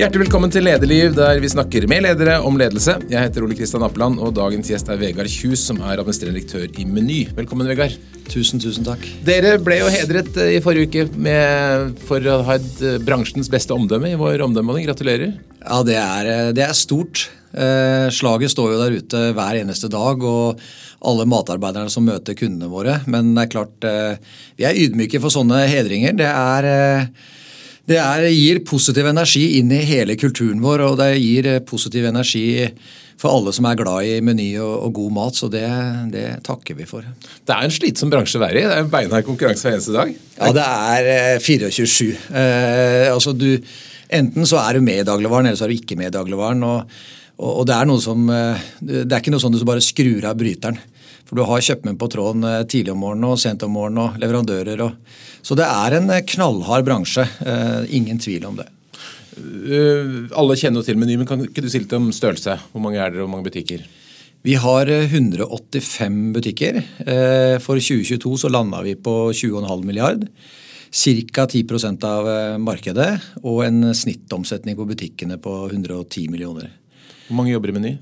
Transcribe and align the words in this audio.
Hjertelig 0.00 0.22
velkommen 0.22 0.48
til 0.48 0.64
Lederliv, 0.64 1.10
der 1.12 1.36
vi 1.42 1.48
snakker 1.52 1.84
med 1.90 2.06
ledere 2.06 2.38
om 2.48 2.54
ledelse. 2.56 2.94
Jeg 3.10 3.20
heter 3.20 3.44
Ole 3.44 3.52
Kristian 3.58 3.82
Appeland, 3.84 4.16
og 4.16 4.30
dagens 4.32 4.70
gjest 4.72 4.88
er 4.88 4.96
Vegard 4.96 5.28
Kjus, 5.28 5.60
som 5.60 5.76
er 5.82 6.00
administrerende 6.00 6.40
direktør 6.40 6.78
i 6.80 6.86
Meny. 6.88 7.18
Velkommen, 7.36 7.68
Vegard. 7.68 7.98
Tusen, 8.32 8.62
tusen 8.62 8.86
takk. 8.86 9.02
Dere 9.26 9.58
ble 9.60 9.76
jo 9.82 9.90
hedret 9.92 10.38
eh, 10.40 10.54
i 10.56 10.62
forrige 10.64 10.88
uke 10.88 11.18
med, 11.20 11.98
for 12.08 12.24
å 12.32 12.38
ha 12.46 12.56
et 12.56 12.80
eh, 12.80 12.96
bransjens 13.04 13.50
beste 13.52 13.76
omdømme 13.76 14.08
i 14.08 14.16
vår 14.16 14.40
omdømmemåling. 14.46 14.86
Gratulerer. 14.88 15.34
Ja, 15.58 15.82
det 15.84 15.98
er, 16.00 16.30
eh, 16.32 16.52
det 16.56 16.64
er 16.64 16.72
stort. 16.78 17.26
Slaget 17.50 18.52
står 18.54 18.70
jo 18.70 18.78
der 18.78 18.96
ute 19.02 19.20
hver 19.36 19.58
eneste 19.58 19.90
dag, 19.92 20.22
og 20.24 20.62
alle 21.10 21.26
matarbeiderne 21.28 21.92
som 21.92 22.06
møter 22.08 22.38
kundene 22.38 22.70
våre. 22.72 23.02
Men 23.10 23.34
det 23.34 23.44
er 23.44 23.52
klart, 23.52 23.88
vi 24.56 24.64
er 24.64 24.80
ydmyke 24.80 25.20
for 25.20 25.34
sånne 25.34 25.58
hedringer. 25.68 26.14
Det 26.22 26.30
er 26.30 26.70
det 27.90 27.98
er, 27.98 28.28
gir 28.30 28.62
positiv 28.66 29.08
energi 29.10 29.44
inn 29.58 29.70
i 29.74 29.82
hele 29.86 30.14
kulturen 30.20 30.62
vår, 30.62 30.84
og 30.86 30.98
det 31.00 31.12
gir 31.18 31.48
eh, 31.50 31.62
positiv 31.66 32.06
energi 32.10 32.46
for 33.20 33.34
alle 33.34 33.52
som 33.52 33.66
er 33.68 33.76
glad 33.76 34.06
i 34.08 34.16
meny 34.24 34.48
og, 34.62 34.72
og 34.86 34.94
god 34.96 35.14
mat. 35.16 35.36
Så 35.36 35.50
det, 35.52 35.66
det, 36.14 36.26
takker 36.46 36.78
vi 36.78 36.88
for. 36.88 37.04
Det 37.04 37.54
er 37.54 37.66
en 37.66 37.74
slitsom 37.74 38.12
bransje 38.12 38.40
å 38.40 38.44
være 38.44 38.62
i. 38.62 38.66
Det 38.66 38.76
er 38.76 38.84
en 38.84 38.92
beinhard 38.92 39.26
konkurranse 39.26 39.66
hver 39.66 39.76
eneste 39.76 39.96
dag. 39.96 40.12
Ja, 40.38 40.52
det 40.56 40.66
er 40.66 41.42
24-7. 41.44 42.06
Eh, 42.10 42.36
eh, 42.36 43.08
altså 43.12 43.34
du, 43.36 43.48
enten 44.20 44.48
så 44.48 44.62
er 44.62 44.78
du 44.78 44.86
med 44.86 45.02
i 45.02 45.08
dagligvaren, 45.08 45.50
eller 45.50 45.60
så 45.60 45.66
er 45.68 45.74
du 45.74 45.80
ikke 45.80 45.98
med 46.00 46.12
i 46.12 46.16
dagligvaren. 46.16 46.64
Og, 46.70 47.02
og, 47.40 47.50
og 47.50 47.68
det, 47.68 47.76
er 47.76 47.90
noe 47.90 48.04
som, 48.04 48.24
eh, 48.32 48.70
det 48.80 49.04
er 49.04 49.18
ikke 49.20 49.34
noe 49.34 49.42
sånn 49.42 49.58
du 49.58 49.64
bare 49.68 49.84
skrur 49.84 50.30
av 50.30 50.38
bryteren. 50.40 50.80
For 51.30 51.38
du 51.38 51.46
har 51.46 51.62
kjøpmenn 51.62 51.98
på 51.98 52.10
tråden 52.10 52.42
tidlig 52.66 52.90
om 52.90 53.04
morgenen 53.04 53.30
og 53.30 53.38
sent 53.38 53.62
om 53.62 53.70
morgenen 53.78 54.02
og 54.02 54.16
leverandører. 54.18 54.82
og 54.82 55.20
så 55.46 55.56
det 55.58 55.68
er 55.68 55.96
en 55.96 56.10
eh, 56.12 56.24
knallhard 56.34 56.86
bransje. 56.88 57.24
Eh, 57.46 57.86
ingen 57.96 58.20
tvil 58.20 58.46
om 58.48 58.58
det. 58.60 58.68
Alle 60.36 60.56
kjenner 60.58 60.82
jo 60.82 60.84
til 60.84 60.98
menyen, 61.00 61.22
men 61.22 61.28
kan 61.28 61.40
ikke 61.46 61.62
du 61.64 61.70
si 61.70 61.80
litt 61.80 61.94
om 61.96 62.10
størrelse? 62.12 62.58
Hvor 62.72 62.82
mange 62.84 62.98
er 62.98 63.12
dere, 63.12 63.22
og 63.22 63.28
hvor 63.28 63.36
mange 63.36 63.46
butikker? 63.46 63.86
Vi 64.44 64.56
har 64.58 64.90
185 64.90 66.18
butikker. 66.34 66.80
For 67.60 67.80
2022 67.80 68.34
så 68.42 68.50
landa 68.52 68.82
vi 68.84 68.96
på 69.00 69.14
20,5 69.36 69.86
milliard. 69.86 70.26
Ca. 70.90 71.46
10% 71.46 72.04
av 72.08 72.28
markedet 72.60 73.10
og 73.44 73.62
en 73.68 73.94
snittomsetning 73.94 74.76
på 74.76 74.88
butikkene 74.90 75.38
på 75.40 75.54
110 75.70 76.28
millioner. 76.32 76.72
Hvor 77.28 77.38
mange 77.38 77.54
jobber 77.54 77.72
i 77.72 77.76
Meny? 77.78 77.94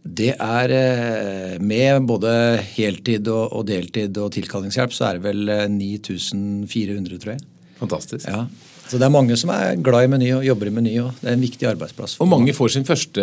Det 0.00 0.32
er 0.32 0.72
eh, 0.72 1.56
med 1.60 2.06
både 2.08 2.32
heltid 2.72 3.28
og, 3.28 3.60
deltid 3.68 4.16
og 4.16 4.32
tilkallingshjelp, 4.32 4.94
så 4.96 5.10
er 5.10 5.18
det 5.18 5.26
vel 5.28 5.52
9400, 5.68 6.96
eh, 6.96 7.20
tror 7.20 7.34
jeg. 7.34 7.44
Fantastisk. 7.80 8.28
Ja. 8.28 8.46
Så 8.90 8.98
det 8.98 9.06
er 9.06 9.12
mange 9.12 9.36
som 9.38 9.52
er 9.54 9.76
glad 9.78 10.08
i 10.08 10.10
Meny 10.10 10.30
og 10.38 10.44
jobber 10.44 10.70
i 10.70 10.72
Meny. 10.74 10.94
og 11.04 11.20
Det 11.20 11.28
er 11.28 11.36
en 11.36 11.44
viktig 11.44 11.68
arbeidsplass. 11.68 12.16
Og 12.20 12.28
mange 12.28 12.54
får 12.56 12.74
sin 12.74 12.88
første 12.88 13.22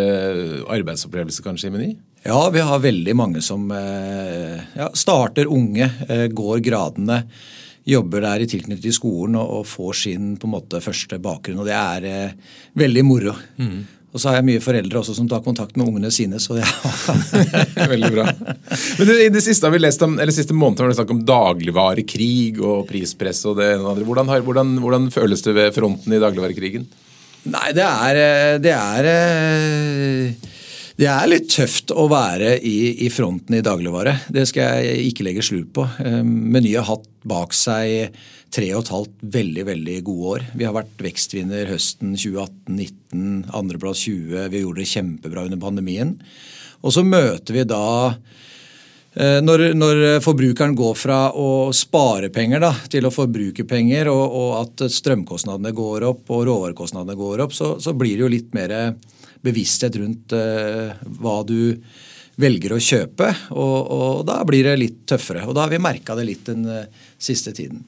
arbeidsopplevelse 0.70 1.44
kanskje 1.44 1.68
i 1.68 1.74
Meny? 1.74 1.90
Ja, 2.24 2.38
vi 2.54 2.62
har 2.64 2.80
veldig 2.82 3.14
mange 3.18 3.42
som 3.44 3.68
eh, 3.74 4.62
ja, 4.78 4.88
starter 4.94 5.50
unge, 5.50 5.90
går 6.30 6.62
gradene. 6.64 7.24
Jobber 7.88 8.22
der 8.22 8.44
i 8.44 8.48
tilknytning 8.48 8.86
til 8.86 8.94
skolen 8.96 9.36
og, 9.40 9.60
og, 9.60 9.68
får 9.68 9.92
sin 10.06 10.32
på 10.38 10.48
en 10.48 10.54
måte 10.54 10.80
første 10.84 11.18
bakgrunn. 11.22 11.60
og 11.60 11.68
Det 11.68 11.76
er 11.76 12.34
veldig 12.78 13.04
moro. 13.04 13.34
Mm. 13.58 13.97
Og 14.08 14.20
så 14.20 14.30
har 14.30 14.38
jeg 14.38 14.46
mye 14.48 14.62
foreldre 14.64 15.02
også 15.02 15.14
som 15.18 15.26
tar 15.28 15.42
kontakt 15.44 15.76
med 15.76 15.90
ungene 15.90 16.10
sine. 16.14 16.40
så 16.40 16.56
ja. 16.56 16.68
Veldig 17.92 18.12
bra. 18.14 18.24
Men 18.98 19.10
I 19.14 19.28
det 19.32 19.42
siste 19.44 19.68
har 19.68 19.74
vi 19.74 19.82
lest 19.82 20.02
om, 20.06 20.16
eller 20.16 20.32
siste 20.32 20.56
måneden 20.56 20.86
har 20.86 20.94
det 20.94 21.00
snakk 21.00 21.12
om 21.12 21.24
dagligvarekrig 21.28 22.56
og 22.62 22.86
prispress. 22.88 23.44
og 23.50 23.58
det 23.60 23.74
andre. 23.76 24.06
Hvordan, 24.08 24.32
har, 24.32 24.46
hvordan, 24.46 24.78
hvordan 24.80 25.10
føles 25.12 25.44
det 25.44 25.54
ved 25.58 25.76
fronten 25.76 26.16
i 26.16 26.22
dagligvarekrigen? 26.22 26.88
Nei, 27.48 27.68
det 27.76 27.84
er, 27.84 28.22
eh, 28.22 28.54
det 28.64 28.72
er 28.74 29.10
eh, 29.12 30.48
det 30.98 31.06
er 31.06 31.28
litt 31.30 31.46
tøft 31.52 31.92
å 31.94 32.08
være 32.10 32.56
i, 32.58 33.04
i, 33.06 33.08
fronten 33.14 33.54
i 33.54 33.62
dagligvare. 33.62 34.16
Det 34.34 34.42
skal 34.50 34.82
jeg 34.82 35.12
ikke 35.12 35.28
legge 35.28 35.44
slur 35.46 35.68
på. 35.70 35.84
Eh, 36.02 36.24
Meny 36.26 36.72
har 36.74 36.88
hatt 36.88 37.06
bak 37.28 37.54
seg 37.54 38.16
tre 38.54 38.68
og 38.74 38.82
et 38.82 38.92
halvt 38.92 39.24
veldig 39.36 39.64
veldig 39.68 39.96
gode 40.06 40.34
år. 40.34 40.44
Vi 40.56 40.66
har 40.66 40.76
vært 40.76 41.02
vekstvinner 41.04 41.68
høsten 41.72 42.14
2018-19, 42.16 43.48
andreplass 43.56 44.04
20. 44.06 44.48
Vi 44.52 44.62
gjorde 44.62 44.82
det 44.82 44.92
kjempebra 44.92 45.46
under 45.48 45.60
pandemien. 45.62 46.14
Og 46.84 46.94
så 46.94 47.04
møter 47.04 47.56
vi 47.56 47.64
da 47.68 47.84
eh, 48.08 49.38
når, 49.44 49.68
når, 49.76 50.02
forbrukeren 50.24 50.76
går 50.78 50.96
fra 50.98 51.20
å 51.36 51.70
spare 51.76 52.30
penger 52.34 52.62
da, 52.64 52.72
til 52.90 53.08
å 53.08 53.14
forbruke 53.14 53.66
penger, 53.68 54.12
og, 54.12 54.24
og, 54.26 54.50
at 54.62 54.86
strømkostnadene 54.96 55.74
går 55.76 56.08
opp 56.08 56.30
og 56.34 56.46
råvarekostnadene 56.48 57.18
går 57.18 57.44
opp, 57.46 57.56
så, 57.56 57.74
så, 57.82 57.96
blir 57.98 58.16
det 58.16 58.26
jo 58.26 58.32
litt 58.32 58.54
mer 58.56 58.76
bevissthet 59.44 59.94
rundt 60.00 60.32
uh, 60.34 60.96
hva 61.20 61.36
du 61.46 61.76
velger 62.38 62.74
å 62.74 62.80
kjøpe. 62.82 63.28
Og, 63.54 63.76
og, 63.98 64.24
da 64.26 64.40
blir 64.46 64.66
det 64.66 64.78
litt 64.80 65.04
tøffere. 65.10 65.44
Og 65.46 65.54
da 65.54 65.66
har 65.66 65.74
vi 65.74 65.82
merka 65.82 66.16
det 66.18 66.26
litt 66.26 66.48
den 66.50 66.66
uh, 66.66 67.06
siste 67.18 67.54
tiden. 67.54 67.84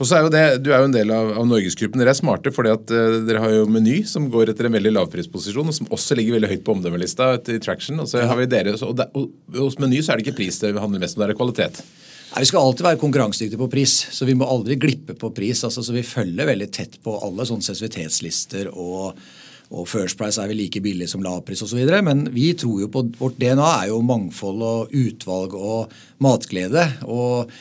Og 0.00 0.08
så 0.08 0.16
er 0.16 0.24
jo 0.24 0.32
det, 0.32 0.44
Du 0.64 0.70
er 0.72 0.80
jo 0.80 0.88
en 0.88 0.94
del 0.94 1.12
av, 1.12 1.34
av 1.42 1.48
Norgesgruppen. 1.48 2.00
Dere 2.00 2.14
er 2.14 2.18
smarte 2.18 2.52
fordi 2.54 2.72
at 2.72 2.92
uh, 2.94 3.20
dere 3.26 3.42
har 3.42 3.52
jo 3.52 3.66
Meny, 3.68 4.00
som 4.08 4.30
går 4.32 4.52
etter 4.52 4.66
en 4.66 4.76
veldig 4.78 4.94
lavprisposisjon, 4.96 5.68
og 5.68 5.76
som 5.76 5.90
også 5.92 6.16
ligger 6.16 6.38
veldig 6.38 6.52
høyt 6.54 6.64
på 6.64 6.76
omdømmelista 6.76 7.34
til 7.46 7.60
Traction. 7.62 8.00
Og 8.00 8.08
så 8.08 8.24
har 8.24 8.40
vi 8.40 8.48
dere, 8.50 8.72
og, 8.80 8.94
der, 8.96 9.12
og, 9.12 9.28
Hos 9.58 9.76
Meny 9.82 10.00
så 10.00 10.14
er 10.14 10.20
det 10.20 10.28
ikke 10.28 10.38
pris 10.40 10.62
det 10.62 10.72
handler 10.72 11.04
mest 11.04 11.18
om, 11.18 11.24
det 11.24 11.34
er 11.34 11.40
kvalitet. 11.40 11.82
Nei, 12.30 12.44
Vi 12.44 12.48
skal 12.48 12.64
alltid 12.64 12.86
være 12.86 13.00
konkurransedyktige 13.02 13.60
på 13.60 13.70
pris, 13.72 13.98
så 14.16 14.24
vi 14.28 14.38
må 14.38 14.48
aldri 14.48 14.78
glippe 14.80 15.18
på 15.18 15.32
pris. 15.36 15.64
altså 15.66 15.84
så 15.84 15.92
Vi 15.92 16.06
følger 16.06 16.48
veldig 16.48 16.70
tett 16.72 16.96
på 17.04 17.18
alle 17.20 17.44
sånne 17.48 17.66
sensitivitetslister 17.66 18.72
og 18.72 19.20
og 19.70 19.86
First 19.86 20.18
Price 20.18 20.40
er 20.42 20.50
vel 20.50 20.58
like 20.64 20.80
billig 20.82 21.06
som 21.12 21.22
lavpris 21.22 21.62
osv. 21.62 21.78
Men 22.02 22.24
vi 22.34 22.48
tror 22.58 22.80
jo 22.82 22.88
på 22.90 23.04
vårt 23.20 23.36
DNA 23.38 23.68
er 23.84 23.90
jo 23.92 24.00
mangfold 24.02 24.64
og 24.66 24.94
utvalg 24.98 25.54
og 25.54 25.92
matglede. 26.18 26.82
Og 27.06 27.52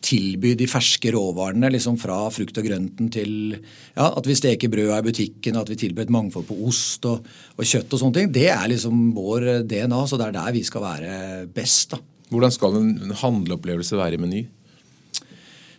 tilby 0.00 0.54
de 0.56 0.68
ferske 0.70 1.12
råvarene 1.12 1.68
liksom 1.74 1.98
fra 2.00 2.22
frukt 2.32 2.56
og 2.56 2.64
grønten 2.64 3.10
til 3.12 3.34
ja, 3.52 4.08
at 4.08 4.28
vi 4.28 4.38
steker 4.40 4.72
brød 4.72 4.94
i 4.96 5.04
butikken, 5.10 5.58
at 5.60 5.68
vi 5.68 5.76
tilbyr 5.84 6.06
et 6.06 6.14
mangfold 6.16 6.48
på 6.48 6.56
ost 6.68 7.04
og, 7.10 7.28
og, 7.58 7.64
kjøtt 7.66 7.92
og 7.92 8.02
sånne 8.04 8.16
ting. 8.16 8.32
Det 8.32 8.48
er 8.54 8.64
liksom 8.72 9.10
vår 9.16 9.50
DNA, 9.68 10.00
så 10.08 10.16
det 10.16 10.30
er 10.30 10.38
der 10.40 10.56
vi 10.56 10.64
skal 10.64 10.86
være 10.86 11.18
best. 11.52 11.92
da. 11.92 12.00
Hvordan 12.30 12.56
skal 12.56 12.80
en 12.80 13.12
handleopplevelse 13.20 14.00
være 14.00 14.16
i 14.16 14.22
Meny? 14.22 14.42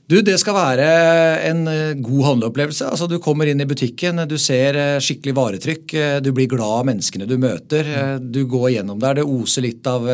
Du, 0.10 0.18
Det 0.22 0.38
skal 0.42 0.58
være 0.58 0.88
en 1.48 1.64
eh, 1.72 1.94
god 2.04 2.26
handleopplevelse. 2.26 2.90
Altså, 2.90 3.08
Du 3.08 3.20
kommer 3.24 3.48
inn 3.48 3.62
i 3.62 3.70
butikken, 3.70 4.24
du 4.28 4.38
ser 4.42 4.78
eh, 4.80 5.00
skikkelig 5.04 5.36
varetrykk. 5.38 5.94
Eh, 5.94 6.18
du 6.24 6.32
blir 6.36 6.50
glad 6.52 6.82
av 6.82 6.88
menneskene 6.90 7.30
du 7.30 7.38
møter. 7.40 8.20
Du 8.20 8.44
går 8.50 8.74
gjennom 8.76 9.00
der. 9.00 9.22
Det 9.22 9.28
oser 9.28 9.68
litt 9.68 9.88
av, 9.88 10.08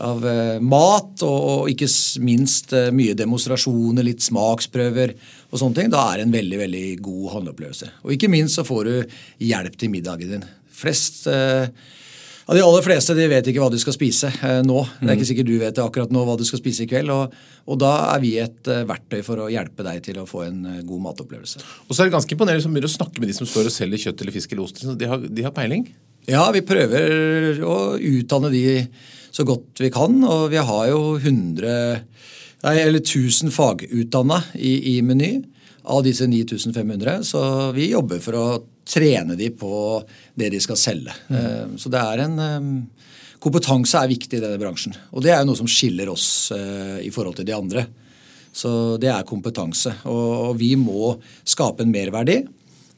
av 0.00 0.26
mat, 0.64 1.22
og, 1.26 1.68
ikke 1.70 1.90
minst 2.24 2.74
mye 2.96 3.14
demonstrasjoner, 3.18 4.06
litt 4.06 4.24
smaksprøver 4.24 5.14
og 5.50 5.60
sånne 5.60 5.76
ting. 5.76 5.92
Da 5.92 6.06
er 6.10 6.20
det 6.20 6.28
en 6.28 6.34
veldig 6.34 6.60
veldig 6.64 6.84
god 7.04 7.30
handleopplevelse. 7.36 7.94
Og 8.04 8.16
ikke 8.16 8.32
minst 8.32 8.58
så 8.58 8.66
får 8.66 8.88
du 8.88 9.16
hjelp 9.50 9.78
til 9.78 9.92
middagen 9.92 10.34
din. 10.34 10.46
Flest 10.80 11.26
eh, 11.30 11.68
ja, 12.50 12.56
De 12.56 12.62
aller 12.66 12.82
fleste 12.82 13.14
de 13.14 13.28
vet 13.30 13.46
ikke 13.46 13.62
hva 13.62 13.70
de 13.70 13.78
skal 13.78 13.94
spise 13.94 14.26
eh, 14.26 14.60
nå. 14.66 14.80
Det 14.98 15.06
er 15.06 15.14
ikke 15.14 15.22
mm. 15.22 15.28
sikkert 15.28 15.46
du 15.46 15.52
vet 15.60 15.76
det 15.76 15.84
akkurat 15.84 16.14
nå 16.14 16.24
hva 16.26 16.34
du 16.34 16.42
skal 16.48 16.58
spise 16.58 16.82
i 16.82 16.88
kveld. 16.90 17.12
Og, 17.14 17.36
og 17.70 17.78
da 17.78 17.92
er 18.08 18.24
vi 18.24 18.32
et 18.42 18.70
eh, 18.70 18.82
verktøy 18.88 19.20
for 19.26 19.44
å 19.44 19.46
hjelpe 19.52 19.86
deg 19.86 20.00
til 20.08 20.18
å 20.18 20.26
få 20.26 20.42
en 20.48 20.64
eh, 20.66 20.80
god 20.88 21.04
matopplevelse. 21.04 21.62
Og 21.86 21.94
så 21.94 22.02
er 22.02 22.10
det 22.10 22.16
ganske 22.16 22.34
imponerende 22.34 22.64
som 22.64 22.74
begynner 22.74 22.90
å 22.90 22.96
snakke 22.96 23.22
med 23.22 23.30
de 23.30 23.36
som 23.38 23.46
står 23.46 23.70
og 23.70 23.76
selger 23.76 24.02
kjøtt 24.08 24.24
eller 24.24 24.34
fisk 24.34 24.56
eller 24.56 24.66
ost. 24.66 24.82
De 24.82 25.10
har, 25.12 25.22
de 25.22 25.46
har 25.46 25.54
peiling? 25.54 25.86
Ja, 26.26 26.42
vi 26.50 26.64
prøver 26.66 27.62
å 27.62 27.78
utdanne 27.96 28.50
de 28.50 28.64
så 29.30 29.46
godt 29.46 29.78
vi 29.86 29.92
kan. 29.94 30.18
Og 30.26 30.48
vi 30.50 30.58
har 30.58 30.90
jo 30.90 31.00
100 31.20 31.78
nei, 32.66 32.74
eller 32.82 32.98
1000 32.98 33.54
fagutdanna 33.54 34.42
i, 34.58 34.96
i 34.96 34.98
Meny 35.06 35.36
av 35.86 36.02
disse 36.04 36.26
9500. 36.26 37.22
Så 37.30 37.40
vi 37.78 37.92
jobber 37.94 38.18
for 38.26 38.42
å 38.42 38.46
trene 38.90 39.36
de 39.38 39.50
på 39.54 39.72
det 40.38 40.50
de 40.54 40.60
skal 40.62 40.78
selge. 40.80 41.14
Mm. 41.30 41.76
Så 41.78 41.92
det 41.92 42.02
er 42.02 42.24
en 42.26 42.42
eh, 42.44 42.70
Kompetanse 43.40 43.96
er 43.96 44.10
viktig 44.10 44.36
i 44.36 44.42
denne 44.42 44.60
bransjen. 44.60 44.92
Og 45.16 45.22
det 45.24 45.30
er 45.32 45.38
jo 45.40 45.46
noe 45.48 45.56
som 45.56 45.68
skiller 45.70 46.10
oss 46.12 46.50
eh, 46.52 46.98
i 47.06 47.12
forhold 47.14 47.38
til 47.38 47.46
de 47.48 47.54
andre. 47.56 47.86
Så 48.52 48.98
det 49.00 49.08
er 49.08 49.24
kompetanse. 49.24 49.94
Og 50.12 50.58
vi 50.60 50.74
må 50.76 51.14
skape 51.48 51.86
en 51.86 51.94
merverdi. 51.94 52.42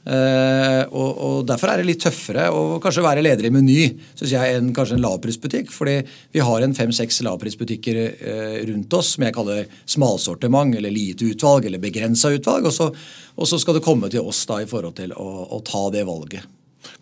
Uh, 0.02 0.82
og, 0.90 1.10
og, 1.22 1.34
Derfor 1.46 1.70
er 1.70 1.78
det 1.78 1.86
litt 1.86 2.00
tøffere 2.02 2.48
å 2.50 2.80
kanskje 2.82 3.04
være 3.04 3.22
leder 3.22 3.46
i 3.46 3.52
Meny 3.54 3.84
synes 4.16 4.32
jeg, 4.32 4.56
enn 4.56 4.72
kanskje 4.74 4.96
en 4.98 5.04
lavprisbutikk. 5.04 5.70
fordi 5.70 6.00
vi 6.34 6.42
har 6.42 6.64
en 6.64 6.74
fem-seks 6.74 7.20
lavprisbutikker 7.22 8.00
uh, 8.02 8.56
rundt 8.72 8.96
oss 8.98 9.14
som 9.14 9.26
jeg 9.28 9.36
kaller 9.36 9.70
smalsortiment 9.86 10.74
eller 10.78 10.90
lite 10.90 11.30
utvalg 11.30 11.70
eller 11.70 11.82
begrensa 11.82 12.32
utvalg. 12.34 12.66
Og 12.66 12.74
så, 12.74 12.90
og 13.36 13.46
så, 13.48 13.60
skal 13.62 13.78
det 13.78 13.86
komme 13.86 14.10
til 14.10 14.26
oss 14.26 14.42
da 14.50 14.58
i 14.62 14.66
forhold 14.66 14.98
til 14.98 15.14
å, 15.14 15.30
å 15.54 15.62
ta 15.66 15.86
det 15.94 16.02
valget. 16.08 16.50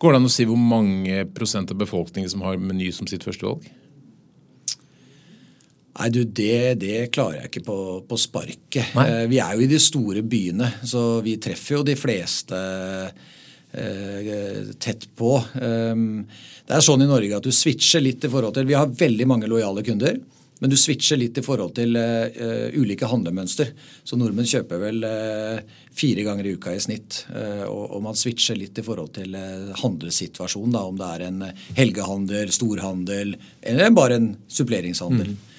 Går 0.00 0.12
det 0.12 0.20
an 0.20 0.28
å 0.28 0.32
si 0.32 0.44
hvor 0.44 0.60
mange 0.60 1.24
prosent 1.32 1.72
av 1.72 1.80
befolkningen 1.80 2.28
som 2.28 2.44
har 2.44 2.60
Meny 2.60 2.92
som 2.92 3.08
sitt 3.08 3.24
første 3.24 3.48
valg? 3.48 3.64
Nei, 6.00 6.08
du, 6.14 6.22
det, 6.24 6.80
det, 6.80 7.10
klarer 7.12 7.42
jeg 7.42 7.50
ikke 7.50 7.66
på, 7.66 7.78
på 8.08 8.18
sparket. 8.20 8.94
Eh, 8.96 9.26
vi 9.28 9.40
er 9.42 9.52
jo 9.56 9.66
i 9.66 9.68
de 9.68 9.80
store 9.82 10.24
byene, 10.24 10.70
så 10.80 11.20
vi 11.24 11.36
treffer 11.42 11.80
jo 11.80 11.84
de 11.86 11.98
fleste 11.98 12.64
tett 13.70 15.04
på. 15.14 15.28
Det 15.54 16.74
er 16.74 16.82
sånn 16.82 17.04
i 17.04 17.06
Norge 17.06 17.36
at 17.36 17.44
du 17.46 17.52
switcher 17.54 18.02
litt 18.02 18.24
i 18.26 18.30
forhold 18.32 18.56
til 18.56 18.66
Vi 18.66 18.74
har 18.74 18.90
veldig 18.98 19.28
mange 19.30 19.46
lojale 19.46 19.84
kunder. 19.86 20.16
Men 20.60 20.70
du 20.70 20.76
switcher 20.76 21.16
litt 21.16 21.38
i 21.40 21.44
forhold 21.44 21.72
til 21.78 21.96
uh, 21.96 22.68
ulike 22.76 23.08
handlemønster. 23.08 23.72
Så 24.04 24.18
nordmenn 24.20 24.48
kjøper 24.48 24.82
vel 24.82 25.06
uh, 25.08 25.60
fire 25.96 26.24
ganger 26.26 26.46
i 26.46 26.52
uka 26.58 26.74
i 26.76 26.82
snitt. 26.84 27.22
Uh, 27.32 27.64
og, 27.64 27.84
og, 27.86 28.00
man 28.04 28.18
switcher 28.18 28.58
litt 28.60 28.76
i 28.76 28.84
forhold 28.84 29.14
til 29.16 29.36
handlesituasjonen. 29.80 30.74
Da, 30.76 30.84
om 30.84 31.00
det 31.00 31.08
er 31.14 31.24
en 31.30 31.46
helgehandel, 31.78 32.52
storhandel 32.52 33.38
eller 33.72 33.96
bare 33.96 34.20
en 34.20 34.34
suppleringshandel. 34.52 35.32
Mm. 35.32 35.49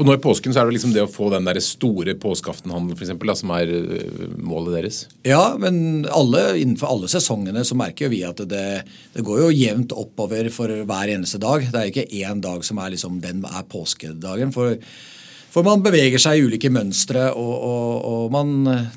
Og 0.00 0.06
nå 0.08 0.14
i 0.16 0.20
påsken 0.22 0.54
så 0.54 0.62
er 0.62 0.70
det 0.70 0.78
liksom 0.78 0.94
det 0.94 1.02
å 1.04 1.10
få 1.12 1.26
den 1.28 1.44
der 1.44 1.58
store 1.60 2.14
påskeaftenhandelen 2.16 2.96
for 2.96 3.04
eksempel, 3.04 3.28
da, 3.28 3.36
som 3.36 3.50
er 3.52 3.68
øh, 3.68 4.30
målet 4.40 4.78
deres? 4.78 5.00
Ja, 5.28 5.42
men 5.60 6.06
alle, 6.08 6.54
innenfor 6.62 6.88
alle 6.88 7.10
sesongene 7.12 7.66
så 7.68 7.76
merker 7.76 8.06
jo 8.06 8.14
vi 8.14 8.22
at 8.24 8.40
det, 8.48 8.64
det, 9.12 9.24
går 9.26 9.42
jo 9.42 9.50
jevnt 9.52 9.92
oppover 9.92 10.48
for 10.54 10.72
hver 10.88 11.12
eneste 11.12 11.40
dag. 11.42 11.66
Det 11.68 11.82
er 11.82 11.90
ikke 11.92 12.08
én 12.16 12.40
dag 12.40 12.64
som 12.64 12.80
er 12.80 12.94
liksom 12.94 13.18
den 13.20 13.42
er 13.44 13.66
påskedagen. 13.68 14.54
For, 14.56 14.78
for 15.52 15.68
man 15.68 15.84
beveger 15.84 16.22
seg 16.22 16.38
i 16.38 16.46
ulike 16.48 16.70
mønstre, 16.72 17.26
og, 17.36 17.52
og, 17.68 17.90
og 18.08 18.32
man 18.32 18.54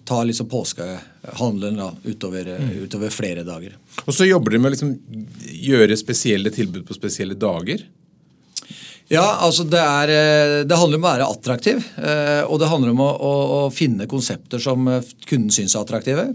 tar 0.07 0.23
liksom 0.29 0.47
påskehandelen 0.53 1.83
da, 1.83 1.89
utover, 2.07 2.47
mm. 2.63 2.77
utover, 2.85 3.11
flere 3.11 3.43
dager. 3.43 3.75
Og 4.05 4.15
så 4.15 4.29
jobber 4.29 4.55
dere 4.55 4.63
med 4.63 4.71
å 4.71 4.77
liksom 4.77 4.95
gjøre 5.67 5.99
spesielle 5.99 6.55
tilbud 6.55 6.87
på 6.87 6.95
spesielle 6.95 7.35
dager? 7.35 7.83
Ja, 9.13 9.25
altså 9.45 9.65
det, 9.69 9.79
er, 9.79 10.09
eh, 10.09 10.55
det, 10.65 10.77
handler 10.77 10.97
om 10.97 11.05
å 11.05 11.11
være 11.11 11.27
attraktiv. 11.29 11.83
Eh, 12.01 12.41
og 12.47 12.57
det 12.61 12.69
handler 12.71 12.93
om 12.95 13.03
å, 13.03 13.09
å, 13.13 13.33
å 13.57 13.59
finne 13.73 14.09
konsepter 14.09 14.61
som 14.63 14.87
eh, 14.89 15.11
kunden 15.29 15.53
syns 15.53 15.75
er 15.75 15.83
attraktive. 15.83 16.25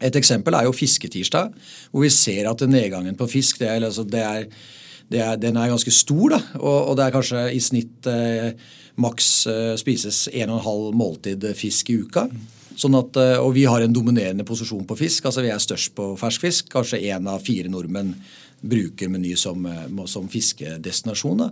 Et 0.00 0.16
eksempel 0.16 0.54
er 0.56 0.68
jo 0.68 0.76
Fisketirsdag, 0.76 1.56
hvor 1.90 2.04
vi 2.06 2.12
ser 2.14 2.46
at 2.48 2.62
nedgangen 2.68 3.18
på 3.18 3.28
fisk 3.28 3.58
det 3.60 3.72
er, 3.72 3.88
altså 3.88 4.06
det 4.08 4.22
er, 4.22 4.46
det 5.10 5.24
er, 5.24 5.40
den 5.42 5.58
er 5.58 5.72
ganske 5.72 5.92
stor. 5.92 6.36
da, 6.36 6.40
og, 6.60 6.78
og, 6.78 6.94
det 6.96 7.08
er 7.08 7.16
kanskje 7.16 7.42
i 7.56 7.60
snitt 7.64 8.08
eh, 8.08 8.52
maks 9.00 9.32
eh, 9.50 9.74
spises 9.80 10.28
1,5 10.30 10.94
måltid 10.96 11.44
fisk 11.58 11.90
i 11.90 11.98
uka. 12.04 12.28
Sånn 12.80 12.94
at, 12.96 13.18
og 13.42 13.50
vi 13.52 13.66
har 13.68 13.82
en 13.84 13.92
dominerende 13.92 14.46
posisjon 14.46 14.86
på 14.88 14.96
fisk. 14.96 15.26
altså 15.26 15.42
Vi 15.44 15.50
er 15.52 15.60
størst 15.60 15.90
på 15.98 16.14
ferskfisk. 16.16 16.70
Kanskje 16.72 17.02
én 17.10 17.26
av 17.28 17.42
fire 17.44 17.68
nordmenn 17.68 18.14
bruker 18.60 19.08
Meny 19.08 19.36
som, 19.36 19.66
eh, 19.66 20.04
som 20.06 20.28
fiskedestinasjon. 20.28 21.50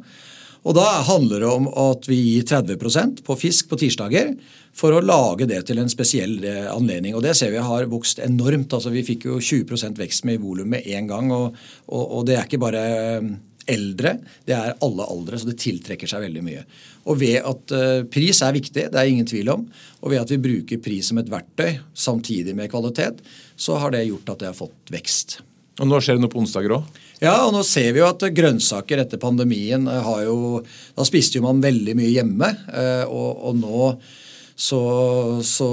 Og 0.64 0.74
Da 0.74 1.02
handler 1.06 1.40
det 1.40 1.48
om 1.48 1.68
at 1.68 2.08
vi 2.08 2.16
gir 2.16 2.42
30% 2.42 3.22
på 3.24 3.36
fisk 3.38 3.68
på 3.70 3.78
tirsdager 3.78 4.34
for 4.74 4.92
å 4.92 5.02
lage 5.02 5.46
det 5.46 5.66
til 5.66 5.78
en 5.78 5.88
spesiell 5.88 6.44
eh, 6.44 6.66
anledning. 6.74 7.14
Og 7.14 7.22
Det 7.22 7.36
ser 7.36 7.50
vi 7.50 7.62
har 7.62 7.86
vokst 7.86 8.18
enormt. 8.18 8.72
altså 8.72 8.90
Vi 8.90 9.06
fikk 9.06 9.24
jo 9.26 9.38
20% 9.38 9.96
vekst 9.96 10.24
med 10.24 10.34
i 10.34 10.42
volum 10.42 10.68
med 10.68 10.86
en 10.86 11.06
gang. 11.06 11.30
Og, 11.32 11.54
og, 11.88 12.04
og, 12.18 12.26
det 12.26 12.36
er 12.36 12.44
ikke 12.44 12.60
bare 12.60 12.82
eh, 12.82 13.30
eldre, 13.68 14.18
det 14.48 14.54
er 14.56 14.78
alle 14.80 15.04
aldre, 15.04 15.36
så 15.36 15.44
det 15.44 15.58
tiltrekker 15.60 16.08
seg 16.08 16.22
veldig 16.24 16.42
mye. 16.42 16.62
Og 17.04 17.18
ved 17.20 17.44
at 17.44 17.74
Pris 18.08 18.40
er 18.40 18.54
viktig, 18.56 18.86
det 18.88 18.96
er 18.96 19.10
ingen 19.10 19.28
tvil 19.28 19.50
om. 19.52 19.66
Og 20.00 20.10
ved 20.10 20.22
at 20.22 20.32
vi 20.32 20.40
bruker 20.40 20.80
pris 20.80 21.10
som 21.10 21.20
et 21.20 21.28
verktøy 21.28 21.76
samtidig 21.92 22.56
med 22.56 22.70
kvalitet, 22.72 23.20
så 23.56 23.76
har 23.76 23.92
det 23.92 24.06
gjort 24.08 24.32
at 24.32 24.40
det 24.40 24.48
har 24.48 24.56
fått 24.56 24.88
vekst. 24.88 25.42
Og 25.78 25.86
nå 25.86 26.00
skjer 26.02 26.18
det 26.18 26.24
noe 26.24 26.32
på 26.32 26.40
onsdager 26.42 26.74
òg? 26.78 27.02
Ja, 27.22 27.34
og 27.46 27.52
nå 27.54 27.64
ser 27.66 27.92
vi 27.94 28.02
jo 28.02 28.08
at 28.08 28.22
grønnsaker 28.34 29.02
etter 29.02 29.20
pandemien 29.22 29.86
eh, 29.90 30.00
har 30.06 30.24
jo 30.26 30.62
Da 30.96 31.06
spiste 31.06 31.38
jo 31.38 31.46
man 31.46 31.62
veldig 31.62 31.94
mye 31.98 32.14
hjemme, 32.14 32.50
eh, 32.70 33.04
og, 33.06 33.44
og 33.50 33.62
nå 33.62 33.92
så, 34.58 34.80
så, 35.46 35.68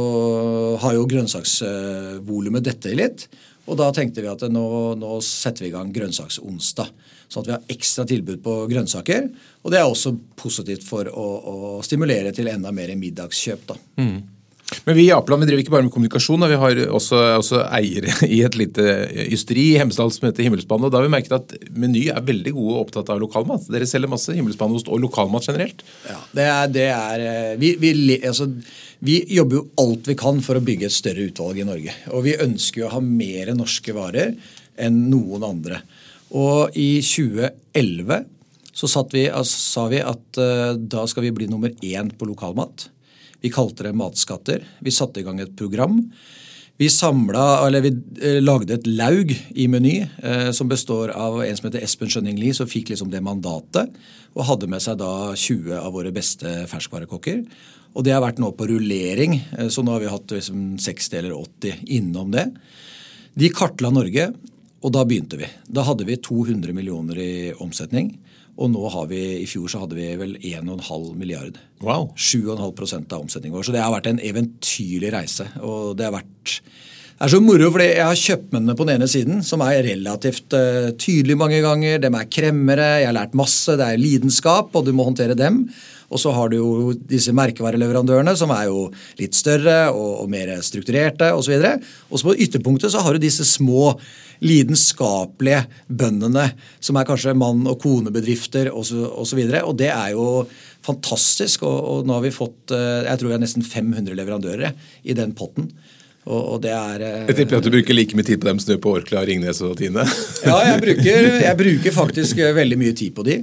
har 0.77 0.93
jo 0.93 1.07
grønnsaksvolumet 1.09 2.67
dette 2.67 2.91
litt. 2.93 3.23
Og 3.65 3.79
da 3.79 3.87
tenkte 3.89 4.21
vi 4.21 4.29
at 4.29 4.43
nå, 4.53 4.67
nå 5.01 5.15
setter 5.25 5.65
vi 5.65 5.71
i 5.71 5.73
gang 5.73 5.89
grønnsaksonsdag. 5.89 6.91
Sånn 7.25 7.41
at 7.41 7.49
vi 7.49 7.55
har 7.55 7.73
ekstra 7.73 8.05
tilbud 8.05 8.43
på 8.45 8.59
grønnsaker. 8.69 9.25
Og 9.65 9.73
det 9.73 9.81
er 9.81 9.89
også 9.89 10.13
positivt 10.37 10.85
for 10.85 11.09
å, 11.09 11.25
å 11.49 11.57
stimulere 11.85 12.29
til 12.35 12.51
enda 12.51 12.69
mer 12.69 12.93
middagskjøp. 12.99 13.65
da. 13.73 13.79
Mm. 13.97 14.34
Men 14.85 14.95
vi 14.97 15.03
i 15.05 15.11
Apeland 15.13 15.43
vi 15.43 15.49
driver 15.49 15.61
ikke 15.61 15.73
bare 15.73 15.85
med 15.85 15.93
kommunikasjon. 15.93 16.41
Da. 16.41 16.49
Vi 16.49 16.57
har 16.61 16.79
også, 16.97 17.19
også, 17.37 17.61
eiere 17.77 18.13
i 18.35 18.41
et 18.45 18.57
lite 18.57 18.85
ysteri 19.29 19.67
i 19.73 19.77
Hemsedal 19.81 20.09
som 20.13 20.25
heter 20.27 20.47
Himmelsbanen, 20.47 20.87
og 20.87 20.93
Da 20.93 20.99
har 20.99 21.05
vi 21.05 21.13
merket 21.13 21.35
at 21.37 21.53
Meny 21.77 22.07
er 22.09 22.25
veldig 22.25 22.55
gode 22.55 22.73
og 22.73 22.81
opptatt 22.87 23.11
av 23.13 23.21
lokalmat. 23.21 23.69
Dere 23.71 23.89
selger 23.89 24.11
masse 24.11 24.33
himmelsbaneost 24.33 24.89
og 24.89 25.03
lokalmat 25.05 25.45
generelt. 25.51 25.85
Ja, 26.09 26.19
det 26.33 26.47
er, 26.49 26.73
det 26.73 26.87
er 26.95 27.25
eh, 27.29 27.51
vi, 27.61 27.75
vi, 27.81 28.17
altså, 28.17 28.49
vi, 29.05 29.19
jobber 29.37 29.61
jo 29.61 29.65
alt 29.85 30.09
vi 30.09 30.17
kan 30.19 30.41
for 30.45 30.57
å 30.57 30.65
bygge 30.65 30.89
et 30.89 30.97
større 30.97 31.29
utvalg 31.29 31.61
i 31.61 31.67
Norge. 31.67 31.97
Og 32.13 32.25
vi 32.25 32.37
ønsker 32.47 32.83
jo 32.83 32.89
å 32.89 32.95
ha 32.97 33.03
mer 33.05 33.53
norske 33.57 33.93
varer 33.95 34.33
enn 34.81 35.05
noen 35.11 35.45
andre. 35.45 35.83
Og 36.35 36.73
i 36.73 36.97
2011 37.05 38.31
så 38.75 38.89
vi, 39.07 39.29
altså, 39.29 39.55
sa 39.55 39.85
vi 39.87 40.01
at 40.03 40.39
uh, 40.41 40.73
da 40.75 41.05
skal 41.07 41.23
vi 41.23 41.31
bli 41.31 41.45
nummer 41.47 41.71
én 41.85 42.09
på 42.11 42.27
lokalmat. 42.27 42.89
Vi 43.45 43.51
kalte 43.53 43.83
det 43.85 43.93
Matskatter. 43.93 44.63
Vi 44.81 44.91
satte 44.91 45.21
i 45.21 45.23
gang 45.23 45.37
et 45.39 45.51
program. 45.57 45.99
Vi 46.81 46.87
samla, 46.89 47.69
vi 47.69 47.91
eh, 48.25 48.39
lagde 48.41 48.73
et 48.73 48.87
laug 48.89 49.29
i 49.53 49.67
Meny 49.69 49.99
eh, 50.01 50.49
som 50.49 50.71
består 50.71 51.13
av 51.13 51.37
en 51.43 51.59
som 51.59 51.67
heter 51.67 51.85
Espen 51.85 52.09
Skjønning 52.09 52.39
Lie, 52.41 52.55
som 52.57 52.65
fikk 52.65 52.89
liksom 52.89 53.11
det 53.13 53.21
mandatet. 53.21 53.93
Og 54.33 54.47
hadde 54.49 54.71
med 54.71 54.81
seg 54.81 54.97
da 54.97 55.11
20 55.37 55.77
av 55.77 55.93
våre 55.93 56.09
beste 56.15 56.55
ferskvarekokker. 56.71 57.45
Og 57.93 58.07
det 58.07 58.15
har 58.15 58.25
vært 58.25 58.41
nå 58.41 58.49
på 58.57 58.65
rullering, 58.73 59.37
eh, 59.59 59.69
så 59.69 59.85
nå 59.85 59.93
har 59.93 60.01
vi 60.01 60.09
hatt 60.15 60.33
liksom 60.39 60.65
60 60.81 61.21
eller 61.21 61.37
80 61.37 61.85
innom 61.99 62.33
det. 62.33 62.47
De 63.37 63.53
kartla 63.53 63.93
Norge, 63.93 64.31
og 64.81 64.97
da 64.97 65.05
begynte 65.05 65.37
vi. 65.37 65.53
Da 65.69 65.85
hadde 65.85 66.09
vi 66.09 66.17
200 66.17 66.73
millioner 66.73 67.21
i 67.21 67.33
omsetning. 67.61 68.15
Og 68.55 68.71
nå 68.71 68.87
har 68.93 69.07
vi, 69.11 69.21
i 69.41 69.47
fjor 69.49 69.67
så 69.71 69.81
hadde 69.83 69.97
vi 69.97 70.07
vel 70.19 70.37
1,5 70.39 71.09
milliard. 71.19 71.57
Wow. 71.83 72.13
7,5% 72.15 73.11
av 73.11 73.25
omsetningen 73.25 73.57
vår. 73.57 73.67
Så 73.67 73.75
det 73.75 73.83
har 73.83 73.91
vært 73.93 74.07
en 74.11 74.21
eventyrlig 74.23 75.11
reise. 75.15 75.49
Og 75.59 75.95
det 75.99 76.07
har 76.07 76.15
vært 76.15 76.59
det 77.15 77.29
er 77.29 77.31
så 77.31 77.39
moro, 77.39 77.69
fordi 77.71 77.85
jeg 77.93 78.03
har 78.03 78.17
kjøpmennene 78.19 78.73
på 78.75 78.85
den 78.87 78.97
ene 78.97 79.07
siden, 79.07 79.37
som 79.47 79.61
er 79.63 79.85
relativt 79.85 80.51
uh, 80.51 80.89
tydelige 80.99 81.39
mange 81.39 81.61
ganger. 81.63 82.01
De 82.03 82.09
er 82.11 82.25
kremmere, 82.27 82.87
jeg 82.99 83.07
har 83.07 83.15
lært 83.15 83.37
masse, 83.39 83.77
det 83.79 83.85
er 83.87 84.01
lidenskap, 84.01 84.75
og 84.75 84.83
du 84.83 84.91
må 84.91 85.05
håndtere 85.07 85.37
dem. 85.39 85.61
Og 86.09 86.21
så 86.21 86.33
har 86.35 86.51
du 86.51 86.57
jo 86.59 86.69
disse 86.95 87.33
merkevareleverandørene, 87.35 88.35
som 88.37 88.53
er 88.55 88.67
jo 88.69 88.89
litt 89.19 89.37
større 89.37 89.89
og, 89.93 90.21
og 90.23 90.29
mer 90.31 90.53
strukturerte 90.65 91.31
osv. 91.33 91.55
Og 92.09 92.19
så 92.19 92.29
på 92.29 92.37
ytterpunktet 92.45 92.93
så 92.93 93.01
har 93.05 93.15
du 93.15 93.25
disse 93.25 93.47
små 93.47 93.95
lidenskapelige 94.43 95.63
bøndene, 95.87 96.49
som 96.83 96.99
er 96.99 97.07
kanskje 97.07 97.35
mann- 97.37 97.67
og 97.71 97.79
konebedrifter 97.81 98.69
osv. 98.71 99.01
Og, 99.15 99.27
så, 99.27 99.41
og, 99.41 99.59
og 99.71 99.75
det 99.79 99.91
er 99.93 100.13
jo 100.13 100.29
fantastisk. 100.85 101.65
Og, 101.65 101.77
og, 101.91 102.07
nå 102.07 102.17
har 102.17 102.25
vi 102.25 102.33
fått 102.35 102.73
eh, 102.75 103.05
jeg 103.09 103.21
tror 103.21 103.31
vi 103.31 103.37
har 103.37 103.43
nesten 103.43 103.65
500 103.65 104.17
leverandører 104.17 104.75
i 105.03 105.17
den 105.17 105.35
potten. 105.37 105.71
Og, 106.25 106.41
og 106.55 106.61
det 106.63 106.73
er 106.73 107.05
eh, 107.05 107.27
Jeg 107.29 107.39
tipper 107.41 107.59
at 107.59 107.67
du 107.67 107.71
bruker 107.73 107.97
like 107.97 108.17
mye 108.17 108.25
tid 108.25 108.41
på 108.41 108.49
dem 108.49 108.61
som 108.61 108.73
du 108.73 108.81
på 108.81 108.95
Orkla, 108.97 109.25
Ringnes 109.27 109.61
og 109.65 109.75
Tine? 109.81 110.05
ja, 110.45 110.57
jeg 110.71 110.81
bruker, 110.81 111.29
jeg 111.47 111.59
bruker, 111.61 111.95
faktisk 111.95 112.41
eh, 112.41 112.55
veldig 112.57 112.79
mye 112.81 112.95
tid 112.97 113.15
på 113.17 113.25
de. 113.27 113.39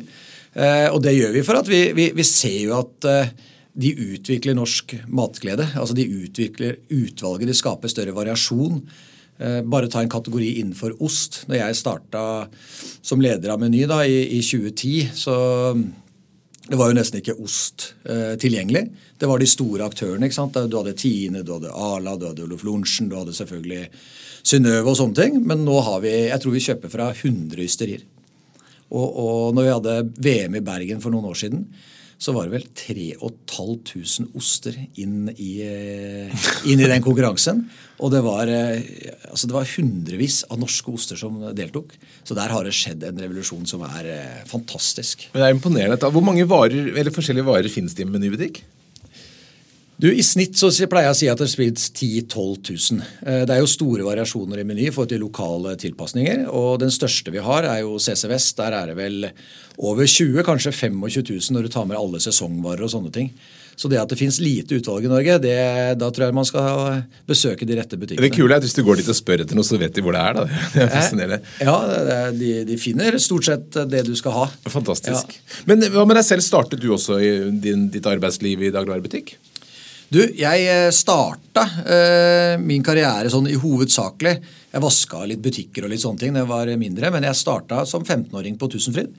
Og 0.52 0.98
det 1.00 1.14
gjør 1.16 1.30
vi 1.32 1.42
for 1.46 1.56
at 1.56 1.68
vi, 1.70 1.78
vi, 1.96 2.10
vi 2.12 2.24
ser 2.28 2.58
jo 2.66 2.74
at 2.76 3.06
de 3.72 3.92
utvikler 3.96 4.56
norsk 4.56 4.94
matglede. 5.08 5.64
Altså 5.80 5.96
De 5.96 6.04
utvikler 6.04 6.76
utvalget, 6.92 7.48
de 7.48 7.56
skaper 7.56 7.92
større 7.92 8.14
variasjon. 8.16 8.82
Eh, 9.42 9.62
bare 9.64 9.88
ta 9.88 10.02
en 10.02 10.12
kategori 10.12 10.58
innenfor 10.60 10.98
ost. 11.02 11.42
Når 11.48 11.58
jeg 11.58 11.80
starta 11.80 12.24
som 13.02 13.22
leder 13.22 13.54
av 13.54 13.62
Meny 13.62 13.86
da, 13.88 14.02
i, 14.04 14.38
i 14.38 14.42
2010, 14.44 15.08
så 15.16 15.36
det 16.68 16.78
var 16.78 16.92
jo 16.92 16.98
nesten 16.98 17.22
ikke 17.22 17.38
ost 17.42 17.94
eh, 18.04 18.36
tilgjengelig. 18.40 18.84
Det 19.18 19.30
var 19.30 19.40
de 19.40 19.48
store 19.50 19.88
aktørene. 19.88 20.28
ikke 20.28 20.38
sant? 20.38 20.60
Du 20.68 20.78
hadde 20.78 20.94
Tine, 20.98 21.42
du 21.42 21.56
hadde 21.56 21.72
Arla, 21.72 22.16
du 22.18 22.28
hadde 22.28 22.44
Olof 22.44 22.66
Lorentzen, 22.66 23.08
du 23.10 23.16
hadde 23.18 23.34
selvfølgelig 23.36 23.86
Synnøve 24.42 24.90
og 24.90 24.98
sånne 24.98 25.16
ting. 25.16 25.40
Men 25.46 25.64
nå 25.66 25.80
har 25.86 26.02
vi 26.04 26.12
jeg 26.28 26.42
tror 26.42 26.54
vi 26.54 26.66
kjøper 26.68 26.92
fra 26.92 27.10
100 27.14 27.62
ysterier. 27.64 28.04
Og, 28.92 29.08
og 29.24 29.56
når 29.56 29.66
vi 29.66 29.74
hadde 29.74 29.96
VM 30.28 30.60
i 30.60 30.64
Bergen 30.64 31.02
for 31.02 31.14
noen 31.14 31.30
år 31.30 31.38
siden, 31.40 31.66
så 32.22 32.30
var 32.36 32.46
det 32.46 32.54
vel 32.54 32.66
3500 32.78 34.28
oster 34.38 34.76
inn 35.02 35.26
i, 35.32 35.52
eh, 35.66 36.44
inn 36.70 36.78
i, 36.78 36.86
den 36.86 37.02
konkurransen. 37.02 37.64
Og 37.98 38.12
det 38.14 38.20
var, 38.22 38.46
eh, 38.46 38.78
altså 39.26 39.50
det 39.50 39.56
var, 39.56 39.70
hundrevis 39.74 40.42
av 40.46 40.60
norske 40.62 40.92
oster 40.92 41.18
som 41.18 41.40
deltok. 41.56 41.96
Så 42.22 42.36
der 42.38 42.54
har 42.54 42.62
det 42.62 42.76
skjedd 42.78 43.02
en 43.08 43.18
revolusjon 43.24 43.66
som 43.66 43.82
er 43.88 44.12
eh, 44.12 44.44
fantastisk. 44.50 45.26
Men 45.32 45.42
det 45.42 45.48
er 45.48 45.56
imponerende. 45.56 46.12
Hvor 46.14 46.22
mange 46.22 46.46
varer, 46.46 46.92
eller 46.94 47.14
forskjellige 47.14 47.48
varer 47.48 47.74
finnes 47.74 47.96
det 47.98 48.04
i 48.04 48.06
en 48.06 48.14
menybutikk? 48.14 48.62
Du, 50.02 50.08
I 50.10 50.22
snitt 50.26 50.58
så 50.58 50.66
pleier 50.90 51.06
jeg 51.06 51.14
å 51.14 51.18
si 51.20 51.28
at 51.30 51.38
det 51.38 51.46
spilles 51.52 51.84
10 51.94 52.24
000-12 52.26 52.72
000. 52.98 53.02
Det 53.46 53.54
er 53.54 53.60
jo 53.62 53.68
store 53.70 54.02
variasjoner 54.02 54.58
i 54.58 54.64
Meny 54.66 54.88
forhold 54.90 55.12
til 55.12 55.22
lokale 55.22 55.76
tilpasninger. 55.78 56.48
og 56.50 56.80
Den 56.82 56.90
største 56.90 57.30
vi 57.30 57.38
har, 57.38 57.68
er 57.70 57.84
jo 57.84 58.00
CC 58.02 58.26
Vest. 58.32 58.56
Der 58.58 58.74
er 58.74 58.90
det 58.90 58.96
vel 58.98 59.28
over 59.78 60.02
20 60.02 60.42
kanskje 60.42 60.72
25 60.74 61.22
000 61.30 61.54
når 61.54 61.68
du 61.68 61.70
tar 61.76 61.86
med 61.86 62.00
alle 62.00 62.18
sesongvarer 62.24 62.82
og 62.82 62.90
sånne 62.90 63.14
ting. 63.14 63.30
Så 63.78 63.86
det 63.88 64.00
at 64.02 64.10
det 64.10 64.18
fins 64.18 64.40
lite 64.42 64.74
utvalg 64.80 65.06
i 65.06 65.12
Norge, 65.12 65.36
det, 65.42 65.54
da 66.02 66.10
tror 66.10 66.26
jeg 66.26 66.36
man 66.36 66.50
skal 66.50 66.98
besøke 67.30 67.66
de 67.68 67.78
rette 67.78 67.96
butikkene. 67.96 68.26
Det 68.26 68.34
kule 68.34 68.50
er 68.50 68.58
at 68.58 68.66
Hvis 68.66 68.74
du 68.76 68.82
går 68.82 68.98
dit 69.00 69.08
og 69.14 69.16
spør 69.16 69.46
etter 69.46 69.58
noe, 69.58 69.66
så 69.70 69.78
vet 69.80 69.94
de 69.94 70.02
hvor 70.02 70.18
det 70.18 70.24
er. 70.26 70.40
da. 70.40 70.44
Det 70.74 70.82
er 70.82 70.92
fascinerende. 70.96 71.38
Ja, 71.62 71.78
de, 72.34 72.50
de, 72.66 72.80
finner 72.82 73.16
stort 73.22 73.46
sett 73.46 73.80
det 73.94 74.02
du 74.10 74.12
skal 74.18 74.34
ha. 74.34 74.50
Fantastisk. 74.66 75.38
Ja. 75.38 75.62
Men 75.70 75.86
hva 75.94 76.04
med 76.10 76.18
deg 76.18 76.26
selv? 76.26 76.42
Startet 76.42 76.82
du 76.82 76.90
også 76.90 77.22
i 77.22 77.32
din, 77.62 77.86
ditt 77.94 78.10
arbeidsliv 78.10 78.66
i 78.66 78.74
dagligvarebutikk? 78.74 79.36
Du, 80.12 80.20
jeg 80.36 80.64
eh, 80.68 80.90
starta 80.92 81.62
eh, 81.88 82.54
min 82.60 82.82
karriere 82.84 83.30
sånn 83.32 83.46
i 83.48 83.56
hovedsakelig 83.56 84.32
Jeg 84.74 84.82
vaska 84.84 85.22
litt 85.28 85.40
butikker 85.40 85.86
og 85.86 85.92
litt 85.92 86.02
sånne 86.02 86.20
ting 86.20 86.34
da 86.34 86.42
jeg 86.42 86.50
var 86.50 86.72
mindre, 86.80 87.08
men 87.14 87.24
jeg 87.24 87.38
starta 87.38 87.86
som 87.88 88.04
15-åring 88.04 88.58
på 88.60 88.68
Tusenfryd. 88.74 89.14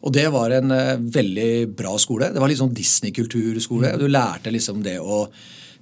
Og 0.00 0.14
det 0.16 0.24
var 0.32 0.54
en 0.56 0.72
eh, 0.72 0.94
veldig 0.96 1.50
bra 1.76 1.92
skole. 2.00 2.30
Det 2.32 2.40
var 2.40 2.48
litt 2.48 2.60
sånn 2.60 2.72
Disney-kulturskole. 2.76 3.92
Mm. 3.92 4.00
Du 4.00 4.06
lærte 4.08 4.54
liksom 4.54 4.80
det 4.86 4.96
å 5.02 5.26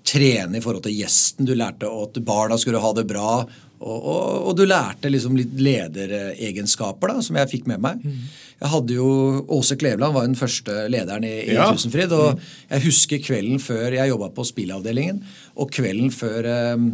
trene 0.09 0.59
i 0.59 0.65
forhold 0.65 0.87
til 0.87 0.97
gjesten. 0.97 1.49
Du 1.49 1.55
lærte 1.57 1.88
at 1.88 2.21
barna 2.25 2.59
skulle 2.61 2.81
ha 2.83 2.93
det 2.97 3.07
bra. 3.09 3.33
Og, 3.79 3.97
og, 3.97 4.47
og 4.50 4.55
du 4.59 4.65
lærte 4.67 5.11
liksom 5.12 5.37
litt 5.38 5.53
lederegenskaper 5.62 7.12
da, 7.12 7.25
som 7.25 7.38
jeg 7.38 7.50
fikk 7.53 7.69
med 7.71 7.83
meg. 7.85 8.00
Mm. 8.03 8.23
Jeg 8.59 8.73
hadde 8.73 8.97
jo, 8.97 9.11
Åse 9.55 9.77
Kleveland 9.79 10.17
var 10.17 10.25
jo 10.25 10.33
den 10.33 10.41
første 10.41 10.87
lederen 10.91 11.27
i, 11.29 11.35
i 11.45 11.55
ja. 11.55 11.69
Tusenfryd. 11.71 12.15
og 12.17 12.33
mm. 12.35 12.49
Jeg 12.73 12.87
husker 12.88 13.23
kvelden 13.23 13.62
før 13.62 13.95
jeg 13.95 14.11
jobba 14.11 14.33
på 14.35 14.47
spillavdelingen, 14.49 15.21
og 15.59 15.71
kvelden 15.75 16.11
før 16.15 16.50
um, 16.75 16.91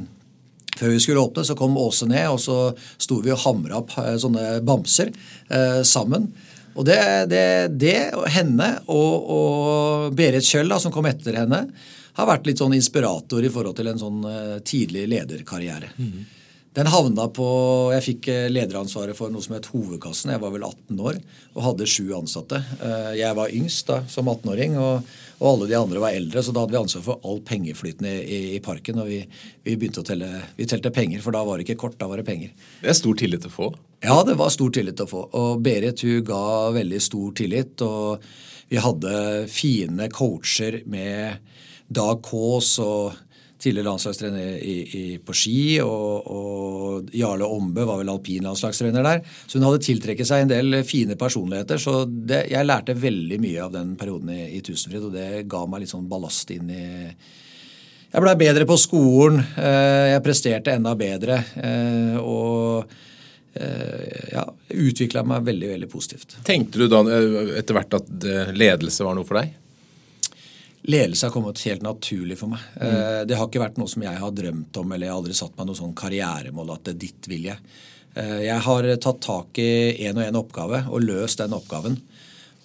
før 0.74 0.90
vi 0.90 1.00
skulle 1.00 1.22
åpne, 1.22 1.44
så 1.46 1.54
kom 1.54 1.76
Åse 1.78 2.08
ned, 2.10 2.26
og 2.32 2.40
så 2.42 2.58
sto 2.98 3.20
vi 3.22 3.30
og 3.30 3.42
hamra 3.44 3.78
opp 3.78 3.92
eh, 4.02 4.16
sånne 4.18 4.58
bamser 4.66 5.12
eh, 5.14 5.82
sammen. 5.86 6.26
Og 6.74 6.82
det, 6.88 6.98
det, 7.30 7.44
det 7.78 7.98
henne 8.34 8.70
og, 8.90 9.28
og 9.36 10.16
Berit 10.18 10.46
Kjøll, 10.48 10.72
da, 10.72 10.80
som 10.82 10.90
kom 10.94 11.06
etter 11.06 11.38
henne, 11.44 11.60
har 12.14 12.30
vært 12.30 12.48
litt 12.48 12.62
sånn 12.62 12.76
inspirator 12.76 13.44
i 13.44 13.52
forhold 13.52 13.78
til 13.78 13.90
en 13.90 14.00
sånn 14.00 14.24
uh, 14.26 14.56
tidlig 14.66 15.06
lederkarriere. 15.10 15.92
Mm. 15.98 16.24
Den 16.74 16.88
havna 16.90 17.28
på 17.30 17.46
Jeg 17.94 18.02
fikk 18.02 18.28
eh, 18.32 18.48
lederansvaret 18.50 19.14
for 19.14 19.30
noe 19.30 19.44
som 19.44 19.52
het 19.54 19.68
Hovedkassen. 19.70 20.32
Jeg 20.34 20.42
var 20.42 20.50
vel 20.50 20.64
18 20.66 21.02
år 21.06 21.20
og 21.52 21.60
hadde 21.68 21.86
sju 21.86 22.08
ansatte. 22.16 22.58
Uh, 22.80 23.12
jeg 23.14 23.38
var 23.38 23.54
yngst 23.54 23.92
da, 23.92 24.00
som 24.10 24.30
18-åring. 24.32 24.74
og 24.82 25.06
og 25.44 25.48
alle 25.50 25.66
de 25.68 25.76
andre 25.76 26.00
var 26.02 26.14
eldre, 26.14 26.42
så 26.42 26.52
da 26.54 26.62
hadde 26.62 26.72
vi 26.72 26.80
ansvar 26.80 27.02
for 27.04 27.26
all 27.26 27.40
pengeflyten 27.44 28.06
i, 28.08 28.14
i, 28.22 28.38
i 28.56 28.60
parken. 28.64 29.00
Og 29.02 29.10
vi, 29.10 29.18
vi, 29.66 29.74
begynte 29.76 30.04
å 30.04 30.06
telle 30.06 30.28
Vi 30.56 30.68
telte 30.70 30.92
penger, 30.94 31.22
for 31.24 31.34
da 31.34 31.42
var 31.46 31.58
det 31.58 31.66
ikke 31.66 31.80
kort, 31.82 31.98
da 32.00 32.08
var 32.10 32.20
det 32.20 32.26
penger. 32.28 32.54
Det 32.80 32.92
er 32.92 32.98
stor 32.98 33.18
tillit 33.18 33.48
å 33.48 33.52
få? 33.52 33.68
Ja, 34.04 34.20
det 34.26 34.38
var 34.40 34.52
stor 34.54 34.72
tillit 34.74 35.02
å 35.02 35.08
få. 35.10 35.24
Og 35.34 35.64
Berit 35.64 36.04
hun 36.06 36.22
ga 36.26 36.44
veldig 36.76 37.00
stor 37.02 37.34
tillit. 37.36 37.82
Og 37.84 38.24
vi 38.70 38.80
hadde 38.80 39.16
fine 39.52 40.08
coacher 40.14 40.80
med 40.90 41.52
Dag 41.88 42.22
Kaas 42.24 42.78
og 42.82 43.24
tidligere 43.64 43.88
landslagstrener 43.88 44.56
i, 44.58 44.74
i, 44.84 45.04
på 45.24 45.34
ski, 45.36 45.60
og, 45.84 46.26
og, 46.28 47.12
Jarle 47.16 47.46
Ombe 47.48 47.86
var 47.86 48.00
vel 48.00 48.12
alpinlandslagstrener 48.12 49.06
der. 49.06 49.22
Så 49.46 49.58
hun 49.58 49.66
hadde 49.68 49.84
tiltrekket 49.86 50.28
seg 50.28 50.44
en 50.44 50.52
del 50.52 50.80
fine 50.86 51.16
personligheter. 51.20 51.80
Så 51.80 52.02
det, 52.08 52.44
jeg 52.52 52.68
lærte 52.68 52.96
veldig 52.98 53.40
mye 53.42 53.62
av 53.64 53.72
den 53.74 53.94
perioden 54.00 54.34
i, 54.34 54.42
i 54.58 54.60
Tusenfryd, 54.64 55.08
og 55.08 55.16
det 55.16 55.46
ga 55.50 55.64
meg 55.70 55.84
litt 55.84 55.94
sånn 55.94 56.10
ballast 56.10 56.52
inn 56.54 56.70
i 56.72 56.84
Jeg 58.14 58.22
blei 58.22 58.36
bedre 58.38 58.68
på 58.68 58.76
skolen, 58.78 59.40
eh, 59.58 60.12
jeg 60.12 60.22
presterte 60.22 60.76
enda 60.76 60.92
bedre, 60.98 61.40
eh, 61.58 62.20
og 62.20 62.84
eh, 63.58 64.30
ja, 64.36 64.44
utvikla 64.70 65.24
meg 65.26 65.48
veldig, 65.48 65.72
veldig 65.72 65.90
positivt. 65.90 66.36
Tenkte 66.46 66.84
du 66.84 66.88
da 66.90 67.02
etter 67.58 67.74
hvert 67.74 67.98
at 67.98 68.30
ledelse 68.54 69.06
var 69.06 69.16
noe 69.18 69.26
for 69.26 69.40
deg? 69.40 69.56
Ledelse 70.84 71.26
har 71.26 71.32
kommet 71.32 71.62
helt 71.64 71.84
naturlig 71.84 72.36
for 72.36 72.52
meg. 72.52 72.60
Mm. 72.76 73.24
Det 73.28 73.38
har 73.38 73.48
ikke 73.48 73.62
vært 73.62 73.78
noe 73.80 73.88
som 73.88 74.04
jeg 74.04 74.20
har 74.20 74.34
drømt 74.36 74.76
om, 74.82 74.90
eller 74.92 75.06
jeg 75.06 75.14
har 75.14 75.20
aldri 75.22 75.36
satt 75.38 75.54
meg 75.56 75.68
noe 75.68 75.78
sånn 75.78 75.94
karrieremål 75.96 76.74
at 76.74 76.84
det 76.84 76.92
er 76.92 77.02
ditt 77.06 77.28
vil 77.30 77.46
jeg. 77.48 77.56
Eh, 78.14 78.40
jeg 78.46 78.62
har 78.66 78.88
tatt 79.02 79.22
tak 79.24 79.60
i 79.62 79.70
én 80.06 80.18
og 80.18 80.26
én 80.26 80.38
oppgave 80.38 80.84
og 80.90 81.06
løst 81.06 81.42
den 81.42 81.56
oppgaven. 81.56 81.98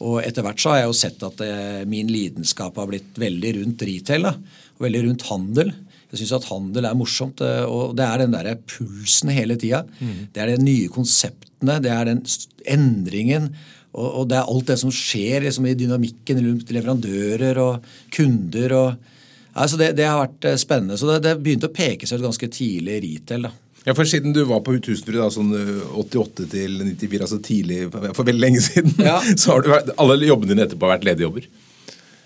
Og 0.05 0.21
etter 0.23 0.45
hvert 0.45 0.61
så 0.61 0.73
har 0.73 0.81
jeg 0.81 0.89
jo 0.89 0.97
sett 0.99 1.23
at 1.27 1.41
eh, 1.43 1.85
min 1.89 2.11
lidenskap 2.11 2.77
har 2.79 2.89
blitt 2.91 3.17
veldig 3.19 3.55
rundt 3.59 3.87
retail. 3.87 4.29
Da, 4.29 4.35
og 4.77 4.85
veldig 4.85 5.05
rundt 5.07 5.27
handel. 5.29 5.73
Jeg 6.09 6.21
syns 6.21 6.37
at 6.39 6.47
handel 6.49 6.87
er 6.89 6.97
morsomt. 6.97 7.43
Og 7.69 7.97
det 7.97 8.05
er 8.05 8.23
den 8.23 8.35
derre 8.35 8.55
pulsen 8.69 9.33
hele 9.33 9.57
tida. 9.59 9.83
Mm. 9.99 10.29
Det 10.33 10.43
er 10.43 10.53
de 10.53 10.63
nye 10.63 10.93
konseptene, 10.93 11.81
det 11.83 11.91
er 11.93 12.07
den 12.09 12.23
endringen. 12.69 13.51
Og, 13.89 14.07
og, 14.07 14.25
det 14.29 14.37
er 14.37 14.49
alt 14.51 14.67
det 14.69 14.77
som 14.81 14.91
skjer 14.93 15.47
liksom, 15.47 15.65
i 15.65 15.77
dynamikken 15.77 16.43
rundt 16.45 16.73
leverandører 16.75 17.57
og 17.63 17.87
kunder. 18.13 18.75
og 18.77 19.15
altså 19.53 19.79
det, 19.81 19.95
det, 19.97 20.05
har 20.05 20.21
vært 20.21 20.45
eh, 20.51 20.59
spennende. 20.61 20.99
Så 20.99 21.09
det, 21.09 21.23
det 21.25 21.39
begynte 21.41 21.71
å 21.71 21.73
peke 21.73 22.07
seg 22.07 22.21
ut 22.21 22.29
ganske 22.29 22.51
tidlig 22.53 22.99
i 22.99 23.03
retail. 23.07 23.49
da. 23.49 23.53
Ja, 23.87 23.95
for 23.95 24.05
Siden 24.05 24.35
du 24.35 24.43
var 24.45 24.61
på 24.65 24.75
Tusenfryd, 24.77 25.21
sånn 25.33 25.53
88 25.97 26.45
eh, 26.45 26.49
til 26.51 26.79
94, 26.83 27.21
altså 27.25 27.41
tidlig, 27.43 27.85
for 27.91 28.25
veldig 28.27 28.43
lenge 28.43 28.63
siden, 28.63 28.93
ja. 29.01 29.17
så 29.41 29.55
har 29.55 29.65
du 29.65 29.93
alle 29.95 30.19
jobbene 30.27 30.53
dine 30.53 30.67
etterpå 30.67 30.89
vært 30.91 31.07
ledige 31.07 31.29
jobber? 31.29 31.47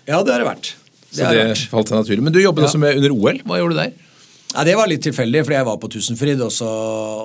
Ja, 0.04 0.20
det 0.20 0.34
har 0.34 0.42
det 0.42 0.50
vært. 0.50 0.74
Det 1.14 1.22
så 1.22 1.30
det 1.30 1.44
vært. 1.46 1.68
falt 1.70 1.90
seg 1.90 2.02
naturlig. 2.02 2.26
Men 2.26 2.34
du 2.34 2.42
jobbet 2.42 2.66
ja. 2.66 2.68
også 2.68 2.82
med 2.82 2.98
under 2.98 3.14
OL. 3.14 3.40
Hva 3.46 3.60
gjorde 3.62 3.76
du 3.76 3.80
der? 3.80 3.94
Ja, 4.54 4.62
Det 4.62 4.76
var 4.78 4.86
litt 4.86 5.02
tilfeldig, 5.02 5.40
fordi 5.42 5.56
jeg 5.56 5.66
var 5.66 5.78
på 5.82 5.88
Tusenfryd, 5.90 6.42
og 6.44 6.52
så, 6.54 6.68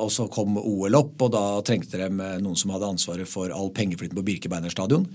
og 0.01 0.09
så 0.09 0.25
kom 0.33 0.55
OL 0.57 0.95
opp. 0.98 1.13
og 1.21 1.36
Da 1.36 1.43
trengte 1.62 2.00
de 2.01 2.07
noen 2.41 2.57
som 2.57 2.71
hadde 2.74 2.89
ansvaret 2.89 3.29
for 3.29 3.53
all 3.53 3.69
pengeflyten 3.69 4.17
på 4.17 4.25
Birkebeiner 4.25 4.74
stadion. 4.74 5.05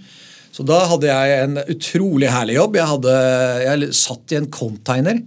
Så 0.55 0.63
da 0.63 0.85
hadde 0.87 1.11
jeg 1.11 1.41
en 1.43 1.59
utrolig 1.65 2.31
herlig 2.31 2.55
jobb. 2.61 2.79
Jeg, 2.79 2.87
hadde, 2.93 3.17
jeg 3.65 3.97
satt 3.99 4.31
i 4.31 4.39
en 4.39 4.47
container 4.47 5.19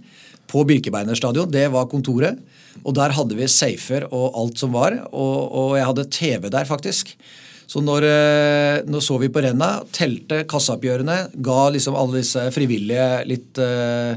på 0.48 0.64
Birkebeiner 0.64 1.18
stadion. 1.20 1.52
Det 1.52 1.66
var 1.76 1.90
kontoret. 1.92 2.40
Og 2.80 2.96
der 2.96 3.12
hadde 3.12 3.36
vi 3.36 3.50
safer 3.52 4.08
og 4.08 4.40
alt 4.40 4.64
som 4.64 4.72
var. 4.72 4.96
Og, 5.12 5.36
og 5.44 5.76
jeg 5.76 5.90
hadde 5.90 6.08
TV 6.16 6.48
der, 6.48 6.64
faktisk. 6.72 7.12
Så 7.68 7.84
når, 7.84 8.08
når, 8.08 8.88
nå 8.88 9.04
så 9.04 9.20
vi 9.20 9.28
på 9.28 9.44
renna, 9.44 9.74
telte 9.92 10.46
kassaoppgjørene, 10.48 11.20
ga 11.44 11.62
liksom 11.74 12.00
alle 12.00 12.22
disse 12.22 12.48
frivillige 12.56 13.10
litt 13.28 13.60
uh, 13.60 14.16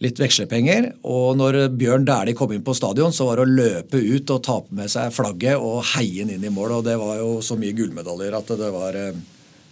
litt 0.00 0.20
vekslepenger. 0.20 0.92
Og 1.08 1.34
når 1.38 1.66
Bjørn 1.78 2.06
Dæhlie 2.08 2.36
kom 2.36 2.52
inn 2.54 2.64
på 2.64 2.74
stadion, 2.76 3.12
så 3.12 3.28
var 3.28 3.40
det 3.40 3.46
å 3.46 3.58
løpe 3.58 4.00
ut 4.00 4.32
og 4.34 4.44
ta 4.46 4.56
med 4.76 4.92
seg 4.92 5.12
flagget 5.14 5.60
og 5.60 5.82
heie 5.94 6.24
inn 6.24 6.44
i 6.44 6.52
mål. 6.52 6.78
Og 6.78 6.86
det 6.88 6.96
var 7.00 7.20
jo 7.20 7.36
så 7.44 7.58
mye 7.60 7.76
gullmedaljer 7.76 8.36
at 8.38 8.54
det 8.60 8.70
var 8.74 8.96
eh, 8.98 9.18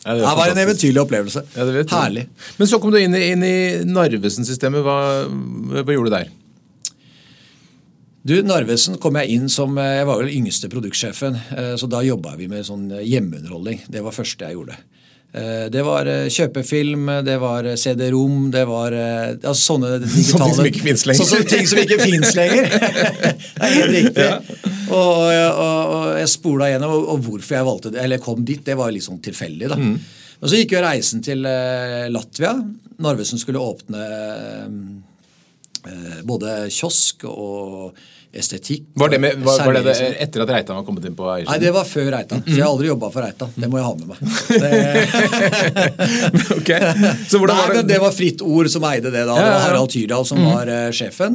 ja, 0.04 0.14
det, 0.14 0.26
var 0.38 0.52
en 0.52 0.60
eventyrlig 0.62 1.00
opplevelse. 1.02 1.44
Ja, 1.56 1.64
Herlig. 1.98 2.28
Men 2.56 2.68
så 2.70 2.78
kom 2.80 2.92
du 2.94 3.00
inn 3.00 3.16
i, 3.16 3.24
inn 3.32 3.42
i 3.44 3.56
Narvesen-systemet. 3.88 4.84
Hva, 4.84 4.98
hva, 5.80 5.96
gjorde 5.96 6.12
du 6.12 6.14
der? 6.14 6.30
Du, 8.28 8.34
Narvesen 8.44 8.98
kom 9.00 9.16
jeg 9.20 9.38
inn 9.38 9.48
som 9.48 9.78
eh, 9.80 9.98
Jeg 10.02 10.08
var 10.10 10.20
vel 10.20 10.34
yngste 10.34 10.70
produktsjefen. 10.70 11.40
Eh, 11.56 11.74
så 11.80 11.88
da 11.90 12.04
jobba 12.04 12.36
vi 12.38 12.50
med 12.52 12.68
sånn 12.68 12.86
hjemmeunderholdning. 13.00 13.82
Det 13.88 14.04
var 14.04 14.16
første 14.16 14.44
jeg 14.44 14.60
gjorde. 14.60 14.76
Eh, 15.32 15.66
det 15.68 15.82
var 15.84 16.08
eh, 16.08 16.26
kjøpefilm, 16.32 17.10
det 17.26 17.34
var 17.42 17.66
eh, 17.68 17.76
CD-rom, 17.76 18.46
det 18.52 18.62
var 18.68 18.94
altså 18.96 19.74
sånne 19.74 19.90
digitale 20.02 20.24
Sånne 20.24 20.46
ting 20.46 20.56
som 20.56 20.68
ikke 20.70 20.84
fins 20.86 21.04
lenger. 21.10 21.28
Sånne 21.28 21.50
ting 21.50 21.68
som 21.68 21.80
ikke 21.82 21.98
fins 22.00 22.32
lenger. 22.38 22.70
det 23.58 23.66
er 23.68 23.74
helt 23.74 23.92
riktig. 23.92 24.24
Ja. 24.24 24.38
Og, 24.88 25.26
og, 25.28 25.92
og, 25.92 26.06
jeg 26.16 26.32
spola 26.32 26.70
gjennom, 26.72 26.94
og, 27.02 27.20
hvorfor 27.26 27.58
jeg 27.58 27.68
valgte 27.68 27.92
det, 27.92 28.00
eller 28.06 28.24
kom 28.24 28.40
dit, 28.40 28.64
det 28.64 28.78
var 28.78 28.94
litt 28.94 29.04
sånn 29.04 29.20
tilfeldig. 29.24 29.68
da. 29.74 29.76
Mm. 29.76 29.98
Men 30.38 30.50
så 30.52 30.62
gikk 30.62 30.76
jo 30.76 30.84
reisen 30.84 31.20
til 31.26 31.42
Latvia. 32.14 32.54
Narvesen 33.02 33.40
skulle 33.42 33.58
åpne 33.58 34.04
både 36.28 36.52
kiosk 36.70 37.24
og 37.26 37.98
estetikk. 38.32 38.82
Var 38.94 39.08
det, 39.08 39.18
med, 39.18 39.34
var, 39.44 39.64
var 39.64 39.72
det, 39.78 39.82
det 39.86 40.16
etter 40.20 40.40
at 40.44 40.50
Reitan 40.52 40.76
var 40.76 40.84
kommet 40.84 41.04
inn 41.08 41.16
på 41.16 41.24
eiersiden? 41.32 41.52
Nei, 41.54 41.60
det 41.62 41.70
var 41.74 41.84
før 41.88 42.12
Reitan. 42.12 42.42
Så 42.44 42.52
jeg 42.52 42.64
har 42.64 42.72
aldri 42.72 42.86
jobba 42.90 43.10
for 43.14 43.22
Reitan. 43.24 43.50
Det 43.56 43.68
må 43.70 43.78
jeg 43.80 43.86
ha 43.86 43.94
med 43.96 44.06
meg. 44.12 44.18
okay. 46.58 46.80
Så 47.24 47.38
hvordan 47.40 47.56
Nei, 47.56 47.64
var 47.64 47.70
det? 47.78 47.84
det 47.88 47.98
var 48.04 48.12
Fritt 48.14 48.40
Ord 48.44 48.68
som 48.72 48.82
eide 48.90 49.10
det 49.14 49.24
da. 49.24 49.32
Det 49.32 49.48
var 49.48 49.64
Harald 49.64 49.90
Tyrdal 49.94 50.24
som 50.28 50.38
mm. 50.42 50.46
var 50.52 50.66
uh, 50.74 50.90
sjefen. 50.94 51.34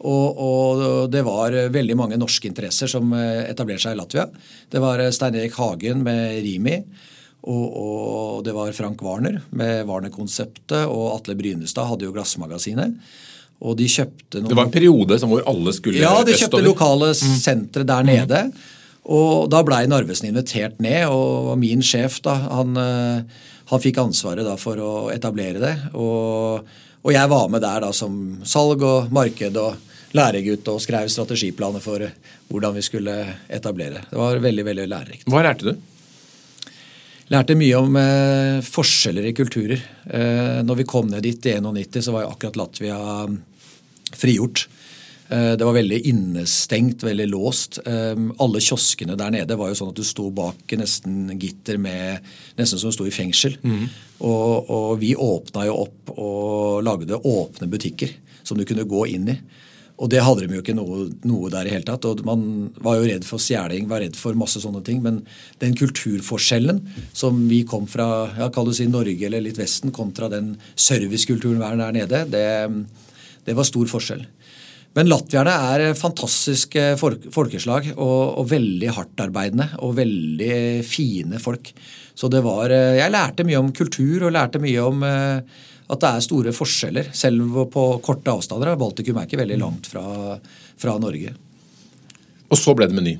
Og, 0.00 0.28
og, 0.40 1.12
det 1.12 1.22
var 1.26 1.52
veldig 1.74 1.96
mange 1.98 2.16
norske 2.16 2.48
interesser 2.48 2.88
som 2.88 3.12
uh, 3.12 3.44
etablerte 3.44 3.82
seg 3.84 3.92
i 3.98 4.00
Latvia. 4.00 4.24
Det 4.72 4.80
var 4.80 4.96
Stein 5.12 5.36
Erik 5.36 5.54
Hagen 5.60 6.00
med 6.06 6.40
Rimi. 6.46 6.76
Og, 7.40 7.66
og, 7.72 8.44
det 8.44 8.52
var 8.56 8.72
Frank 8.76 9.00
Warner 9.04 9.40
med 9.56 9.86
Warner-konseptet, 9.88 10.84
og 10.88 11.14
Atle 11.14 11.36
Brynestad 11.38 11.88
hadde 11.88 12.08
jo 12.08 12.14
Glassmagasinet. 12.16 12.96
Og 13.60 13.76
de 13.76 13.86
kjøpte 13.92 14.40
noen... 14.40 14.48
Det 14.48 14.56
var 14.56 14.68
en 14.68 14.74
periode 14.74 15.18
hvor 15.20 15.42
alle 15.50 15.72
skulle 15.76 16.00
østover? 16.00 16.20
Ja, 16.20 16.24
de 16.24 16.36
kjøpte 16.36 16.60
østover. 16.60 16.68
lokale 16.68 17.10
mm. 17.12 17.34
sentre 17.42 17.84
der 17.88 18.06
nede. 18.08 18.44
Og 19.10 19.50
da 19.52 19.62
blei 19.66 19.84
Narvesen 19.88 20.30
invitert 20.30 20.80
ned, 20.82 21.08
og 21.08 21.52
min 21.60 21.84
sjef 21.84 22.20
da, 22.24 22.36
han, 22.46 22.76
eh, 22.78 23.44
han 23.72 23.82
fikk 23.82 24.00
ansvaret 24.02 24.46
da 24.46 24.56
for 24.60 24.80
å 24.80 24.92
etablere 25.12 25.60
det. 25.62 25.74
Og, 25.92 26.66
og, 27.02 27.12
jeg 27.14 27.32
var 27.32 27.52
med 27.52 27.64
der 27.64 27.84
da 27.86 27.92
som 27.96 28.14
salg 28.48 28.84
og 28.86 29.12
marked 29.14 29.56
og 29.60 30.16
læregutt 30.16 30.68
og 30.72 30.80
skrev 30.82 31.10
strategiplaner 31.12 31.82
for 31.84 32.04
hvordan 32.50 32.76
vi 32.76 32.84
skulle 32.84 33.16
etablere. 33.48 34.04
Det 34.10 34.18
var 34.18 34.42
veldig 34.42 34.66
veldig 34.66 34.88
lærerikt. 34.90 35.28
Hva 35.30 35.44
lærte 35.46 35.70
du? 35.70 35.86
Lærte 37.30 37.54
mye 37.54 37.78
om 37.78 37.94
eh, 37.98 38.58
forskjeller 38.66 39.28
i 39.28 39.36
kulturer. 39.38 39.84
Eh, 40.10 40.58
når 40.66 40.80
vi 40.80 40.88
kom 40.90 41.06
ned 41.12 41.22
dit 41.22 41.46
i 41.46 41.54
91, 41.62 42.02
så 42.02 42.14
var 42.14 42.24
jo 42.24 42.32
akkurat 42.32 42.58
Latvia 42.58 42.98
mm, 43.30 43.36
frigjort. 44.16 44.66
Eh, 45.30 45.52
det 45.56 45.64
var 45.64 45.76
veldig 45.76 46.00
innestengt, 46.10 47.02
veldig 47.02 47.28
låst. 47.30 47.78
Eh, 47.86 48.18
alle 48.38 48.60
kioskene 48.60 49.14
der 49.18 49.30
nede 49.30 49.58
var 49.58 49.70
jo 49.70 49.78
sånn 49.78 49.92
at 49.92 50.00
du 50.00 50.06
sto 50.06 50.26
bak 50.34 50.74
nesten 50.74 51.28
gitter 51.38 51.78
med 51.78 52.26
Nesten 52.58 52.80
som 52.80 52.90
du 52.90 52.96
sto 52.96 53.06
i 53.06 53.14
fengsel. 53.14 53.54
Mm. 53.62 53.86
Og, 54.26 54.70
og, 54.70 54.90
vi 55.00 55.14
åpna 55.14 55.68
jo 55.68 55.78
opp 55.86 56.10
og 56.16 56.82
lagde 56.84 57.16
åpne 57.16 57.70
butikker 57.70 58.10
som 58.42 58.58
du 58.58 58.66
kunne 58.66 58.88
gå 58.88 59.06
inn 59.14 59.30
i. 59.30 59.38
Og 60.00 60.08
det 60.10 60.22
hadde 60.24 60.48
de 60.48 60.56
jo 60.56 60.62
ikke 60.64 60.74
noe, 60.74 61.06
noe 61.28 61.50
der 61.52 61.68
i 61.68 61.74
hele 61.74 61.86
tatt. 61.86 62.06
og 62.08 62.24
Man 62.26 62.42
var 62.80 62.96
jo 62.98 63.06
redd 63.06 63.26
for 63.28 63.42
stjeling, 63.42 63.86
var 63.88 64.00
redd 64.02 64.16
for 64.18 64.34
masse 64.38 64.62
sånne 64.62 64.80
ting. 64.82 65.02
Men 65.04 65.20
den 65.60 65.76
kulturforskjellen 65.78 66.80
som 67.12 67.44
vi 67.52 67.60
kom 67.68 67.86
fra 67.90 68.08
ja, 68.40 68.48
kall 68.50 68.72
det 68.72 68.78
si 68.80 68.88
Norge 68.90 69.28
eller 69.28 69.44
litt 69.44 69.60
Vesten, 69.60 69.92
kontra 69.94 70.30
den 70.32 70.54
servicekulturen 70.74 71.60
der 71.62 71.94
nede, 72.00 72.24
det, 72.32 72.46
det 73.50 73.58
var 73.58 73.66
stor 73.68 73.90
forskjell. 73.90 74.24
Men 74.98 75.06
latvierne 75.06 75.52
er 75.70 75.98
fantastiske 75.98 76.96
folkeslag 76.98 77.92
og, 77.92 78.38
og 78.40 78.46
veldig 78.50 78.94
hardtarbeidende 78.96 79.68
og 79.86 79.94
veldig 80.00 80.54
fine 80.86 81.38
folk. 81.42 81.70
Så 82.18 82.30
det 82.30 82.42
var 82.42 82.72
Jeg 82.72 83.12
lærte 83.12 83.46
mye 83.46 83.60
om 83.60 83.70
kultur 83.74 84.26
og 84.26 84.34
lærte 84.34 84.58
mye 84.62 84.82
om 84.82 85.04
eh, 85.06 85.60
at 85.90 86.02
det 86.02 86.10
er 86.10 86.26
store 86.26 86.54
forskjeller. 86.54 87.10
Selv 87.16 87.62
på 87.72 87.86
korte 88.04 88.34
avstander. 88.34 88.74
Baltikum 88.78 89.18
er 89.18 89.28
ikke 89.28 89.40
veldig 89.42 89.58
langt 89.62 89.90
fra, 89.90 90.36
fra 90.78 90.98
Norge. 91.02 91.34
Og 92.50 92.58
så 92.58 92.74
ble 92.74 92.90
det 92.90 92.98
Meny? 92.98 93.16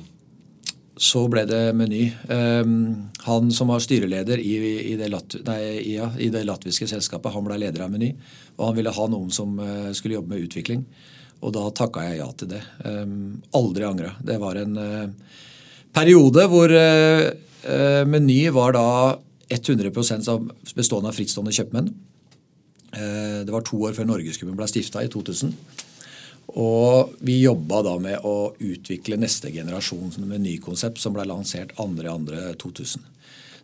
Så 1.01 1.23
ble 1.33 1.47
det 1.49 1.61
Meny. 1.73 2.03
Um, 2.29 3.07
han 3.25 3.49
som 3.55 3.71
var 3.73 3.81
styreleder 3.81 4.41
i, 4.41 4.53
i, 4.91 4.95
det 4.99 5.07
lat, 5.09 5.33
nei, 5.47 5.61
ja, 5.95 6.11
i, 6.21 6.29
det 6.33 6.43
latviske 6.45 6.85
selskapet, 6.89 7.33
han 7.33 7.47
ble 7.47 7.57
leder 7.63 7.87
av 7.87 7.93
Meny. 7.93 8.11
Og 8.59 8.67
han 8.67 8.77
ville 8.77 8.93
ha 8.93 9.07
noen 9.09 9.33
som 9.33 9.57
uh, 9.57 9.89
skulle 9.97 10.19
jobbe 10.19 10.35
med 10.35 10.45
utvikling. 10.45 10.85
Og 11.41 11.55
da 11.55 11.65
takka 11.73 12.05
jeg 12.05 12.21
ja 12.21 12.29
til 12.37 12.51
det. 12.53 12.61
Um, 12.85 13.41
aldri 13.57 13.87
angra. 13.87 14.13
Det 14.21 14.37
var 14.43 14.61
en 14.61 14.77
uh, 14.77 15.41
periode 15.95 16.45
hvor 16.53 16.69
uh, 16.69 18.05
Meny 18.05 18.43
var 18.53 18.77
da 18.77 18.87
100% 19.51 20.73
bestående 20.77 21.09
av 21.09 21.17
frittstående 21.17 21.53
kjøpmenn. 21.55 21.91
Eh, 22.91 23.45
det 23.45 23.53
var 23.53 23.63
to 23.63 23.79
år 23.87 23.95
før 23.95 24.07
Norgesgruppen 24.09 24.57
ble 24.59 24.67
stifta, 24.67 25.03
i 25.03 25.11
2000. 25.11 25.53
Og 26.59 27.13
vi 27.23 27.37
jobba 27.39 27.79
da 27.85 27.95
med 28.01 28.25
å 28.27 28.51
utvikle 28.59 29.19
neste 29.19 29.51
generasjon 29.53 30.11
med 30.25 30.43
ny 30.43 30.57
konsept 30.63 30.99
som 30.99 31.15
ble 31.15 31.23
lansert 31.29 31.71
2.2.2000. 31.77 33.07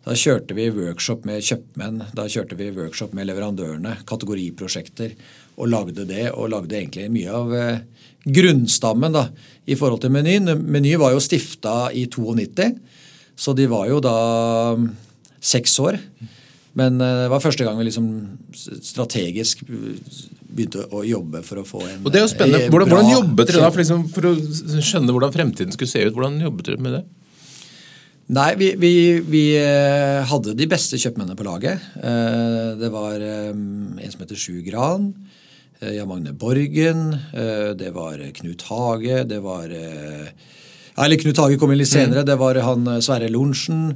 Da 0.06 0.14
kjørte 0.16 0.54
vi 0.56 0.70
workshop 0.72 1.26
med 1.28 1.44
kjøpmenn, 1.44 1.98
da 2.16 2.24
kjørte 2.30 2.56
vi 2.56 2.70
workshop 2.72 3.12
med 3.16 3.28
leverandørene, 3.28 3.98
kategoriprosjekter, 4.08 5.12
og 5.58 5.68
lagde 5.68 6.06
det. 6.08 6.30
Og 6.32 6.48
lagde 6.54 6.78
egentlig 6.78 7.10
mye 7.12 7.34
av 7.34 7.52
eh, 7.52 7.82
grunnstammen 8.24 9.12
da, 9.12 9.26
i 9.68 9.76
forhold 9.76 10.04
til 10.04 10.14
Meny. 10.14 10.38
Meny 10.56 10.94
var 11.00 11.12
jo 11.12 11.20
stifta 11.20 11.90
i 11.92 12.06
92, 12.08 12.70
så 13.36 13.54
de 13.58 13.68
var 13.70 13.90
jo 13.90 14.00
da 14.04 14.16
mm, 14.78 14.88
seks 15.52 15.76
år. 15.84 16.00
Men 16.78 17.00
eh, 17.02 17.22
det 17.24 17.30
var 17.32 17.42
første 17.42 17.66
gang 17.66 17.78
vi 17.80 17.88
liksom 17.88 18.08
strategisk 18.54 19.64
begynte 19.66 20.84
å 20.94 21.04
jobbe 21.06 21.42
for 21.46 21.62
å 21.62 21.66
få 21.66 21.84
en 21.86 22.04
Og 22.04 22.12
Det 22.12 22.20
er 22.20 22.26
jo 22.26 22.32
spennende. 22.32 22.66
Eh, 22.66 22.72
hvordan, 22.72 22.92
hvordan 22.92 23.14
jobbet 23.14 23.50
dere 23.50 23.64
da 23.64 23.70
for, 23.72 23.82
liksom, 23.82 24.04
for, 24.14 24.28
å 24.30 24.82
skjønne 24.90 25.14
hvordan 25.14 25.34
fremtiden 25.34 25.74
skulle 25.74 25.90
se 25.90 26.04
ut? 26.06 26.14
Hvordan 26.16 26.38
jobbet 26.44 26.70
dere 26.70 26.84
med 26.84 26.98
det? 26.98 27.04
Nei, 28.36 28.50
vi, 28.60 28.68
vi, 28.76 28.92
vi 29.24 29.42
eh, 29.56 30.20
hadde 30.28 30.54
de 30.56 30.68
beste 30.68 31.00
kjøpmennene 31.00 31.38
på 31.38 31.46
laget. 31.46 31.84
Det 31.96 32.90
var 32.92 33.22
en 33.24 33.96
som 34.04 34.22
heter 34.22 34.38
Sju 34.38 34.60
Gran. 34.66 35.10
Jan 35.80 36.10
Magne 36.10 36.34
Borgen. 36.36 37.04
Det 37.78 37.90
var 37.94 38.20
Knut 38.36 38.64
Hage. 38.68 39.22
Det 39.30 39.38
var 39.40 39.72
Eller 39.72 41.20
Knut 41.22 41.40
Hage 41.40 41.56
kom 41.56 41.72
inn 41.72 41.80
litt 41.80 41.90
senere. 41.90 42.26
Mm. 42.26 42.28
Det 42.28 42.38
var 42.42 42.60
han 42.66 42.90
Sverre 43.00 43.32
Lorentzen. 43.32 43.94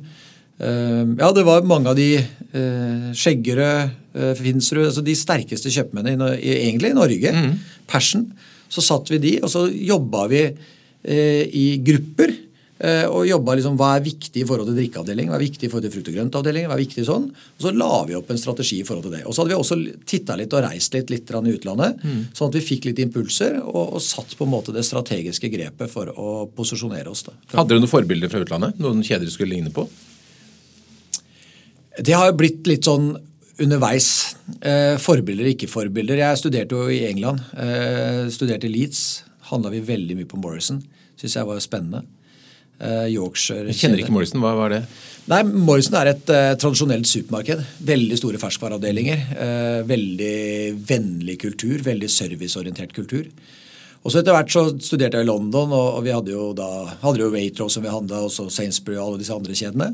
Eh, 0.61 1.03
ja, 1.19 1.33
det 1.33 1.45
var 1.49 1.65
mange 1.67 1.93
av 1.93 1.99
de 1.99 2.13
skjeggere, 2.53 3.17
Skjeggerød, 3.17 3.99
uh, 4.13 4.33
Finsrud, 4.37 4.85
altså 4.85 5.05
de 5.05 5.17
sterkeste 5.17 5.73
kjøpmennene 5.73 6.35
egentlig 6.37 6.93
i 6.93 6.99
Norge. 6.99 7.33
Mm. 7.33 7.55
Persen. 7.89 8.27
Så 8.73 8.85
satt 8.85 9.09
vi 9.09 9.21
de, 9.23 9.39
og 9.41 9.49
så 9.53 9.67
jobba 9.73 10.27
vi 10.33 10.47
uh, 10.53 11.45
i 11.49 11.67
grupper. 11.85 12.39
og 12.83 13.29
jobba 13.29 13.55
liksom, 13.55 13.77
Hva 13.79 13.93
er 13.95 14.01
viktig 14.03 14.41
i 14.43 14.45
forhold 14.45 14.67
til 14.67 14.75
drikkeavdeling, 14.81 15.29
hva 15.31 15.37
er 15.37 15.45
viktig 15.45 15.69
i 15.69 15.71
forhold 15.71 15.85
til 15.87 15.93
frukt- 15.95 16.09
og 16.11 16.17
grøntavdeling. 16.17 16.65
hva 16.67 16.75
er 16.75 16.81
viktig 16.83 17.05
sånn, 17.07 17.29
Og 17.31 17.63
så 17.63 17.71
la 17.71 18.03
vi 18.09 18.17
opp 18.19 18.31
en 18.35 18.41
strategi 18.43 18.81
i 18.81 18.83
forhold 18.83 19.05
til 19.05 19.13
det. 19.13 19.23
Og 19.23 19.33
så 19.33 19.45
hadde 19.45 19.53
vi 19.53 19.61
også 19.61 19.79
titta 20.05 20.35
litt 20.35 20.53
og 20.53 20.65
reist 20.65 20.93
litt, 20.93 21.09
litt 21.15 21.31
i 21.31 21.53
utlandet, 21.55 22.03
mm. 22.03 22.35
sånn 22.35 22.51
at 22.51 22.59
vi 22.59 22.67
fikk 22.67 22.91
litt 22.91 22.99
impulser 22.99 23.61
og, 23.63 23.95
og, 23.95 24.03
satt 24.03 24.35
på 24.35 24.45
en 24.45 24.51
måte 24.51 24.75
det 24.75 24.83
strategiske 24.83 25.47
grepet 25.49 25.95
for 25.95 26.11
å 26.11 26.51
posisjonere 26.51 27.07
oss. 27.07 27.23
Da. 27.23 27.39
Hadde 27.55 27.69
dere 27.71 27.85
noen 27.85 27.95
forbilder 27.95 28.29
fra 28.29 28.43
utlandet? 28.43 28.83
Noen 28.83 29.07
kjeder 29.07 29.31
du 29.31 29.31
skulle 29.31 29.55
ligne 29.55 29.71
på? 29.71 29.87
Det 32.01 32.15
har 32.17 32.33
blitt 32.39 32.65
litt 32.71 32.87
sånn 32.89 33.13
underveis. 33.61 34.09
Eh, 34.65 34.97
forbilder, 35.01 35.51
ikke 35.53 35.69
forbilder. 35.69 36.23
Jeg 36.23 36.41
studerte 36.41 36.79
jo 36.79 36.89
i 36.89 37.03
England. 37.11 37.43
Eh, 37.53 38.25
studerte 38.33 38.69
i 38.69 38.73
Leeds. 38.73 39.23
Handla 39.53 39.73
vi 39.75 39.83
veldig 39.85 40.17
mye 40.17 40.29
på 40.29 40.41
Morrison. 40.41 40.81
Syns 41.21 41.37
jeg 41.37 41.49
var 41.49 41.61
spennende. 41.61 42.05
Eh, 42.83 43.13
Yorkshire 43.13 43.69
Jeg 43.69 43.79
kjenner 43.79 44.01
ikke 44.03 44.15
Morrison. 44.15 44.41
Hva 44.43 44.55
var 44.57 44.73
det? 44.73 44.81
Nei, 45.31 45.43
Morrison 45.45 45.99
er 46.01 46.15
et 46.15 46.33
eh, 46.33 46.55
tradisjonelt 46.59 47.07
supermarked. 47.07 47.61
Veldig 47.93 48.19
store 48.19 48.41
ferskvareavdelinger. 48.43 49.27
Eh, 49.37 49.83
veldig 49.87 50.39
vennlig 50.89 51.37
kultur. 51.45 51.77
Veldig 51.85 52.09
serviceorientert 52.11 52.97
kultur. 52.97 53.29
Og 54.03 54.11
så 54.11 54.19
Etter 54.19 54.35
hvert 54.35 54.51
så 54.51 54.65
studerte 54.83 55.21
jeg 55.21 55.29
i 55.29 55.31
London, 55.31 55.71
og, 55.71 56.01
og 56.01 56.03
vi 56.09 56.11
hadde 56.11 56.33
jo 56.33 56.49
da 56.59 56.89
hadde 57.05 57.23
jo 57.23 57.31
Waitrose 57.31 57.77
som 57.77 57.85
vi 57.85 57.93
handla, 57.93 58.25
og 58.25 58.33
så 58.35 58.49
Sainsbury 58.51 58.97
og 58.97 59.05
alle 59.05 59.23
disse 59.23 59.37
andre 59.37 59.55
kjedene. 59.55 59.93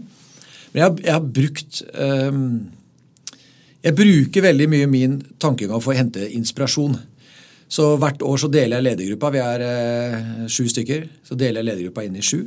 Men 0.73 0.83
jeg, 0.83 1.05
jeg 1.07 1.15
har 1.15 1.29
brukt 1.39 1.81
um, 1.95 2.43
Jeg 3.85 3.97
bruker 3.97 4.45
veldig 4.49 4.69
mye 4.71 4.91
min 4.91 5.19
tankegang 5.41 5.81
for 5.83 5.95
å 5.95 5.99
hente 5.99 6.27
inspirasjon. 6.35 6.97
Så 7.69 7.91
hvert 8.01 8.23
år 8.25 8.41
så 8.41 8.49
deler 8.53 8.79
jeg 8.79 8.89
ledergruppa. 8.89 9.33
Vi 9.35 9.43
er 9.45 9.65
uh, 9.65 10.47
sju 10.51 10.67
stykker. 10.73 11.07
Så 11.25 11.39
deler 11.39 11.63
jeg 11.63 11.71
ledergruppa 11.71 12.07
inn 12.07 12.19
i 12.19 12.25
sju. 12.25 12.43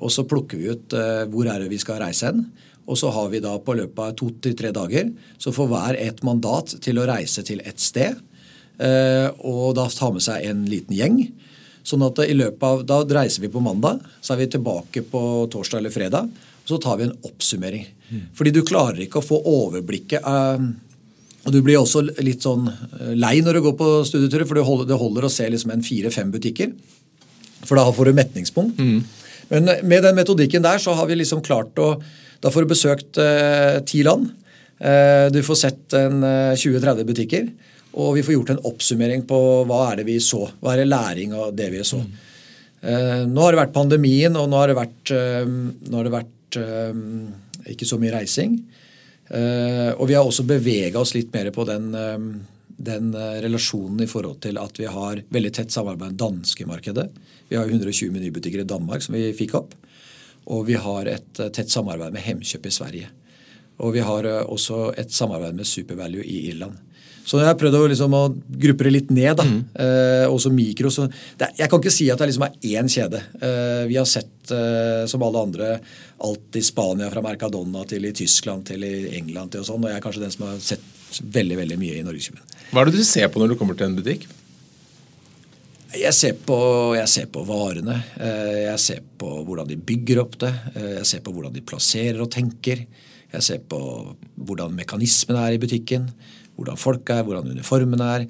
Og 0.00 0.12
så 0.12 0.26
plukker 0.28 0.60
vi 0.60 0.72
ut 0.74 0.96
uh, 0.96 1.24
hvor 1.30 1.48
er 1.50 1.62
det 1.62 1.70
vi 1.72 1.80
skal 1.80 2.02
reise 2.02 2.30
hen. 2.30 2.44
Og 2.90 2.98
så 2.98 3.10
har 3.14 3.30
vi 3.30 3.42
da 3.42 3.54
på 3.62 3.76
løpet 3.78 4.02
av 4.02 4.16
to 4.18 4.30
til 4.42 4.56
tre 4.58 4.72
dager 4.74 5.12
så 5.38 5.52
får 5.54 5.68
hver 5.70 5.98
et 6.00 6.24
mandat 6.26 6.74
til 6.82 6.98
å 6.98 7.06
reise 7.06 7.44
til 7.46 7.62
et 7.62 7.78
sted. 7.80 8.18
Uh, 8.80 9.28
og 9.44 9.76
da 9.78 9.86
ta 9.92 10.10
med 10.12 10.24
seg 10.24 10.46
en 10.48 10.64
liten 10.68 10.96
gjeng. 10.96 11.20
Sånn 11.86 12.04
at 12.04 12.20
i 12.26 12.36
løpet 12.36 12.64
av, 12.66 12.82
Da 12.84 13.00
reiser 13.22 13.44
vi 13.44 13.52
på 13.52 13.62
mandag, 13.64 14.02
så 14.20 14.34
er 14.34 14.42
vi 14.42 14.52
tilbake 14.52 15.02
på 15.08 15.22
torsdag 15.52 15.80
eller 15.80 15.94
fredag 15.94 16.28
så 16.70 16.78
tar 16.82 17.00
vi 17.00 17.08
en 17.08 17.16
oppsummering. 17.26 17.84
Mm. 18.10 18.22
Fordi 18.38 18.54
du 18.54 18.62
klarer 18.66 19.02
ikke 19.04 19.20
å 19.20 19.26
få 19.26 19.42
overblikket. 19.50 20.24
Uh, 20.24 20.70
og 21.46 21.54
Du 21.54 21.60
blir 21.64 21.80
også 21.80 22.02
litt 22.20 22.44
sånn 22.44 22.68
eh, 22.68 23.12
lei 23.16 23.38
når 23.44 23.56
du 23.56 23.64
går 23.68 23.76
på 23.78 23.90
studieturer, 24.08 24.46
for 24.48 24.58
det 24.58 24.98
holder, 24.98 25.26
å 25.26 25.32
se 25.32 25.48
liksom 25.48 25.72
en 25.72 25.84
fire-fem 25.84 26.32
butikker. 26.34 26.74
For 27.64 27.80
da 27.80 27.86
får 27.92 28.10
du 28.10 28.18
metningspunkt. 28.18 28.80
Mm. 28.80 29.00
Men 29.50 29.70
med 29.88 30.04
den 30.04 30.18
metodikken 30.18 30.64
der 30.64 30.80
så 30.82 30.94
har 30.98 31.08
vi 31.10 31.18
liksom 31.18 31.42
klart 31.44 31.78
å 31.82 31.96
Da 32.40 32.48
får 32.48 32.64
du 32.64 32.70
besøkt 32.70 33.18
eh, 33.20 33.82
ti 33.84 33.98
land. 34.00 34.30
Eh, 34.80 35.26
du 35.28 35.42
får 35.44 35.58
sett 35.60 35.92
en 35.92 36.22
20-30 36.56 37.04
butikker. 37.04 37.50
Og 38.00 38.14
vi 38.16 38.22
får 38.24 38.32
gjort 38.32 38.52
en 38.54 38.62
oppsummering 38.70 39.26
på 39.28 39.40
hva 39.68 39.80
er 39.90 40.00
det 40.00 40.06
vi 40.08 40.16
så. 40.24 40.46
Hva 40.62 40.72
er 40.72 40.80
det 40.80 40.88
læring 40.88 41.34
av 41.36 41.52
det 41.52 41.68
vi 41.74 41.82
så. 41.84 42.00
Mm. 42.00 43.34
nå 43.34 43.42
har 43.44 43.52
det 43.52 43.60
vært 43.60 43.74
pandemien, 43.74 44.36
og 44.40 44.46
nå 44.48 44.56
har 44.56 44.70
det 44.70 44.76
vært, 44.78 45.10
har 45.12 46.06
det 46.06 46.12
vært 46.14 46.32
Eh, 46.56 47.72
ikke 47.72 47.88
så 47.88 47.98
mye 48.00 48.14
reising. 48.14 48.56
Eh, 49.30 49.90
og 49.94 50.08
vi 50.08 50.16
har 50.16 50.26
også 50.26 50.46
bevega 50.48 50.98
oss 51.00 51.14
litt 51.14 51.30
mer 51.34 51.52
på 51.54 51.66
den, 51.68 51.92
den, 52.74 53.12
eh, 53.14 53.36
relasjonen 53.44 54.02
i 54.02 54.08
forhold 54.10 54.40
til 54.42 54.58
at 54.58 54.80
vi 54.80 54.88
har 54.90 55.22
veldig 55.30 55.52
tett 55.54 55.70
samarbeid 55.70 56.10
med 56.10 56.18
danske 56.18 56.66
markedet 56.66 57.06
Vi 57.50 57.58
har 57.58 57.68
120 57.68 58.10
menybutikker 58.10 58.64
i 58.64 58.66
Danmark 58.66 59.02
som 59.02 59.14
vi 59.14 59.30
fikk 59.36 59.54
opp. 59.54 59.74
Og 60.50 60.66
vi 60.66 60.74
har 60.74 61.06
et 61.06 61.32
tett 61.34 61.70
samarbeid 61.70 62.12
med 62.14 62.22
Hemkjøp 62.22 62.66
i 62.66 62.74
Sverige. 62.74 63.08
Og 63.78 63.94
vi 63.94 64.00
har 64.00 64.26
også 64.44 64.92
et 64.98 65.12
samarbeid 65.12 65.54
med 65.54 65.66
Supervalue 65.66 66.24
i 66.24 66.48
Irland. 66.50 66.78
Så 67.30 67.38
jeg 67.38 67.46
har 67.46 67.58
prøvd 67.58 67.76
å, 67.78 67.84
liksom, 67.92 68.14
å 68.16 68.22
gruppe 68.64 68.86
det 68.86 68.92
litt 68.94 69.10
ned. 69.14 69.32
da, 69.38 69.46
mm. 69.46 69.60
eh, 69.84 70.26
Også 70.30 70.50
mikro. 70.54 70.90
så 70.90 71.06
det, 71.38 71.52
Jeg 71.58 71.70
kan 71.70 71.82
ikke 71.82 71.92
si 71.94 72.08
at 72.10 72.18
det 72.18 72.30
liksom 72.30 72.46
er 72.46 72.56
én 72.72 72.90
kjede. 72.90 73.22
Eh, 73.38 73.82
vi 73.90 73.98
har 74.00 74.08
sett, 74.08 74.32
eh, 74.54 75.04
som 75.10 75.22
alle 75.26 75.44
andre, 75.46 75.70
alt 76.26 76.58
i 76.58 76.64
Spania 76.64 77.10
fra 77.12 77.22
Mercadona 77.24 77.84
til 77.88 78.08
i 78.08 78.14
Tyskland 78.16 78.66
til 78.70 78.84
i 78.86 78.94
England 79.18 79.54
til 79.54 79.64
og 79.64 79.70
sånn. 79.70 79.84
Og 79.84 79.92
jeg 79.92 80.00
er 80.00 80.04
kanskje 80.04 80.24
den 80.24 80.34
som 80.34 80.48
har 80.48 80.60
sett 80.64 81.20
veldig 81.20 81.58
veldig 81.62 81.78
mye 81.80 81.98
i 81.98 82.04
Norgesgymmen. 82.06 82.44
Hva 82.70 82.82
er 82.82 82.90
det 82.90 83.00
du 83.00 83.06
ser 83.06 83.30
på 83.32 83.42
når 83.42 83.52
du 83.52 83.58
kommer 83.58 83.78
til 83.78 83.90
en 83.90 83.98
butikk? 83.98 84.28
Jeg 85.90 86.14
ser, 86.14 86.36
på, 86.46 86.56
jeg 86.94 87.10
ser 87.10 87.26
på 87.34 87.42
varene. 87.48 87.96
Eh, 88.22 88.66
jeg 88.68 88.78
ser 88.78 89.00
på 89.18 89.30
hvordan 89.46 89.66
de 89.66 89.78
bygger 89.88 90.20
opp 90.22 90.36
det. 90.38 90.52
Eh, 90.76 90.92
jeg 91.00 91.08
ser 91.10 91.24
på 91.26 91.32
hvordan 91.34 91.54
de 91.56 91.64
plasserer 91.66 92.20
og 92.22 92.30
tenker. 92.30 92.84
Jeg 93.30 93.46
ser 93.46 93.64
på 93.66 93.80
hvordan 94.38 94.76
mekanismene 94.76 95.42
er 95.48 95.56
i 95.56 95.60
butikken, 95.62 96.06
hvordan 96.54 96.78
folk 96.78 97.10
er, 97.10 97.24
hvordan 97.26 97.50
uniformen 97.56 98.04
er. 98.06 98.28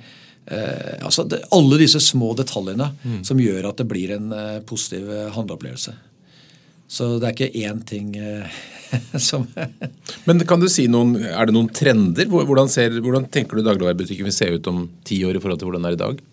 Eh, 0.48 0.96
altså 1.04 1.26
det, 1.28 1.42
Alle 1.52 1.82
disse 1.82 2.00
små 2.00 2.32
detaljene 2.38 2.94
mm. 3.02 3.20
som 3.28 3.40
gjør 3.40 3.68
at 3.70 3.82
det 3.82 3.88
blir 3.92 4.16
en 4.16 4.32
eh, 4.32 4.62
positiv 4.64 5.12
handleopplevelse. 5.36 5.96
Så 6.90 7.14
det 7.22 7.28
er 7.28 7.36
ikke 7.36 7.68
én 7.68 7.84
ting 7.86 8.10
eh, 8.18 8.60
som 9.28 9.46
Men 10.26 10.42
kan 10.48 10.62
du 10.62 10.66
si 10.72 10.88
noen, 10.90 11.14
Er 11.22 11.46
det 11.46 11.54
noen 11.54 11.70
trender? 11.70 12.26
Hvordan, 12.30 12.70
ser, 12.72 12.98
hvordan 12.98 13.28
tenker 13.30 13.60
du 13.60 13.66
dagligvarebutikken 13.66 14.26
vil 14.26 14.34
se 14.34 14.50
ut 14.56 14.70
om 14.72 14.84
ti 15.06 15.22
år 15.26 15.38
i 15.38 15.42
forhold 15.42 15.62
til 15.62 15.70
hvordan 15.70 15.86
den 15.86 15.92
er 15.92 15.98
i 15.98 16.02
dag? 16.02 16.24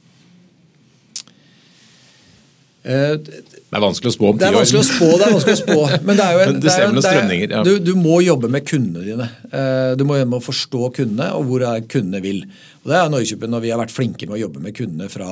Eh, 2.88 3.14
det 3.20 3.76
er 3.76 3.84
vanskelig 3.84 4.14
å 4.14 4.16
spå 4.16 4.30
om 4.32 4.38
ti 4.38 4.46
år. 4.48 4.48
Det 4.48 4.50
er 4.50 4.58
vanskelig 4.58 4.82
å 4.82 4.88
spå, 4.88 5.08
det 5.12 5.26
er 5.26 5.34
vanskelig 5.36 5.58
å 5.58 5.62
spå. 5.62 5.80
Men 6.08 6.20
det 6.20 6.26
er 6.26 6.36
jo 6.36 6.44
en, 6.46 6.60
du 6.64 6.68
ser 6.72 6.86
noen 6.88 7.06
strømninger. 7.06 7.56
Ja. 7.58 7.64
Du, 7.68 7.74
du, 7.84 7.94
må 8.00 8.20
jobbe 8.24 8.50
med 8.54 8.68
kundene 8.68 9.04
dine. 9.06 9.28
Eh, 9.52 9.92
du 10.00 10.06
må 10.08 10.20
jobbe 10.20 10.32
med 10.32 10.40
å 10.40 10.46
forstå 10.48 10.92
kundene 11.02 11.32
og 11.36 11.50
hvor 11.50 11.66
kundene 11.92 12.24
vil. 12.24 12.46
Og 12.86 12.94
det 12.94 13.02
er 13.02 13.12
Norgekjøpen 13.12 13.52
når 13.54 13.66
vi 13.66 13.74
har 13.74 13.82
vært 13.84 13.96
flinke 13.96 14.30
med 14.30 14.40
å 14.40 14.46
jobbe 14.46 14.64
med 14.64 14.78
kundene 14.78 15.12
fra 15.12 15.30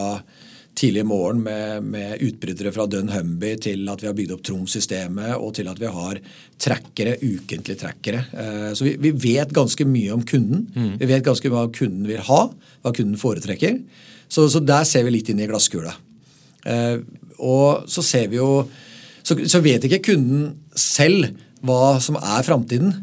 tidlig 0.76 1.04
i 1.06 1.08
morgen 1.08 1.42
med, 1.46 1.86
med 1.88 2.22
utbrytere 2.26 2.74
fra 2.76 2.86
Dunhumby 2.92 3.54
til 3.64 3.86
at 3.92 4.02
vi 4.04 4.10
har 4.10 4.16
bygd 4.18 4.34
opp 4.36 4.44
Troms-systemet 4.48 5.36
og 5.38 5.54
til 5.56 5.70
at 5.72 5.80
vi 5.80 5.92
har 5.92 6.20
trackere, 6.62 7.16
ukentlige 7.24 7.80
trackere. 7.80 8.26
Eh, 8.36 8.72
så 8.76 8.88
vi, 8.88 8.96
vi, 9.02 9.14
vet 9.26 9.54
ganske 9.56 9.88
mye 9.88 10.16
om 10.16 10.26
kunden. 10.28 10.66
Mm. 10.76 10.96
Vi 11.00 11.12
vet 11.14 11.26
ganske 11.26 11.52
hva 11.54 11.68
kunden 11.76 12.08
vil 12.10 12.24
ha, 12.28 12.42
hva 12.84 12.96
kunden 12.96 13.20
foretrekker. 13.20 13.80
Så, 14.28 14.50
så 14.52 14.62
der 14.64 14.84
ser 14.90 15.06
vi 15.08 15.16
litt 15.16 15.32
inn 15.32 15.44
i 15.44 15.48
glasskula. 15.48 15.94
Og 17.46 17.86
så 17.92 18.02
ser 18.02 18.32
vi 18.32 18.40
jo 18.40 18.66
så, 19.26 19.38
så 19.50 19.62
vet 19.64 19.86
ikke 19.88 20.04
kunden 20.12 20.52
selv 20.78 21.32
hva 21.66 21.98
som 22.04 22.18
er 22.20 22.46
framtiden. 22.46 22.94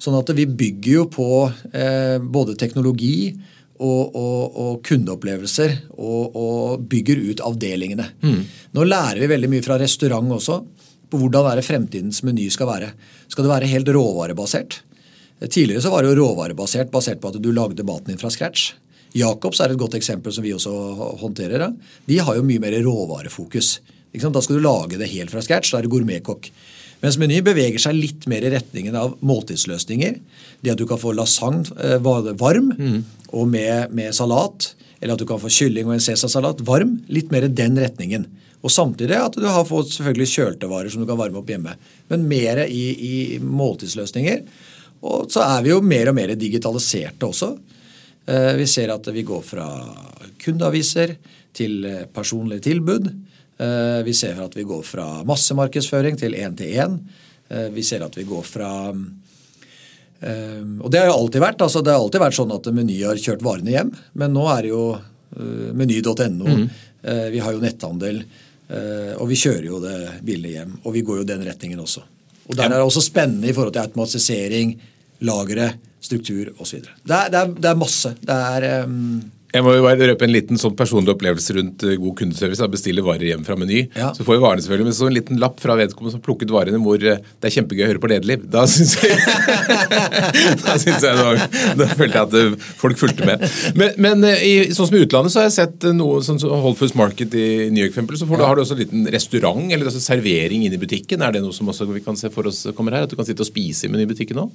Sånn 0.00 0.16
at 0.18 0.30
vi 0.36 0.46
bygger 0.48 0.92
jo 0.92 1.04
på 1.12 1.28
eh, 1.72 2.16
både 2.20 2.56
teknologi 2.60 3.34
og, 3.78 4.16
og, 4.16 4.56
og 4.62 4.80
kundeopplevelser 4.86 5.76
og, 5.96 6.36
og, 6.36 6.86
bygger 6.88 7.20
ut 7.30 7.42
avdelingene. 7.44 8.08
Mm. 8.22 8.40
Nå 8.76 8.86
lærer 8.88 9.22
vi 9.22 9.30
veldig 9.34 9.50
mye 9.52 9.66
fra 9.66 9.78
restaurant 9.80 10.32
også 10.38 10.60
på 11.10 11.20
hvordan 11.20 11.56
det 11.58 11.66
fremtidens 11.66 12.22
meny 12.26 12.48
skal 12.52 12.70
være. 12.70 12.90
Skal 13.30 13.46
det 13.46 13.52
være 13.52 13.70
helt 13.70 13.92
råvarebasert? 13.94 14.80
Tidligere 15.44 15.84
så 15.84 15.92
var 15.92 16.02
det 16.02 16.14
jo 16.14 16.22
råvarebasert 16.22 16.90
basert 16.92 17.20
på 17.20 17.30
at 17.30 17.40
du 17.42 17.52
lagde 17.52 17.84
maten 17.86 18.12
din 18.12 18.20
fra 18.20 18.32
scratch. 18.32 18.72
Jacobs 19.16 19.60
er 19.60 19.72
et 19.72 19.80
godt 19.80 19.96
eksempel 19.96 20.32
som 20.34 20.44
vi 20.44 20.54
også 20.56 20.72
håndterer. 21.20 21.70
De 22.08 22.18
har 22.20 22.36
jo 22.36 22.44
mye 22.44 22.62
mer 22.62 22.76
råvarefokus. 22.84 23.78
Da 24.16 24.40
skal 24.42 24.58
du 24.58 24.64
lage 24.64 24.98
det 25.00 25.10
helt 25.12 25.32
fra 25.32 25.42
scratch. 25.44 25.72
Da 25.72 25.80
er 25.80 25.86
det 25.86 25.92
gourmetkokk. 25.92 26.48
Mens 27.02 27.18
Meny 27.20 27.42
beveger 27.44 27.82
seg 27.82 27.98
litt 27.98 28.24
mer 28.30 28.44
i 28.46 28.50
retningen 28.54 28.96
av 28.96 29.16
måltidsløsninger. 29.26 30.16
Det 30.64 30.72
at 30.72 30.80
du 30.80 30.86
kan 30.88 31.00
få 31.00 31.12
lasagne 31.16 31.68
eh, 31.82 31.98
varm 32.00 32.72
mm. 32.72 32.98
og 33.36 33.50
med, 33.52 33.92
med, 33.96 34.14
salat. 34.16 34.72
Eller 35.00 35.14
at 35.14 35.20
du 35.20 35.28
kan 35.28 35.40
få 35.42 35.52
kylling 35.52 35.88
og 35.88 35.98
en 35.98 36.02
cæsarsalat 36.02 36.64
varm. 36.66 36.96
Litt 37.12 37.32
mer 37.34 37.46
i 37.46 37.52
den 37.52 37.76
retningen. 37.80 38.26
Og 38.64 38.72
samtidig 38.72 39.18
at 39.20 39.36
du 39.36 39.44
har 39.46 39.68
fått 39.68 39.92
selvfølgelig 39.94 40.32
kjølte 40.32 40.70
varer 40.70 40.90
som 40.90 41.04
du 41.04 41.08
kan 41.08 41.20
varme 41.20 41.38
opp 41.42 41.52
hjemme. 41.52 41.76
Men 42.10 42.26
mer 42.30 42.64
i, 42.66 42.84
i 42.96 43.14
måltidsløsninger. 43.44 44.42
Og 45.06 45.28
så 45.30 45.44
er 45.44 45.62
vi 45.66 45.74
jo 45.74 45.82
mer 45.84 46.10
og 46.10 46.16
mer 46.16 46.32
digitaliserte 46.38 47.28
også. 47.28 47.52
Eh, 48.26 48.52
vi 48.58 48.66
ser 48.70 48.90
at 48.94 49.06
vi 49.14 49.22
går 49.26 49.44
fra 49.46 49.68
kundeaviser 50.42 51.14
til 51.56 51.84
eh, 51.86 52.04
personlige 52.10 52.64
tilbud. 52.70 53.10
Eh, 53.56 54.00
vi 54.06 54.14
ser 54.16 54.40
at 54.42 54.56
vi 54.56 54.66
går 54.68 54.82
fra 54.84 55.06
massemarkedsføring 55.28 56.18
til 56.20 56.36
én-til-én. 56.36 56.98
Vi 57.46 57.82
ser 57.86 58.02
at 58.02 58.16
vi 58.18 58.24
går 58.26 58.42
fra 58.42 58.70
Og 58.90 60.88
det 60.90 60.98
har 60.98 61.06
jo 61.06 61.12
alltid 61.14 61.40
vært. 61.40 61.60
altså 61.62 61.78
Det 61.80 61.92
har 61.92 62.00
alltid 62.00 62.20
vært 62.20 62.34
sånn 62.34 62.50
at 62.50 62.66
Meny 62.74 62.96
har 63.04 63.14
kjørt 63.14 63.44
varene 63.46 63.70
hjem. 63.70 63.92
Men 64.18 64.32
nå 64.34 64.48
er 64.50 64.62
det 64.66 64.72
jo 64.72 64.98
meny.no. 65.78 66.42
Mm. 66.42 66.66
Vi 67.30 67.38
har 67.38 67.54
jo 67.54 67.62
netthandel. 67.62 68.18
Og 69.20 69.28
vi 69.30 69.38
kjører 69.38 69.68
jo 69.68 69.78
det 69.78 70.00
billig 70.26 70.56
hjem. 70.56 70.74
Og 70.82 70.96
vi 70.96 71.04
går 71.06 71.20
jo 71.20 71.28
den 71.28 71.46
retningen 71.46 71.84
også. 71.84 72.02
Og 72.48 72.56
der 72.56 72.66
er 72.66 72.80
det 72.80 72.86
også 72.88 73.04
spennende 73.04 73.46
i 73.46 73.54
forhold 73.54 73.76
til 73.76 73.84
automatisering, 73.86 74.74
lagre, 75.26 75.70
struktur 76.06 76.52
osv. 76.62 76.82
Det, 76.82 77.16
er, 77.16 77.30
det, 77.32 77.42
det 77.62 77.70
er 77.70 77.78
masse. 77.78 78.12
Det 78.22 78.36
er 78.36 78.86
um, 78.86 79.20
jeg 79.54 79.64
må 79.64 79.72
jo 79.76 79.84
bare 79.84 80.08
røpe 80.10 80.26
en 80.26 80.32
liten 80.34 80.58
sånn 80.60 80.74
personlig 80.76 81.12
opplevelse 81.14 81.54
rundt 81.56 81.84
eh, 81.86 81.96
god 82.00 82.14
kundeservice. 82.18 82.60
Jeg 82.62 82.72
bestille 82.72 83.04
varer 83.04 83.28
hjem 83.30 83.44
fra 83.46 83.56
Meny. 83.58 83.84
Ja. 83.94 84.10
Så 84.16 84.26
får 84.26 84.36
vi 84.36 84.42
varene 84.42 84.64
selvfølgelig, 84.64 84.88
men 84.88 84.96
så 84.98 85.08
en 85.08 85.16
liten 85.16 85.40
lapp 85.42 85.60
fra 85.62 85.76
vedkommende 85.78 86.16
som 86.16 86.22
plukket 86.24 86.52
varene 86.52 86.80
hvor 86.82 87.00
eh, 87.00 87.20
det 87.22 87.48
er 87.48 87.54
kjempegøy 87.54 87.84
å 87.86 87.90
høre 87.92 88.02
på 88.02 88.10
Lederliv. 88.10 88.44
Da 88.52 88.66
syns 88.70 88.96
jeg 88.98 89.16
Da 90.66 90.76
synes 90.82 91.04
jeg 91.06 91.20
da, 91.20 91.48
da 91.78 91.88
følte 91.92 92.18
jeg 92.18 92.24
at 92.24 92.36
eh, 92.40 92.68
folk 92.82 93.00
fulgte 93.00 93.28
med. 93.28 93.44
Men, 93.78 93.94
men 94.02 94.26
i, 94.34 94.54
sånn 94.76 94.90
som 94.90 94.98
i 94.98 95.04
utlandet 95.06 95.34
så 95.34 95.42
har 95.42 95.48
jeg 95.48 95.56
sett 95.60 95.88
noe 95.96 96.18
sånn 96.26 96.42
som 96.42 96.52
Whole 96.52 96.76
Foods 96.78 96.96
Market 96.98 97.36
i 97.38 97.46
New 97.70 97.84
York, 97.84 97.94
eksempel, 97.94 98.18
så 98.20 98.28
får, 98.28 98.42
ja. 98.42 98.50
har 98.50 98.58
du 98.58 98.64
også 98.64 98.76
en 98.76 98.82
liten 98.82 99.06
restaurant 99.14 99.70
eller 99.70 99.88
altså 99.88 100.02
servering 100.02 100.66
inn 100.66 100.74
i 100.74 100.82
butikken. 100.82 101.22
Er 101.22 101.36
det 101.36 101.44
noe 101.44 101.54
som 101.56 101.70
også 101.70 101.88
vi 101.94 102.04
kan 102.04 102.18
se 102.18 102.32
for 102.34 102.50
oss 102.50 102.66
kommer 102.76 102.98
her? 102.98 103.06
At 103.06 103.14
du 103.14 103.18
kan 103.18 103.28
sitte 103.28 103.46
og 103.46 103.48
spise 103.48 103.86
i 103.86 103.94
Meny-butikken 103.94 104.42
òg? 104.42 104.52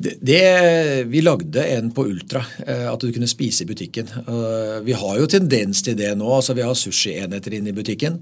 Det, 0.00 0.14
det, 0.20 1.04
vi 1.12 1.20
lagde 1.20 1.64
en 1.64 1.90
på 1.92 2.06
Ultra, 2.08 2.40
eh, 2.66 2.86
at 2.88 3.02
du 3.02 3.10
kunne 3.12 3.28
spise 3.28 3.66
i 3.66 3.68
butikken. 3.68 4.08
Eh, 4.16 4.78
vi 4.86 4.94
har 4.96 5.18
jo 5.20 5.26
tendens 5.28 5.82
til 5.84 5.98
det 5.98 6.14
nå. 6.16 6.28
altså 6.32 6.56
Vi 6.56 6.64
har 6.64 6.78
sushienheter 6.78 7.58
inne 7.58 7.68
i 7.68 7.76
butikken. 7.76 8.16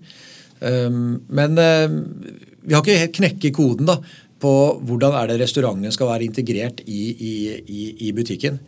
Eh, 0.58 0.90
men 0.90 1.54
vi 1.54 2.74
har 2.74 2.82
ikke 2.82 2.98
helt 2.98 3.14
knekket 3.20 3.54
koden 3.54 3.86
da, 3.86 4.00
på 4.42 4.52
hvordan 4.90 5.14
er 5.20 5.30
det 5.30 5.38
restauranten 5.44 5.94
skal 5.94 6.10
være 6.10 6.26
integrert 6.26 6.82
i, 6.82 7.04
i, 7.14 7.32
i, 7.62 7.84
i 8.08 8.12
butikken. 8.16 8.58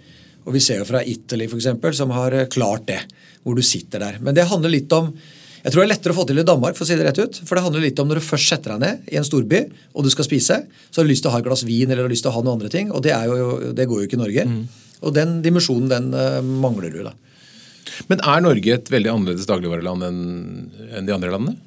Og 0.47 0.55
Vi 0.55 0.63
ser 0.63 0.79
jo 0.79 0.87
fra 0.87 1.03
Italy 1.03 1.51
for 1.51 1.59
eksempel, 1.59 1.97
som 1.99 2.15
har 2.15 2.45
klart 2.47 2.87
det, 2.87 3.01
hvor 3.43 3.59
du 3.59 3.63
sitter 3.67 4.07
der. 4.07 4.23
Men 4.23 4.39
det 4.39 4.47
handler 4.47 4.71
litt 4.71 4.95
om 4.95 5.11
jeg 5.61 5.73
tror 5.73 5.83
det 5.83 5.87
er 5.87 5.93
lettere 5.93 6.15
å 6.15 6.17
få 6.17 6.25
til 6.29 6.41
i 6.41 6.47
Danmark, 6.47 6.77
for 6.77 6.87
å 6.87 6.89
si 6.89 6.97
det 6.97 7.05
rett 7.05 7.21
ut. 7.21 7.39
For 7.45 7.59
det 7.59 7.65
handler 7.67 7.83
litt 7.85 7.99
om 8.01 8.09
når 8.09 8.21
du 8.21 8.25
først 8.25 8.53
setter 8.53 8.75
deg 8.75 8.81
ned 8.85 9.09
i 9.13 9.19
en 9.21 9.27
storby 9.27 9.63
og 9.93 10.07
du 10.07 10.11
skal 10.13 10.25
spise, 10.25 10.57
så 10.89 11.01
har 11.01 11.09
du 11.09 11.13
lyst 11.13 11.27
til 11.27 11.33
å 11.33 11.35
ha 11.35 11.41
et 11.43 11.49
glass 11.49 11.67
vin 11.69 11.91
eller 11.91 12.07
har 12.07 12.13
lyst 12.13 12.25
til 12.25 12.33
å 12.33 12.37
ha 12.39 12.45
noen 12.45 12.57
andre 12.57 12.71
ting. 12.73 12.93
Og 12.97 13.05
det, 13.05 13.13
jo, 13.13 13.73
det 13.77 13.89
går 13.91 14.01
jo 14.01 14.09
ikke 14.09 14.17
i 14.17 14.23
Norge. 14.23 14.47
Mm. 14.49 14.63
Og 15.05 15.17
den 15.17 15.41
dimensjonen, 15.45 15.91
den 15.93 16.15
uh, 16.17 16.41
mangler 16.41 16.95
du, 16.95 17.03
da. 17.05 17.13
Men 18.09 18.23
er 18.25 18.45
Norge 18.45 18.77
et 18.77 18.93
veldig 18.93 19.13
annerledes 19.13 19.49
dagligvareland 19.49 20.07
enn 20.07 20.23
en 20.97 21.09
de 21.09 21.15
andre 21.15 21.33
landene? 21.35 21.59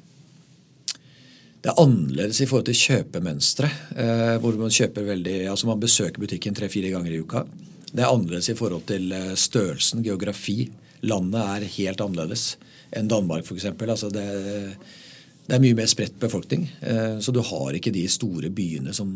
Det 1.64 1.70
er 1.72 1.80
annerledes 1.80 2.42
i 2.42 2.46
forhold 2.48 2.66
til 2.68 2.76
kjøpemønsteret. 2.76 3.84
Eh, 3.96 4.34
hvor 4.42 4.56
man 4.60 4.74
kjøper 4.74 5.06
veldig, 5.06 5.36
altså 5.48 5.70
man 5.70 5.80
besøker 5.80 6.20
butikken 6.20 6.56
tre-fire 6.56 6.90
ganger 6.92 7.14
i 7.14 7.22
uka. 7.24 7.44
Det 7.88 8.02
er 8.02 8.10
annerledes 8.10 8.50
i 8.52 8.56
forhold 8.58 8.84
til 8.90 9.14
eh, 9.16 9.30
størrelsen, 9.38 10.02
geografi. 10.04 10.66
Landet 11.08 11.40
er 11.40 11.70
helt 11.78 12.02
annerledes 12.04 12.44
enn 12.94 13.10
Danmark, 13.10 13.46
f.eks. 13.46 13.66
Altså 13.74 14.10
det, 14.12 14.24
det 15.44 15.56
er 15.56 15.62
mye 15.62 15.76
mer 15.76 15.90
spredt 15.90 16.16
befolkning. 16.22 16.66
Eh, 16.80 17.18
så 17.20 17.34
du 17.34 17.42
har 17.44 17.76
ikke 17.76 17.92
de 17.94 18.06
store 18.10 18.50
byene 18.54 18.94
som 18.96 19.10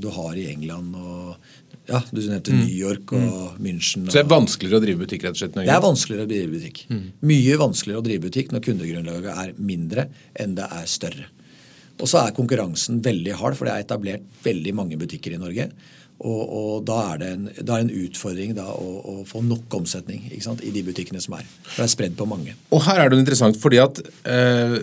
du 0.00 0.08
har 0.14 0.38
i 0.40 0.48
England 0.52 0.96
og 0.96 1.36
ja, 1.84 1.98
Du 2.08 2.16
nevnte 2.22 2.54
mm. 2.54 2.60
New 2.62 2.72
York 2.72 3.12
og 3.12 3.24
mm. 3.58 3.58
München. 3.60 4.06
Så 4.08 4.16
det 4.16 4.22
er 4.22 4.30
vanskeligere 4.30 4.78
å 4.80 4.84
drive 4.86 5.02
butikk? 5.02 5.26
rett 5.26 5.36
og 5.36 5.40
slett? 5.42 5.58
Det 5.58 5.68
er 5.68 5.82
vanskeligere 5.84 6.24
å 6.24 6.30
drive 6.30 6.52
butikk. 6.54 6.78
Mm. 6.88 7.02
Mye 7.28 7.58
vanskeligere 7.60 8.00
å 8.00 8.06
drive 8.06 8.24
butikk 8.24 8.54
når 8.54 8.62
kundegrunnlaget 8.64 9.42
er 9.42 9.50
mindre 9.60 10.06
enn 10.40 10.54
det 10.56 10.68
er 10.78 10.86
større. 10.88 11.26
Og 12.00 12.08
så 12.10 12.22
er 12.22 12.32
konkurransen 12.36 13.02
veldig 13.04 13.36
hard, 13.38 13.58
for 13.58 13.68
det 13.68 13.74
er 13.74 13.84
etablert 13.84 14.24
veldig 14.46 14.72
mange 14.80 14.96
butikker 14.98 15.36
i 15.36 15.42
Norge. 15.42 15.68
Og, 16.22 16.42
og, 16.46 16.74
da, 16.86 16.96
er 17.16 17.22
en, 17.26 17.48
da 17.58 17.74
er 17.74 17.82
det 17.82 17.90
en 17.90 18.04
utfordring 18.06 18.52
da, 18.54 18.68
å, 18.70 18.90
å, 19.10 19.14
få 19.26 19.42
nok 19.44 19.74
omsetning 19.80 20.28
i 20.30 20.70
de 20.72 20.82
butikkene 20.86 21.20
som 21.20 21.34
er. 21.36 21.48
Det 21.66 21.82
er 21.82 21.90
spredd 21.90 22.14
på 22.16 22.26
mange. 22.30 22.54
Og 22.70 22.84
her 22.86 23.02
er 23.02 23.10
det 23.10 23.18
interessant, 23.18 23.58
fordi 23.60 23.80
at 23.82 23.98
eh, 24.30 24.76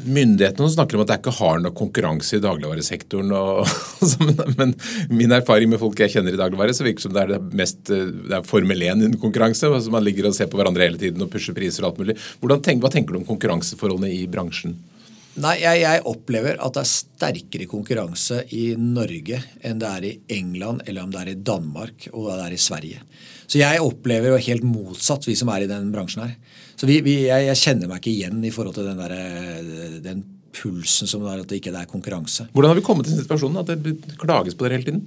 Myndighetene 0.00 0.68
snakker 0.72 0.96
om 0.96 1.02
at 1.04 1.10
det 1.10 1.16
er 1.16 1.22
ikke 1.22 1.34
hard 1.38 1.64
nok 1.64 1.76
konkurranse 1.80 2.38
i 2.38 2.44
dagligvaresektoren. 2.44 3.32
Og, 3.36 3.72
men 4.60 4.76
min 5.08 5.32
erfaring 5.36 5.72
med 5.72 5.80
folk 5.80 6.00
jeg 6.04 6.14
kjenner 6.14 6.36
i 6.36 6.40
dagligvare, 6.40 6.76
så 6.76 6.86
virker 6.86 7.00
det 7.00 7.08
som 7.08 7.16
det 7.16 7.24
er 7.24 7.34
det 7.34 7.40
mest 7.56 7.82
det 7.90 8.38
er 8.38 8.46
Formel 8.48 8.84
1 8.84 9.00
innen 9.00 9.18
konkurranse. 9.20 9.68
Altså 9.68 9.92
man 9.92 10.04
ligger 10.04 10.28
og 10.28 10.36
ser 10.36 10.52
på 10.52 10.60
hverandre 10.60 10.86
hele 10.86 11.00
tiden 11.00 11.24
og 11.24 11.32
pusher 11.32 11.56
priser 11.56 11.86
og 11.86 11.92
alt 11.94 12.04
mulig. 12.04 12.20
Tenk, 12.60 12.84
hva 12.84 12.92
tenker 12.92 13.16
du 13.16 13.22
om 13.22 13.28
konkurranseforholdene 13.28 14.12
i 14.12 14.26
bransjen? 14.30 14.76
Nei, 15.38 15.60
jeg, 15.62 15.82
jeg, 15.84 16.02
opplever 16.10 16.58
at 16.58 16.74
det 16.74 16.82
er 16.82 16.90
sterkere 16.90 17.66
konkurranse 17.70 18.40
i 18.56 18.72
Norge 18.80 19.38
enn 19.62 19.78
det 19.78 19.90
er 19.90 20.06
i 20.08 20.12
England, 20.40 20.82
eller 20.90 21.06
om 21.06 21.12
det 21.14 21.20
er 21.20 21.30
i 21.30 21.38
Danmark 21.38 22.08
og 22.10 22.32
det 22.32 22.48
er 22.48 22.56
i 22.56 22.58
Sverige. 22.60 23.04
Så 23.46 23.60
jeg 23.60 23.82
opplever 23.82 24.34
jo 24.34 24.42
helt 24.48 24.66
motsatt, 24.66 25.28
vi 25.28 25.36
som 25.38 25.52
er 25.54 25.64
i 25.64 25.70
den 25.70 25.92
bransjen 25.94 26.24
her. 26.24 26.34
Så 26.74 26.88
vi, 26.90 26.98
vi, 27.06 27.16
jeg, 27.28 27.46
jeg, 27.46 27.60
kjenner 27.62 27.90
meg 27.90 28.02
ikke 28.02 28.12
igjen 28.12 28.42
i 28.42 28.52
forhold 28.54 28.74
til 28.76 28.90
den, 28.90 29.00
der, 29.00 30.02
den 30.02 30.26
pulsen 30.56 31.10
som 31.10 31.24
er 31.28 31.44
at 31.44 31.50
det 31.50 31.60
ikke 31.60 31.72
er 31.78 31.88
konkurranse. 31.90 32.48
Hvordan 32.54 32.72
har 32.72 32.80
vi 32.80 32.86
kommet 32.86 33.06
til 33.06 33.20
situasjonen 33.20 33.62
at 33.62 33.70
det 33.70 34.16
klages 34.20 34.58
på 34.58 34.66
dere 34.66 34.80
hele 34.80 34.88
tiden? 34.88 35.04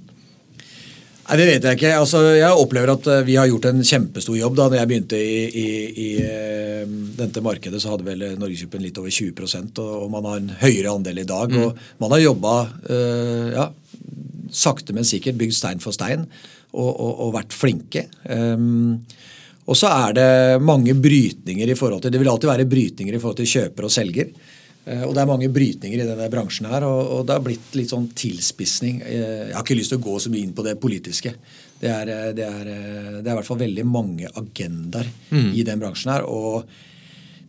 Nei, 1.24 1.36
Det 1.40 1.46
vet 1.48 1.66
jeg 1.66 1.78
ikke. 1.78 1.92
Altså, 1.96 2.20
jeg 2.36 2.60
opplever 2.60 2.92
at 2.92 3.06
eh, 3.08 3.22
vi 3.24 3.36
har 3.40 3.48
gjort 3.48 3.70
en 3.70 3.80
kjempestor 3.80 4.36
jobb. 4.36 4.58
Da 4.58 4.66
når 4.68 4.80
jeg 4.80 4.90
begynte 4.90 5.20
i, 5.20 5.38
i, 5.48 5.68
i 6.04 6.08
uh, 6.20 6.96
dette 7.16 7.42
markedet, 7.44 7.80
så 7.80 7.94
hadde 7.94 8.06
vel 8.06 8.26
Norgesgruppen 8.40 8.84
litt 8.84 9.00
over 9.00 9.12
20 9.14 9.46
og, 9.80 9.94
og 10.02 10.10
man 10.12 10.28
har 10.28 10.42
en 10.42 10.52
høyere 10.60 10.92
andel 10.92 11.22
i 11.22 11.28
dag. 11.28 11.54
Mm. 11.54 11.62
og 11.64 12.04
Man 12.04 12.12
har 12.16 12.24
jobba 12.26 12.54
uh, 12.90 13.48
ja, 13.54 13.68
sakte, 14.52 14.96
men 14.96 15.08
sikkert 15.08 15.40
bygd 15.40 15.56
stein 15.56 15.80
for 15.82 15.96
stein 15.96 16.26
og, 16.74 16.90
og, 16.90 17.12
og 17.26 17.34
vært 17.38 17.56
flinke. 17.56 18.06
Um, 18.28 19.00
og 19.64 19.78
så 19.80 19.88
er 19.88 20.16
det 20.18 20.30
mange 20.60 20.92
brytninger 20.92 21.70
i 21.72 21.76
forhold 21.78 22.02
til 22.04 22.12
Det 22.12 22.20
vil 22.20 22.28
alltid 22.28 22.50
være 22.50 22.68
brytninger 22.68 23.16
i 23.16 23.20
forhold 23.22 23.38
til 23.40 23.48
kjøper 23.48 23.88
og 23.88 23.94
selger. 23.94 24.34
Uh, 24.84 25.04
og 25.08 25.12
det 25.16 25.22
er 25.22 25.30
mange 25.30 25.50
brytninger 25.52 26.02
i 26.02 26.08
denne 26.08 26.30
bransjen 26.32 26.68
her, 26.70 26.86
og, 26.86 27.22
det 27.26 27.36
har 27.36 27.44
blitt 27.44 27.76
litt 27.78 27.92
sånn 27.92 28.10
tilspissing. 28.16 29.02
Uh, 29.04 29.50
jeg 29.50 29.54
har 29.56 29.64
ikke 29.64 29.78
lyst 29.78 29.94
til 29.94 30.02
å 30.02 30.06
gå 30.06 30.16
så 30.20 30.32
mye 30.32 30.46
inn 30.46 30.56
på 30.56 30.66
det 30.66 30.78
politiske. 30.82 31.36
Det 31.80 31.92
er, 31.92 32.10
det 32.36 32.44
er, 32.46 32.68
det 33.20 33.26
er 33.26 33.32
i 33.32 33.36
hvert 33.36 33.48
fall 33.48 33.60
veldig 33.60 33.84
mange 33.84 34.28
agendaer 34.30 35.08
mm. 35.28 35.50
i 35.52 35.64
den 35.66 35.80
bransjen 35.82 36.14
her. 36.14 36.24
og 36.24 36.68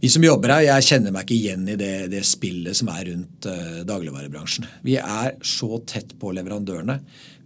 vi 0.05 0.09
som 0.11 0.21
jobber 0.21 0.51
her, 0.51 0.65
jeg 0.67 0.85
kjenner 0.85 1.13
meg 1.15 1.23
ikke 1.23 1.33
igjen 1.33 1.63
i 1.71 1.75
det, 1.79 1.93
det 2.11 2.19
spillet 2.27 2.77
som 2.77 2.91
er 2.93 3.07
rundt 3.07 3.47
uh, 3.49 3.79
dagligvarebransjen. 3.87 4.67
Vi 4.85 4.99
er 4.99 5.37
så 5.41 5.79
tett 5.87 6.11
på 6.19 6.33
leverandørene. 6.35 6.99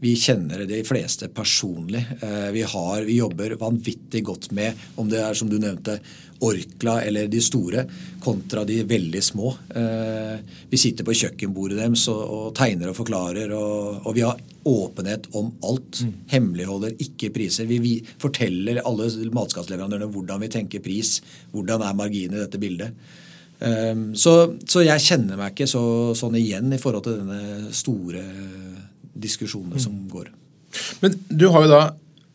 Vi 0.04 0.12
kjenner 0.20 0.66
de 0.68 0.82
fleste 0.88 1.30
personlig. 1.32 2.02
Uh, 2.24 2.50
vi, 2.56 2.66
har, 2.68 3.06
vi, 3.08 3.20
jobber 3.22 3.56
vanvittig 3.62 4.24
godt 4.28 4.50
med, 4.58 4.82
om 5.00 5.08
det 5.08 5.22
er 5.24 5.38
som 5.40 5.48
du 5.52 5.56
nevnte, 5.56 6.00
Orkla 6.46 7.02
eller 7.04 7.28
de 7.28 7.42
store, 7.44 7.84
kontra 8.24 8.64
de 8.68 8.78
veldig 8.88 9.22
små. 9.24 9.52
Uh, 9.76 10.40
vi 10.72 10.80
sitter 10.80 11.08
på 11.08 11.16
kjøkkenbordet 11.22 11.80
deres 11.82 12.06
og, 12.12 12.54
tegner 12.58 12.92
og 12.92 12.98
forklarer, 13.02 13.52
og, 13.56 14.10
vi 14.16 14.24
har 14.24 14.40
åpenhet 14.70 15.30
om 15.40 15.52
alt. 15.68 16.02
Mm. 16.04 16.14
Hemmeligholder 16.32 16.96
ikke 17.04 17.32
priser. 17.36 17.68
Vi, 17.70 17.98
forteller 18.22 18.82
alle 18.86 19.10
matskattleverandørene 19.36 20.12
hvordan 20.14 20.44
vi 20.44 20.52
tenker 20.54 20.84
pris, 20.84 21.18
hvordan 21.52 21.84
er 21.86 21.98
marginen 21.98 22.38
i 22.38 22.44
dette 22.44 22.62
bildet. 22.62 22.96
Um, 23.60 24.14
så, 24.16 24.54
så, 24.64 24.86
jeg 24.86 25.04
kjenner 25.04 25.40
meg 25.40 25.52
ikke 25.52 25.68
så, 25.68 25.84
sånn 26.16 26.38
igjen 26.40 26.72
i 26.72 26.80
forhold 26.80 27.04
til 27.10 27.20
denne 27.20 27.74
store 27.76 28.24
diskusjonen 29.20 29.76
mm. 29.76 29.84
som 29.84 29.98
går. 30.12 30.30
Men 31.02 31.18
du 31.28 31.50
har 31.52 31.66
jo 31.66 31.72
da 31.74 31.82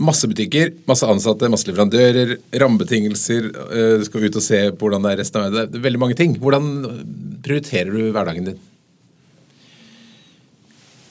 masse 0.03 0.27
butikker, 0.27 0.73
masse 0.89 1.07
ansatte, 1.07 1.49
masse 1.53 1.69
leverandører, 1.69 2.37
rammebetingelser. 2.61 3.51
Du 4.01 4.07
skal 4.09 4.27
ut 4.27 4.39
og 4.41 4.45
se 4.45 4.61
på 4.75 4.87
hvordan 4.87 5.07
det 5.07 5.13
er 5.15 5.21
resten 5.23 5.43
av 5.43 5.55
det. 5.55 5.67
er 5.69 5.85
veldig 5.85 6.01
mange 6.03 6.17
ting. 6.19 6.35
Hvordan 6.43 6.71
prioriterer 7.45 7.95
du 7.95 8.09
hverdagen 8.15 8.49
din? 8.51 8.63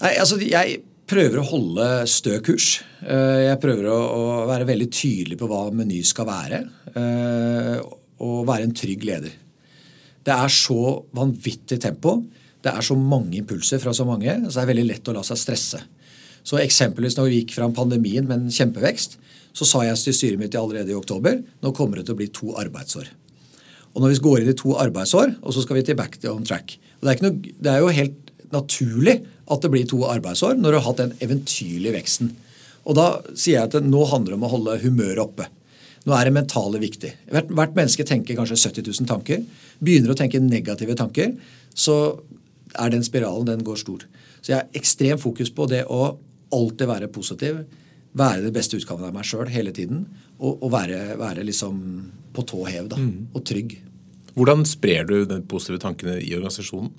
Nei, 0.04 0.18
altså 0.20 0.36
jeg 0.44 0.82
prøver 1.10 1.40
å 1.40 1.48
holde 1.48 1.88
stø 2.12 2.38
kurs. 2.44 2.82
Eh, 3.04 3.48
jeg 3.48 3.62
prøver 3.64 3.88
å 3.92 4.44
være 4.50 4.68
veldig 4.68 4.90
tydelig 4.92 5.38
på 5.40 5.50
hva 5.52 5.66
Meny 5.76 6.02
skal 6.08 6.28
være. 6.28 6.62
Eh, 6.94 7.78
og 8.24 8.46
være 8.48 8.68
en 8.68 8.76
trygg 8.76 9.04
leder. 9.08 9.36
Det 10.24 10.34
er 10.34 10.52
så 10.52 11.04
vanvittig 11.16 11.80
tempo. 11.84 12.22
Det 12.64 12.72
er 12.72 12.86
så 12.86 12.96
mange 12.96 13.42
impulser 13.42 13.82
fra 13.84 13.92
så 13.96 14.06
mange, 14.08 14.38
så 14.48 14.56
det 14.56 14.64
er 14.64 14.72
veldig 14.72 14.88
lett 14.88 15.10
å 15.12 15.16
la 15.18 15.24
seg 15.28 15.40
stresse. 15.42 15.82
Så 16.44 16.60
eksempelvis 16.60 17.18
når 17.18 17.30
vi 17.30 17.42
gikk 17.42 17.56
fram 17.56 17.76
pandemien 17.76 18.28
med 18.28 18.42
en 18.42 18.54
kjempevekst, 18.54 19.18
så 19.54 19.68
sa 19.70 19.84
jeg 19.86 20.00
til 20.02 20.16
styret 20.18 20.42
mitt 20.42 20.56
allerede 20.58 20.92
i 20.92 20.98
oktober 20.98 21.38
nå 21.62 21.72
kommer 21.78 22.00
det 22.00 22.08
til 22.08 22.16
å 22.16 22.20
bli 22.20 22.30
to 22.34 22.54
arbeidsår. 22.60 23.10
Og 23.94 24.02
når 24.02 24.16
vi 24.16 24.24
går 24.26 24.42
inn 24.42 24.52
i 24.52 24.58
to 24.58 24.74
arbeidsår, 24.82 25.36
og 25.42 25.54
så 25.54 25.64
skal 25.64 25.78
vi 25.78 25.86
til 25.86 25.98
back 26.00 26.18
to 26.18 26.32
on 26.34 26.46
track. 26.48 26.76
Det 27.04 27.12
er, 27.12 27.22
noe, 27.22 27.54
det 27.62 27.70
er 27.70 27.84
jo 27.84 27.94
helt 27.94 28.32
naturlig 28.54 29.20
at 29.52 29.62
det 29.62 29.72
blir 29.74 29.86
to 29.90 30.02
arbeidsår 30.10 30.58
når 30.58 30.74
du 30.74 30.80
har 30.80 30.88
hatt 30.88 31.02
den 31.04 31.14
eventyrlige 31.24 31.96
veksten. 31.98 32.32
Og 32.90 32.98
da 32.98 33.08
sier 33.32 33.60
jeg 33.60 33.70
at 33.70 33.86
nå 33.86 34.02
handler 34.10 34.34
det 34.34 34.40
om 34.40 34.48
å 34.48 34.54
holde 34.56 34.80
humøret 34.84 35.22
oppe. 35.24 35.48
Nå 36.04 36.16
er 36.18 36.28
det 36.28 36.36
mentale 36.36 36.82
viktig. 36.82 37.14
Hvert, 37.32 37.52
hvert, 37.54 37.76
menneske 37.78 38.04
tenker 38.08 38.36
kanskje 38.36 38.60
70 38.60 38.90
000 38.90 39.08
tanker. 39.08 39.44
Begynner 39.80 40.12
å 40.12 40.18
tenke 40.20 40.42
negative 40.44 40.98
tanker, 41.00 41.32
så 41.72 42.18
er 42.74 42.92
den 42.92 43.06
spiralen 43.06 43.48
den 43.48 43.64
går 43.64 43.80
stor. 43.80 44.04
Så 44.42 44.52
jeg 44.52 44.58
har 44.58 44.80
ekstremt 44.80 45.24
fokus 45.24 45.54
på 45.56 45.70
det 45.72 45.86
å 45.88 46.18
alltid 46.54 46.90
være 46.90 47.12
positiv. 47.14 47.64
Være 48.14 48.44
det 48.46 48.54
beste 48.54 48.78
utgaven 48.78 49.08
av 49.08 49.16
meg 49.16 49.26
sjøl 49.28 49.50
hele 49.52 49.74
tiden. 49.76 50.06
Og, 50.40 50.62
og 50.62 50.70
være, 50.74 51.18
være, 51.20 51.46
liksom 51.48 51.80
på 52.34 52.46
tå 52.50 52.64
hev 52.66 52.90
da, 52.92 53.00
mm. 53.00 53.34
og 53.34 53.46
trygg. 53.46 53.78
Hvordan 54.34 54.64
sprer 54.66 55.06
du 55.10 55.18
de 55.30 55.40
positive 55.46 55.82
tankene 55.82 56.18
i 56.22 56.34
organisasjonen? 56.36 56.94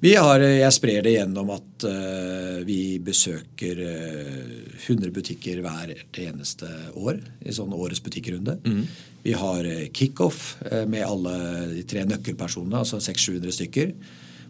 Har, 0.00 0.40
jeg 0.40 0.72
sprer 0.72 1.04
det 1.04 1.12
gjennom 1.12 1.50
at 1.52 1.84
uh, 1.84 2.60
vi 2.64 2.96
besøker 3.04 3.82
uh, 3.84 4.78
100 4.86 5.12
butikker 5.12 5.60
hver 5.60 5.92
eneste 6.22 6.68
år 6.96 7.18
i 7.44 7.52
sånn 7.52 7.74
årets 7.76 8.00
butikkrunde. 8.04 8.56
Mm. 8.64 8.86
Vi 9.26 9.34
har 9.36 9.68
uh, 9.68 9.90
kickoff 9.92 10.54
uh, 10.64 10.86
med 10.88 11.04
alle 11.04 11.34
de 11.74 11.84
tre 11.88 12.06
nøkkelpersonene, 12.08 12.80
altså 12.80 12.96
600-700 12.96 13.56
stykker. 13.58 13.92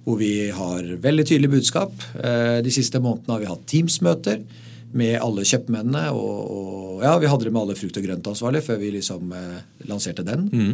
Hvor 0.04 0.16
vi 0.20 0.48
har 0.54 0.86
veldig 1.02 1.26
tydelig 1.28 1.50
budskap. 1.52 1.92
de 2.64 2.72
siste 2.72 2.98
månedene 2.98 3.34
har 3.34 3.42
vi 3.42 3.50
hatt 3.50 3.66
Teams-møter 3.68 4.40
med 4.96 5.18
alle 5.20 5.44
kjøpmennene. 5.44 6.06
Og, 6.16 6.38
og, 6.54 7.02
ja, 7.04 7.12
vi 7.20 7.28
hadde 7.28 7.46
det 7.46 7.52
med 7.52 7.60
alle 7.60 7.76
frukt- 7.76 8.00
og 8.00 8.06
grøntansvarlige 8.08 8.64
før 8.64 8.80
vi 8.80 8.94
liksom 8.96 9.34
lanserte 9.90 10.24
den. 10.24 10.48
Mm. 10.48 10.72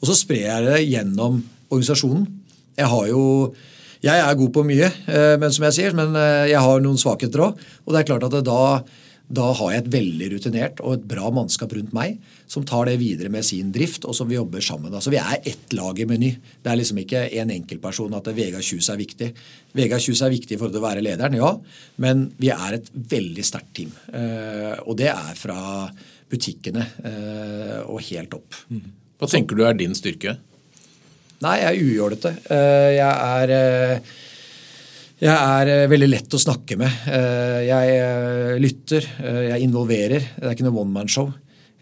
og 0.00 0.08
så 0.08 0.16
sprer 0.16 0.48
jeg 0.48 0.64
det 0.66 0.80
gjennom 0.88 1.38
organisasjonen. 1.68 2.26
Jeg 2.76 2.88
har 2.92 3.06
jo 3.12 3.22
jeg 4.04 4.20
er 4.20 4.38
god 4.38 4.52
på 4.52 4.64
mye, 4.66 4.90
eh, 5.08 5.34
men 5.40 5.52
som 5.54 5.64
jeg 5.66 5.76
sier, 5.78 5.96
men 5.96 6.14
eh, 6.18 6.50
jeg 6.52 6.62
har 6.62 6.82
noen 6.84 7.00
svakheter 7.00 7.42
òg. 7.48 7.60
Og 7.86 7.94
det 7.94 8.02
er 8.02 8.08
klart 8.10 8.26
at 8.28 8.36
da, 8.44 8.60
da, 9.26 9.46
har 9.58 9.72
jeg 9.72 9.82
et 9.82 9.92
veldig 9.94 10.28
rutinert 10.36 10.80
og 10.84 10.96
et 10.96 11.06
bra 11.10 11.30
mannskap 11.34 11.72
rundt 11.74 11.94
meg 11.96 12.20
som 12.46 12.64
tar 12.66 12.86
det 12.86 12.98
videre 13.00 13.30
med 13.32 13.42
sin 13.46 13.72
drift, 13.74 14.06
og 14.06 14.14
som 14.14 14.28
vi 14.30 14.38
jobber 14.38 14.62
sammen. 14.62 14.94
Altså 14.94 15.10
Vi 15.10 15.18
er 15.18 15.40
ett 15.42 15.74
lag 15.74 15.98
i 15.98 16.06
Meny. 16.06 16.32
Det 16.62 16.70
er 16.70 16.78
liksom 16.78 17.00
ikke 17.02 17.24
en 17.42 17.54
enkeltperson 17.56 18.14
at 18.14 18.30
Vegard 18.36 18.66
Kjus 18.66 18.90
er 18.92 19.00
viktig. 19.00 19.32
Vegard 19.76 20.04
Kjus 20.04 20.22
er 20.22 20.34
viktig 20.34 20.60
for 20.60 20.70
å 20.70 20.84
være 20.84 21.02
lederen, 21.02 21.38
ja, 21.40 21.52
men 22.02 22.28
vi 22.38 22.52
er 22.54 22.78
et 22.78 22.92
veldig 22.94 23.46
sterkt 23.46 23.72
team. 23.80 23.94
Eh, 24.14 24.76
og 24.86 24.94
det 25.00 25.10
er 25.10 25.32
fra 25.38 25.58
butikkene 26.30 26.82
og 27.86 28.00
helt 28.02 28.32
opp. 28.34 28.56
Hva 29.16 29.28
tenker 29.30 29.54
du 29.54 29.62
er 29.62 29.76
din 29.78 29.94
styrke? 29.94 30.34
Nei, 31.44 31.56
jeg 31.60 31.68
er 31.68 31.82
ujålete. 31.84 32.32
Eh, 32.48 32.90
jeg 32.96 33.12
er 33.12 33.52
eh, 33.52 34.14
jeg 35.22 35.32
er 35.32 35.72
eh, 35.72 35.88
veldig 35.90 36.08
lett 36.10 36.36
å 36.36 36.40
snakke 36.40 36.78
med. 36.80 37.02
Jeg 37.66 38.60
lytter, 38.62 39.10
jeg 39.50 39.66
involverer. 39.66 40.30
Det 40.36 40.48
er 40.48 40.56
ikke 40.56 40.68
noe 40.68 40.82
one 40.84 40.94
man-show. 40.94 41.30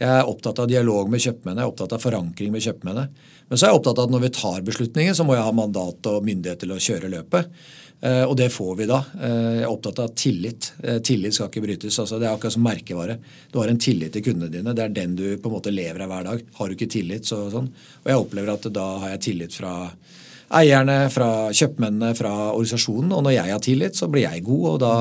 Jeg 0.00 0.10
er 0.10 0.26
opptatt 0.28 0.58
av 0.58 0.66
dialog 0.66 1.10
med 1.10 1.22
kjøpmennene, 1.22 1.62
jeg 1.62 1.68
er 1.68 1.70
opptatt 1.70 1.92
av 1.94 2.02
forankring 2.02 2.50
med 2.50 2.64
kjøpmennene. 2.64 3.30
Men 3.46 3.60
så 3.60 3.66
er 3.66 3.70
jeg 3.70 3.78
opptatt 3.78 4.00
av 4.00 4.08
at 4.08 4.12
når 4.14 4.22
vi 4.24 4.30
tar 4.34 4.64
beslutninger, 4.66 5.14
så 5.14 5.26
må 5.26 5.36
jeg 5.36 5.46
ha 5.46 5.54
mandat 5.54 6.08
og 6.10 6.26
myndighet 6.26 6.64
til 6.64 6.74
å 6.74 6.80
kjøre 6.82 7.10
løpet. 7.12 7.52
Eh, 8.04 8.24
og 8.26 8.34
det 8.36 8.50
får 8.52 8.74
vi 8.80 8.88
da. 8.90 8.98
Eh, 9.16 9.50
jeg 9.60 9.62
er 9.64 9.70
opptatt 9.70 10.02
av 10.02 10.10
tillit. 10.18 10.72
Eh, 10.82 10.98
tillit 11.04 11.36
skal 11.36 11.48
ikke 11.48 11.62
brytes. 11.64 11.96
Altså, 12.02 12.18
det 12.20 12.28
er 12.28 12.34
akkurat 12.34 12.56
som 12.56 12.66
merkevare. 12.66 13.16
Du 13.52 13.60
har 13.62 13.70
en 13.70 13.80
tillit 13.80 14.12
til 14.12 14.24
kundene 14.26 14.52
dine. 14.52 14.74
Det 14.76 14.84
er 14.84 14.96
den 14.96 15.14
du 15.16 15.24
på 15.38 15.48
en 15.48 15.56
måte 15.56 15.72
lever 15.72 16.04
av 16.04 16.12
hver 16.12 16.26
dag. 16.28 16.42
Har 16.58 16.68
du 16.68 16.76
ikke 16.76 16.90
tillit, 16.92 17.24
så 17.28 17.46
sånn. 17.52 17.70
Og 18.02 18.10
jeg 18.10 18.20
opplever 18.20 18.52
at 18.52 18.68
da 18.74 18.88
har 19.04 19.14
jeg 19.14 19.24
tillit 19.30 19.56
fra 19.56 19.74
eierne, 20.60 20.98
fra 21.12 21.50
kjøpmennene, 21.54 22.14
fra 22.18 22.32
organisasjonen. 22.52 23.12
Og 23.16 23.26
når 23.26 23.36
jeg 23.36 23.52
har 23.54 23.64
tillit, 23.64 23.98
så 23.98 24.08
blir 24.10 24.26
jeg 24.26 24.44
god, 24.46 24.64
og 24.74 24.78
da, 24.82 24.94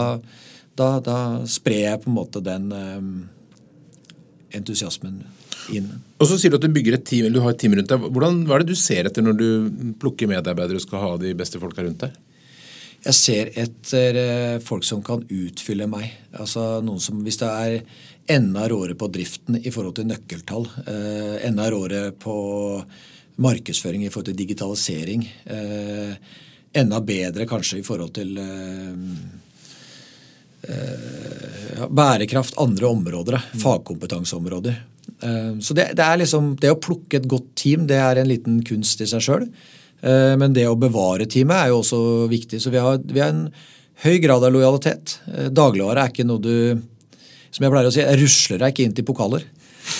da, 0.79 0.89
da 1.03 1.19
sprer 1.49 1.87
jeg 1.87 2.03
på 2.03 2.11
en 2.11 2.17
måte 2.17 2.43
den 2.45 2.69
um, 2.73 3.13
entusiasmen 4.53 5.21
inn. 5.73 5.89
Og 6.19 6.29
så 6.29 6.37
sier 6.39 6.53
Du 6.53 6.59
at 6.59 6.65
du 6.65 6.73
bygger 6.73 6.97
et 6.97 7.07
team, 7.07 7.27
eller 7.27 7.39
du 7.39 7.45
har 7.45 7.55
et 7.55 7.61
team 7.61 7.75
rundt 7.77 7.91
deg. 7.91 8.05
Hvordan, 8.09 8.43
hva 8.47 8.57
er 8.57 8.63
det 8.63 8.75
du 8.75 8.79
ser 8.79 9.09
etter 9.09 9.25
når 9.25 9.39
du 9.39 9.47
plukker 10.01 10.29
medarbeidere 10.31 10.79
og 10.79 10.85
skal 10.85 11.03
ha 11.03 11.15
de 11.21 11.33
beste 11.37 11.61
folka 11.61 11.85
rundt 11.85 12.05
deg? 12.05 12.17
Jeg 13.03 13.15
ser 13.17 13.49
etter 13.59 14.17
eh, 14.19 14.57
folk 14.63 14.85
som 14.87 15.01
kan 15.03 15.25
utfylle 15.27 15.89
meg. 15.91 16.07
Altså 16.39 16.77
noen 16.85 17.01
som, 17.03 17.19
Hvis 17.25 17.41
det 17.41 17.49
er 17.49 17.79
enda 18.31 18.67
råere 18.71 18.95
på 18.95 19.09
driften 19.11 19.57
i 19.59 19.73
forhold 19.73 19.97
til 19.97 20.07
nøkkeltall, 20.07 20.69
eh, 20.87 21.41
enda 21.49 21.67
råere 21.73 22.13
på 22.15 22.35
markedsføring 23.41 24.05
i 24.05 24.09
forhold 24.13 24.31
til 24.31 24.39
digitalisering, 24.41 25.25
eh, 25.45 26.15
enda 26.73 26.99
bedre 27.01 27.47
kanskje 27.49 27.79
i 27.79 27.85
forhold 27.85 28.13
til 28.15 28.39
bærekraft, 31.91 32.55
andre 32.57 32.87
områder, 32.87 33.35
fagkompetanseområder. 33.59 34.77
Så 35.59 35.75
det, 35.75 35.89
det, 35.99 36.05
er 36.05 36.21
liksom, 36.21 36.53
det 36.61 36.71
å 36.71 36.79
plukke 36.79 37.19
et 37.19 37.27
godt 37.29 37.49
team 37.59 37.83
det 37.89 37.99
er 37.99 38.21
en 38.21 38.29
liten 38.31 38.61
kunst 38.65 39.03
i 39.03 39.07
seg 39.11 39.25
sjøl. 39.25 39.43
Eh, 40.03 40.33
men 40.39 40.55
det 40.55 40.65
å 40.67 40.79
bevare 40.79 41.27
teamet 41.29 41.61
er 41.61 41.71
jo 41.71 41.79
også 41.81 42.01
viktig. 42.31 42.59
Så 42.61 42.73
vi 42.73 42.81
har, 42.83 42.99
vi 42.99 43.23
har 43.23 43.31
en 43.31 43.47
høy 44.03 44.17
grad 44.23 44.43
av 44.43 44.53
lojalitet. 44.53 45.17
Eh, 45.31 45.49
dagligvare 45.53 46.03
er 46.03 46.13
ikke 46.13 46.27
noe 46.27 46.43
du 46.43 46.55
Som 47.53 47.67
jeg 47.67 47.69
pleier 47.69 47.85
å 47.85 47.93
si, 47.93 48.01
jeg 48.01 48.17
rusler 48.17 48.61
deg 48.63 48.71
ikke 48.73 48.85
inn 48.87 48.95
til 48.97 49.05
pokaler. 49.05 49.43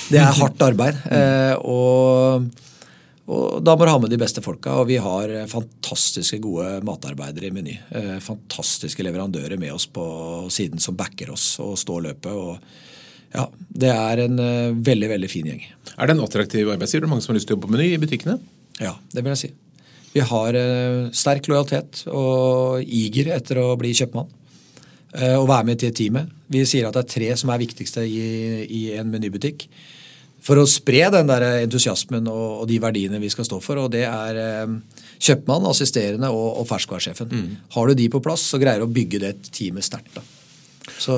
Det 0.09 0.17
er 0.17 0.31
hardt 0.39 0.63
arbeid. 0.65 0.97
Eh, 1.13 1.53
og, 1.69 2.47
og 3.23 3.61
da 3.63 3.75
må 3.77 3.85
du 3.85 3.91
ha 3.93 3.99
med 4.03 4.11
de 4.11 4.19
beste 4.19 4.43
folka. 4.43 4.73
Og 4.81 4.89
vi 4.89 4.97
har 4.99 5.31
fantastiske 5.47 6.41
gode 6.43 6.81
matarbeidere 6.83 7.47
i 7.47 7.53
Meny. 7.55 7.77
Fantastiske 8.19 9.05
leverandører 9.05 9.55
med 9.61 9.71
oss 9.71 9.85
på 9.87 10.03
siden 10.51 10.83
som 10.83 10.97
backer 10.99 11.31
oss 11.31 11.53
og 11.63 11.77
står 11.79 12.03
løpet. 12.09 12.33
og 12.35 13.31
ja, 13.31 13.47
Det 13.69 13.93
er 13.93 14.25
en 14.25 14.43
veldig 14.83 15.13
veldig 15.15 15.31
fin 15.31 15.47
gjeng. 15.53 15.63
Er 15.95 16.11
det 16.11 16.17
en 16.17 16.25
attraktiv 16.27 16.75
arbeidsgiver? 16.75 17.07
Er 17.07 17.13
mange 17.15 17.23
som 17.23 17.31
har 17.31 17.39
lyst 17.39 17.47
til 17.47 17.55
å 17.55 17.61
jobbe 17.61 17.69
på 17.71 17.77
Meny 17.77 17.93
i 17.93 18.01
butikkene? 18.03 18.41
Ja, 18.83 18.97
det 19.13 19.23
vil 19.23 19.31
jeg 19.37 19.45
si. 19.45 19.53
Vi 20.13 20.21
har 20.21 20.57
eh, 20.57 21.09
sterk 21.15 21.47
lojalitet 21.49 22.03
og 22.13 22.83
iger 22.85 23.31
etter 23.33 23.59
å 23.63 23.73
bli 23.79 23.95
kjøpmann. 23.97 24.29
Eh, 25.13 25.35
og 25.39 25.47
være 25.49 25.67
med 25.71 25.81
til 25.81 25.93
teamet. 25.95 26.29
Vi 26.53 26.61
sier 26.69 26.87
at 26.87 26.97
det 26.97 27.05
er 27.05 27.13
tre 27.15 27.31
som 27.39 27.49
er 27.53 27.61
viktigste 27.63 28.05
i, 28.05 28.21
i 28.69 28.83
en 28.99 29.09
menybutikk. 29.09 29.65
For 30.43 30.59
å 30.59 30.67
spre 30.67 31.05
den 31.13 31.29
der 31.29 31.45
entusiasmen 31.63 32.27
og, 32.27 32.63
og, 32.63 32.67
de 32.67 32.79
verdiene 32.83 33.21
vi 33.21 33.31
skal 33.31 33.47
stå 33.47 33.61
for. 33.63 33.79
Og 33.85 33.91
det 33.93 34.03
er 34.09 34.39
eh, 34.41 34.77
kjøpmann, 35.23 35.69
assisterende 35.69 36.31
og, 36.35 36.59
og 36.61 36.67
ferskvaresjefen. 36.69 37.31
Mm. 37.31 37.51
Har 37.77 37.89
du 37.89 37.99
de 37.99 38.09
på 38.11 38.23
plass, 38.23 38.43
så 38.51 38.59
greier 38.61 38.83
du 38.83 38.89
å 38.89 38.93
bygge 38.93 39.23
det 39.23 39.35
teamet 39.51 39.87
sterkt. 39.87 40.17
da. 40.19 40.25
Så, 40.99 41.15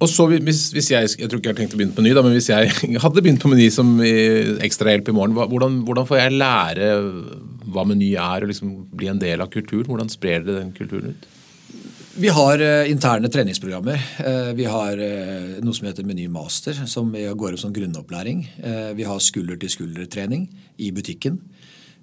og 0.00 0.08
så 0.08 0.24
hvis, 0.32 0.70
hvis, 0.72 0.88
jeg 0.94 1.10
jeg 1.20 1.28
tror 1.28 1.40
ikke 1.40 1.50
jeg 1.50 1.52
har 1.52 1.58
tenkt 1.58 1.74
å 1.76 1.78
begynne 1.78 1.92
på 1.92 2.00
Meny, 2.00 2.14
da, 2.16 2.22
men 2.24 2.32
hvis 2.32 2.48
jeg 2.48 2.72
hadde 3.04 3.24
begynt 3.24 3.42
på 3.42 3.50
Meny 3.52 3.66
som 3.72 3.98
ekstrahjelp 4.00 5.10
i 5.12 5.16
morgen, 5.16 5.36
hvordan, 5.36 5.82
hvordan, 5.84 6.08
får 6.08 6.22
jeg 6.22 6.38
lære 6.40 6.90
hva 7.74 7.84
Meny 7.88 8.14
er, 8.14 8.46
og 8.46 8.52
liksom 8.52 8.72
bli 8.96 9.12
en 9.12 9.20
del 9.20 9.44
av 9.44 9.52
kulturen? 9.52 9.90
Hvordan 9.90 10.12
sprer 10.12 10.40
dere 10.46 10.62
den 10.62 10.72
kulturen 10.76 11.12
ut? 11.12 11.28
Vi 12.16 12.28
har 12.28 12.60
uh, 12.60 12.90
interne 12.90 13.28
treningsprogrammer. 13.28 13.98
Uh, 14.26 14.52
vi 14.54 14.64
har 14.70 14.98
uh, 14.98 15.56
noe 15.64 15.74
som 15.74 15.88
heter 15.88 16.06
Meny 16.06 16.28
Master, 16.30 16.84
som 16.86 17.10
går 17.12 17.56
opp 17.56 17.62
som 17.62 17.74
grunnopplæring. 17.74 18.46
vi 18.94 19.04
har 19.04 19.18
skulder-til-skulder-trening 19.18 20.48
i 20.76 20.92
butikken. 20.94 21.40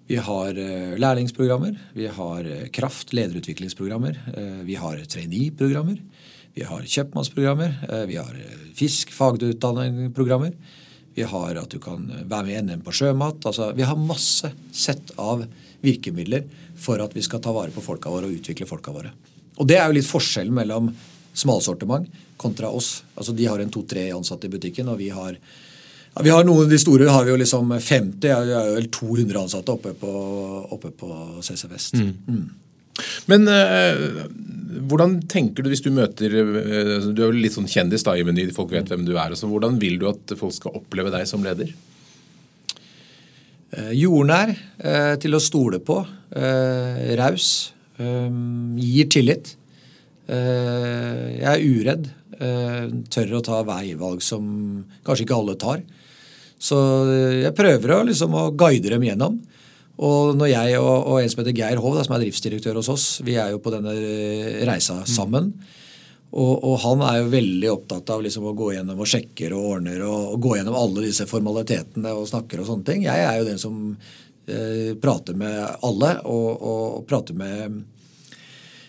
Vi 0.07 0.17
har 0.19 0.57
lærlingsprogrammer. 0.99 1.77
Vi 1.93 2.07
har 2.07 2.47
kraft- 2.75 3.13
lederutviklingsprogrammer. 3.13 4.17
vi 4.65 4.75
har 4.75 4.97
trainee-programmer. 5.05 5.97
Vi 6.53 6.63
har 6.67 6.83
kjøpmannsprogrammer, 6.83 7.75
eh, 7.89 8.05
vi 8.05 8.15
har 8.19 8.35
eh, 8.35 8.63
fisk, 8.75 9.11
fagutdanningsprogrammer. 9.15 10.51
Vi 11.15 11.23
har 11.23 11.55
at 11.55 11.71
du 11.71 11.79
kan 11.79 12.09
eh, 12.11 12.25
være 12.27 12.47
med 12.47 12.57
i 12.57 12.61
NM 12.67 12.83
på 12.83 12.95
sjømat. 12.95 13.45
Altså, 13.45 13.71
vi 13.75 13.87
har 13.87 13.95
masse 13.95 14.51
sett 14.71 15.13
av 15.17 15.45
virkemidler 15.81 16.43
for 16.75 16.99
at 17.03 17.15
vi 17.15 17.23
skal 17.23 17.41
ta 17.43 17.53
vare 17.55 17.71
på 17.71 17.83
folka 17.83 18.11
våre 18.11 18.27
og 18.27 18.35
utvikle 18.41 18.67
folka 18.67 18.91
våre. 18.91 19.13
Og 19.61 19.67
Det 19.69 19.77
er 19.77 19.85
jo 19.87 19.97
litt 19.99 20.09
forskjellen 20.09 20.55
mellom 20.57 20.89
smalsortiment 21.37 22.09
kontra 22.41 22.71
oss. 22.73 23.03
Altså 23.15 23.35
De 23.37 23.45
har 23.45 23.61
en 23.61 23.73
to-tre 23.73 24.09
ansatte 24.15 24.49
i 24.49 24.53
butikken, 24.53 24.89
og 24.89 24.97
vi 24.97 25.11
har 25.13 25.37
ja, 26.11 26.23
vi 26.25 26.31
har 26.33 26.43
noen 26.43 26.65
av 26.65 26.71
de 26.71 26.79
store 26.81 27.07
har 27.07 27.23
vi 27.23 27.31
jo 27.31 27.37
liksom 27.39 27.69
50, 27.71 28.17
vi 28.19 28.31
har 28.33 28.71
jo 28.73 28.81
200 28.97 29.45
ansatte 29.45 29.71
oppe 29.71 29.93
på, 29.95 30.09
oppe 30.75 30.91
på 30.91 31.11
CC 31.45 31.69
Vest. 31.71 31.95
Mm. 31.95 32.09
Mm. 32.27 32.49
Men 33.31 33.47
uh, 33.47 34.25
hvordan 34.89 35.21
tenker 35.31 35.63
du 35.63 35.69
hvis 35.71 35.83
du 35.85 35.87
møter 35.95 36.33
uh, 36.35 37.07
Du 37.07 37.21
er 37.21 37.29
jo 37.29 37.37
litt 37.37 37.55
sånn 37.55 37.69
kjendis 37.71 38.03
da 38.03 38.17
i 38.19 38.25
Meny, 38.27 38.49
folk 38.55 38.73
vet 38.75 38.91
hvem 38.91 39.05
du 39.07 39.13
er. 39.15 39.37
Så 39.39 39.47
hvordan 39.47 39.79
vil 39.81 39.95
du 40.01 40.09
at 40.11 40.35
folk 40.39 40.57
skal 40.57 40.75
oppleve 40.81 41.13
deg 41.13 41.23
som 41.29 41.45
leder? 41.45 41.71
Eh, 43.71 43.93
jordnær, 43.95 44.51
til 45.23 45.37
å 45.37 45.39
stole 45.39 45.79
på. 45.79 46.01
Raus. 47.21 47.47
Gir 48.81 49.09
tillit. 49.11 49.55
jeg 50.27 51.47
er 51.51 51.65
uredd. 51.65 52.09
tør 53.11 53.33
å 53.37 53.41
ta 53.45 53.61
veivalg 53.67 54.21
som 54.25 54.45
kanskje 55.05 55.25
ikke 55.25 55.37
alle 55.37 55.57
tar. 55.59 55.81
Så 56.61 56.77
jeg 57.41 57.53
prøver 57.57 57.95
å, 57.95 58.03
liksom, 58.07 58.33
å 58.37 58.51
guide 58.53 58.93
dem 58.93 59.05
gjennom. 59.05 59.39
Og 60.01 60.33
når 60.37 60.49
jeg 60.53 60.79
og, 60.79 61.11
og 61.11 61.19
en 61.21 61.29
som 61.29 61.41
heter 61.41 61.57
Geir 61.57 61.81
Hov, 61.81 61.99
som 62.01 62.15
er 62.15 62.23
driftsdirektør 62.23 62.79
hos 62.79 62.89
oss, 62.89 63.05
vi 63.25 63.35
er 63.37 63.51
jo 63.53 63.61
på 63.61 63.73
denne 63.73 63.93
reisa 64.65 65.01
mm. 65.01 65.09
sammen. 65.09 65.51
Mm. 65.51 65.77
Og, 66.31 66.63
og, 66.63 66.75
han 66.85 67.01
er 67.03 67.17
jo 67.19 67.31
veldig 67.33 67.69
opptatt 67.73 68.11
av 68.13 68.21
liksom 68.23 68.45
å 68.47 68.55
gå 68.55 68.69
gjennom 68.71 69.01
og 69.03 69.09
sjekker 69.09 69.51
og 69.51 69.65
ordner 69.73 70.03
og, 70.05 70.29
og, 70.31 70.37
gå 70.39 70.53
gjennom 70.57 70.77
alle 70.79 71.03
disse 71.03 71.27
formalitetene 71.27 72.13
og 72.15 72.29
snakker 72.29 72.61
og 72.61 72.69
sånne 72.69 72.87
ting. 72.87 73.03
Jeg 73.03 73.25
er 73.25 73.39
jo 73.39 73.47
den 73.49 73.59
som 73.59 73.81
eh, 73.91 74.93
prater 75.01 75.35
med 75.35 75.57
alle 75.83 76.13
og, 76.31 76.47
og 76.55 77.01
prater 77.09 77.35
med 77.35 77.81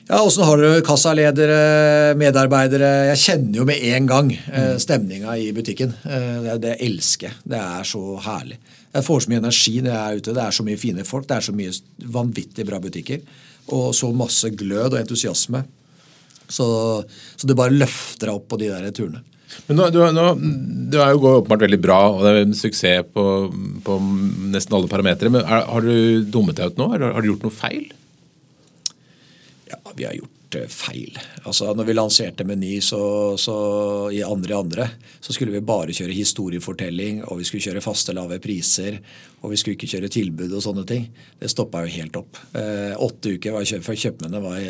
ja, 0.08 0.18
Åssen 0.20 0.44
har 0.44 0.60
dere 0.60 0.82
kassaledere, 0.84 1.58
medarbeidere? 2.18 2.90
Jeg 3.12 3.20
kjenner 3.22 3.60
jo 3.60 3.66
med 3.68 3.82
en 3.92 4.08
gang 4.10 4.30
eh, 4.34 4.72
mm. 4.72 4.80
stemninga 4.82 5.36
i 5.38 5.50
butikken. 5.56 5.94
Eh, 6.02 6.48
det, 6.60 6.74
jeg 6.74 6.90
elsker. 6.90 7.36
Det 7.48 7.60
er 7.60 7.86
så 7.88 8.02
herlig. 8.24 8.58
Jeg 8.92 9.06
får 9.06 9.24
så 9.24 9.32
mye 9.32 9.42
energi 9.42 9.76
når 9.78 9.92
jeg 9.94 10.02
er 10.02 10.18
ute. 10.18 10.34
Det 10.36 10.44
er 10.44 10.56
så 10.58 10.66
mye 10.66 10.80
fine 10.80 11.06
folk. 11.08 11.28
Det 11.28 11.38
er 11.38 11.46
så 11.46 11.54
mye 11.56 12.08
vanvittig 12.18 12.66
bra 12.68 12.80
butikker. 12.82 13.22
Og 13.72 13.92
så 13.96 14.10
masse 14.16 14.50
glød 14.50 14.90
og 14.90 14.98
entusiasme. 15.00 15.62
Så, 16.52 16.66
så 17.38 17.48
det 17.48 17.56
bare 17.56 17.72
løfter 17.72 18.28
deg 18.28 18.36
opp 18.36 18.50
på 18.50 18.58
de 18.60 18.68
der 18.72 18.90
turene. 18.92 19.22
Men 19.68 19.78
nå, 19.78 19.88
du, 19.92 20.00
nå, 20.16 20.28
du 20.92 20.98
er 21.00 21.12
jo 21.12 21.26
åpenbart 21.38 21.64
veldig 21.66 21.78
bra, 21.82 21.98
og 22.08 22.22
det 22.24 22.30
er 22.30 22.46
en 22.46 22.54
suksess 22.56 23.08
på, 23.12 23.24
på 23.84 23.96
nesten 24.52 24.76
alle 24.76 24.90
parametere. 24.90 25.32
Men 25.32 25.44
er, 25.44 25.66
har 25.68 25.84
du 25.84 26.24
dummet 26.32 26.58
deg 26.58 26.72
ut 26.72 26.80
nå? 26.80 26.88
Eller 26.96 27.14
har 27.14 27.24
du 27.24 27.32
gjort 27.32 27.46
noe 27.46 27.54
feil? 27.54 27.90
Vi 29.96 30.06
har 30.08 30.16
gjort 30.16 30.42
feil. 30.68 31.16
Altså, 31.44 31.70
når 31.76 31.86
vi 31.88 31.94
lanserte 31.96 32.44
Meny 32.44 32.74
så, 32.84 33.00
så 33.40 33.54
i 34.12 34.22
andre 34.24 34.56
andre, 34.58 34.88
så 35.20 35.32
skulle 35.32 35.54
vi 35.54 35.62
bare 35.64 35.94
kjøre 35.96 36.16
historiefortelling, 36.16 37.22
og 37.24 37.40
vi 37.40 37.46
skulle 37.48 37.64
kjøre 37.64 37.84
faste, 37.84 38.14
lave 38.16 38.40
priser, 38.42 38.98
og 39.40 39.52
vi 39.52 39.60
skulle 39.60 39.78
ikke 39.78 39.90
kjøre 39.94 40.12
tilbud 40.12 40.52
og 40.52 40.64
sånne 40.64 40.84
ting. 40.88 41.08
Det 41.40 41.50
stoppa 41.52 41.84
jo 41.86 41.94
helt 41.94 42.18
opp. 42.20 42.40
Eh, 42.58 42.92
åtte 43.00 43.36
uker 43.38 43.56
var 43.56 43.68
for 43.86 44.04
kjøpmennene 44.04 44.42
var 44.44 44.60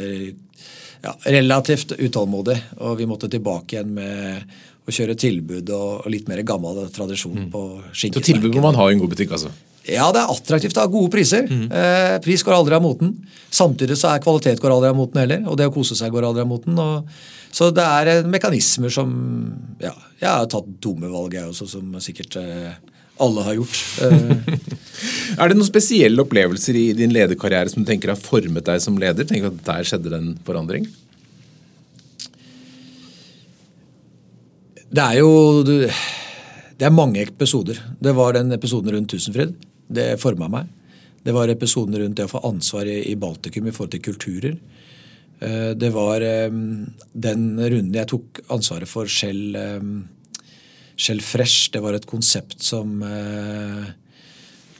ja, 1.02 1.16
relativt 1.26 1.96
utålmodige, 1.98 2.76
og 2.78 3.00
vi 3.00 3.08
måtte 3.10 3.30
tilbake 3.32 3.76
igjen 3.76 3.96
med 3.98 4.54
å 4.82 4.94
kjøre 4.94 5.18
tilbud 5.18 5.70
og, 5.74 6.08
litt 6.10 6.30
mer 6.30 6.42
gammel 6.46 6.86
tradisjon 6.94 7.44
mm. 7.44 7.50
på 7.52 7.66
skinkesmerket. 7.90 8.22
Så 8.22 8.28
tilbud 8.32 8.58
må 8.58 8.66
man 8.70 8.78
ha 8.80 8.88
i 8.90 8.96
en 8.96 9.02
god 9.02 9.14
butikk, 9.14 9.36
altså? 9.38 9.52
Ja, 9.88 10.06
det 10.14 10.20
er 10.20 10.30
attraktivt 10.30 10.78
å 10.78 10.84
ha 10.84 10.90
gode 10.90 11.10
priser. 11.10 11.48
Mm. 11.50 11.64
Eh, 11.74 12.16
pris 12.22 12.44
går 12.46 12.54
aldri 12.54 12.76
av 12.76 12.84
moten. 12.84 13.16
Samtidig 13.50 13.96
så 13.98 14.12
er 14.12 14.22
kvalitet 14.22 14.62
går 14.62 14.76
aldri 14.76 14.92
av 14.92 14.98
moten 14.98 15.18
heller, 15.18 15.42
og 15.50 15.58
det 15.58 15.66
å 15.66 15.74
kose 15.74 15.96
seg 15.98 16.12
går 16.14 16.28
aldri 16.28 16.44
av 16.44 16.50
moten. 16.50 16.78
Og, 16.78 17.08
så 17.52 17.72
det 17.74 17.84
er 17.84 18.28
mekanismer 18.30 18.92
som 18.94 19.10
Ja, 19.82 19.92
jeg 20.20 20.30
har 20.30 20.46
tatt 20.50 20.70
dumme 20.82 21.10
valg, 21.10 21.34
jeg 21.34 21.50
også, 21.50 21.66
som 21.74 21.98
sikkert 22.04 22.38
eh, 22.38 22.76
alle 23.22 23.46
har 23.48 23.58
gjort. 23.58 23.80
Eh. 24.06 24.54
er 25.40 25.50
det 25.50 25.58
noen 25.58 25.66
spesielle 25.66 26.22
opplevelser 26.22 26.78
i 26.78 26.86
din 26.98 27.14
lederkarriere 27.14 27.72
som 27.72 27.82
du 27.82 27.90
tenker 27.90 28.14
har 28.14 28.22
formet 28.22 28.70
deg 28.70 28.84
som 28.84 29.00
leder? 29.02 29.26
Tenker 29.26 29.50
at 29.50 29.64
der 29.66 29.90
skjedde 29.90 30.14
det 30.14 30.22
en 30.22 30.36
forandring? 30.46 30.86
Det 34.92 35.02
er 35.02 35.18
jo 35.24 35.66
det 36.78 36.86
er 36.86 36.94
mange 36.94 37.22
episoder. 37.22 37.78
Det 38.02 38.14
var 38.14 38.34
den 38.36 38.54
episoden 38.54 38.94
rundt 38.94 39.10
Tusenfryd. 39.10 39.54
Det 39.92 40.16
forma 40.20 40.48
meg. 40.48 40.70
Det 41.22 41.34
var 41.36 41.50
episoden 41.52 41.98
rundt 42.00 42.16
det 42.18 42.26
å 42.26 42.32
få 42.32 42.40
ansvar 42.48 42.88
i 42.88 43.14
Baltikum 43.20 43.68
i 43.68 43.74
forhold 43.74 43.92
til 43.94 44.06
kulturer. 44.08 44.56
Eh, 45.42 45.70
det 45.78 45.90
var 45.94 46.22
eh, 46.22 46.50
den 47.12 47.46
runden 47.58 47.94
jeg 47.98 48.10
tok 48.12 48.42
ansvaret 48.54 48.90
for 48.90 49.10
Shell, 49.10 49.56
eh, 49.58 49.86
Shell 50.96 51.22
Fresh. 51.24 51.72
Det 51.74 51.82
var 51.82 51.96
et 51.98 52.06
konsept 52.06 52.62
som, 52.62 53.02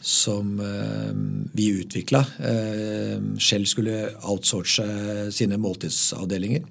som 0.03 0.51
vi 1.57 1.67
utvikla. 1.81 2.21
Shell 3.41 3.65
skulle 3.67 4.13
outsource 4.21 4.87
sine 5.35 5.59
måltidsavdelinger. 5.59 6.69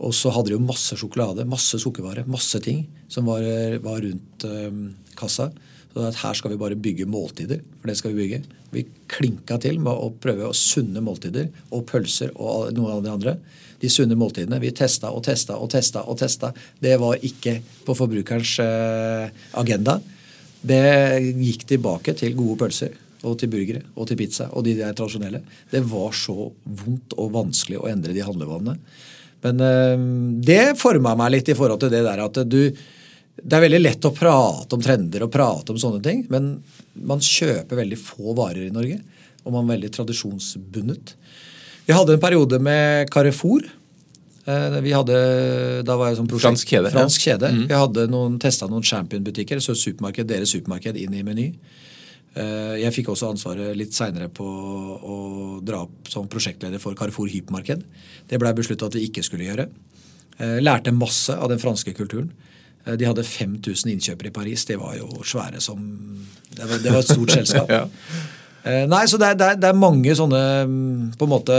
Og 0.00 0.16
så 0.16 0.32
hadde 0.32 0.50
de 0.50 0.56
jo 0.56 0.64
masse 0.64 0.96
sjokolade, 0.96 1.44
masse 1.46 1.78
sukkervare, 1.78 2.24
masse 2.26 2.58
ting 2.64 2.86
som 3.12 3.28
var, 3.28 3.44
var 3.84 4.00
rundt 4.00 4.48
kassa. 5.20 5.50
Så 5.90 6.06
at 6.06 6.20
her 6.22 6.36
skal 6.38 6.52
vi 6.52 6.60
bare 6.60 6.78
bygge 6.78 7.08
måltider, 7.10 7.62
for 7.80 7.90
det 7.90 7.96
skal 7.98 8.14
vi 8.14 8.22
bygge. 8.22 8.42
Vi 8.70 8.84
klinka 9.10 9.58
til 9.62 9.80
med 9.82 9.90
å 9.90 10.12
prøve 10.22 10.46
å 10.46 10.54
sunne 10.54 11.02
måltider 11.02 11.48
og 11.74 11.82
pølser 11.90 12.30
og 12.36 12.70
noe 12.76 12.94
av 12.94 13.02
de 13.02 13.10
andre. 13.10 13.34
De 13.82 13.90
sunne 13.90 14.14
måltidene. 14.18 14.60
Vi 14.62 14.70
testa 14.76 15.10
og 15.10 15.24
testa 15.26 15.56
og 15.58 15.72
testa 15.72 16.04
og 16.06 16.20
testa. 16.20 16.52
Det 16.78 16.94
var 17.00 17.18
ikke 17.26 17.58
på 17.86 17.96
forbrukerens 17.98 18.54
eh, 18.62 19.44
agenda. 19.58 19.98
Det 20.60 20.82
gikk 21.40 21.66
tilbake 21.72 22.14
til 22.20 22.36
gode 22.38 22.58
pølser 22.60 22.94
og 23.26 23.36
til 23.40 23.50
burgere 23.52 23.82
og 23.96 24.06
til 24.08 24.18
pizza 24.20 24.46
og 24.54 24.64
de 24.68 24.76
der 24.78 24.94
tradisjonelle. 24.96 25.42
Det 25.72 25.82
var 25.90 26.14
så 26.16 26.52
vondt 26.64 27.16
og 27.18 27.34
vanskelig 27.34 27.80
å 27.80 27.88
endre 27.90 28.14
de 28.14 28.24
handlevanene. 28.24 28.78
Men 29.42 29.66
øh, 29.66 30.06
det 30.44 30.78
forma 30.78 31.16
meg 31.18 31.34
litt 31.34 31.50
i 31.50 31.58
forhold 31.58 31.82
til 31.82 31.92
det 31.92 32.04
der 32.06 32.22
at 32.22 32.42
du 32.46 32.62
det 33.42 33.56
er 33.56 33.64
veldig 33.64 33.80
lett 33.80 34.06
å 34.06 34.12
prate 34.14 34.76
om 34.76 34.82
trender 34.84 35.24
og 35.26 35.32
prate 35.32 35.72
om 35.72 35.80
sånne 35.80 36.02
ting, 36.04 36.24
men 36.32 36.52
man 36.94 37.22
kjøper 37.24 37.80
veldig 37.82 37.98
få 38.00 38.34
varer 38.38 38.66
i 38.66 38.74
Norge. 38.74 39.00
Og 39.44 39.54
man 39.54 39.64
er 39.64 39.76
veldig 39.76 39.92
tradisjonsbundet. 39.96 41.14
Vi 41.86 41.94
hadde 41.96 42.16
en 42.16 42.22
periode 42.22 42.58
med 42.62 43.08
Carrefour. 43.12 43.64
Eh, 44.44 44.80
vi 44.84 44.92
hadde, 44.92 45.16
da 45.86 45.96
var 45.96 46.10
jeg 46.10 46.20
som 46.20 46.28
prosjekt, 46.28 46.48
fransk 46.48 46.72
kjede. 46.74 46.92
Fransk 46.94 47.24
kjede. 47.24 47.52
Mm. 47.54 47.62
Vi 47.70 47.78
hadde 47.78 48.06
noen, 48.12 48.36
testa 48.42 48.68
noen 48.70 48.84
Champion-butikker, 48.86 49.62
så 49.64 49.76
supermarked, 49.78 50.28
deres 50.28 50.52
supermarked 50.54 51.00
inn 51.00 51.16
i 51.16 51.24
Meny. 51.26 51.48
Eh, 52.38 52.76
jeg 52.84 52.94
fikk 52.94 53.10
også 53.10 53.32
ansvaret 53.32 53.74
litt 53.78 53.96
seinere 53.96 54.28
på 54.30 54.46
å 54.46 55.16
dra 55.66 55.82
opp 55.86 56.10
som 56.12 56.28
prosjektleder 56.30 56.82
for 56.82 56.94
Carrefour 56.98 57.30
hypermarked. 57.32 57.82
Det 58.30 58.38
blei 58.38 58.52
besluttet 58.56 58.86
at 58.86 58.98
vi 58.98 59.08
ikke 59.08 59.24
skulle 59.26 59.48
gjøre. 59.48 59.66
Eh, 60.38 60.60
lærte 60.62 60.94
masse 60.94 61.34
av 61.34 61.50
den 61.50 61.62
franske 61.62 61.96
kulturen. 61.96 62.30
Eh, 62.86 62.96
de 62.96 63.08
hadde 63.08 63.24
5000 63.26 63.92
innkjøpere 63.94 64.30
i 64.30 64.34
Paris. 64.34 64.64
Det 64.68 64.78
var 64.80 64.96
jo 64.98 65.08
svære 65.24 65.60
som 65.60 65.80
Det 66.50 66.66
var, 66.66 66.78
det 66.82 66.92
var 66.92 66.98
et 66.98 67.08
stort 67.08 67.32
selskap. 67.38 67.70
ja. 67.70 67.86
Eh, 68.60 68.84
nei, 68.88 69.06
så 69.08 69.16
det 69.16 69.30
er, 69.30 69.36
det, 69.40 69.46
er, 69.46 69.56
det 69.56 69.68
er, 69.70 69.76
mange 69.78 70.14
sånne 70.16 70.40
mm, 70.68 71.12
på 71.16 71.24
en 71.24 71.32
måte 71.32 71.56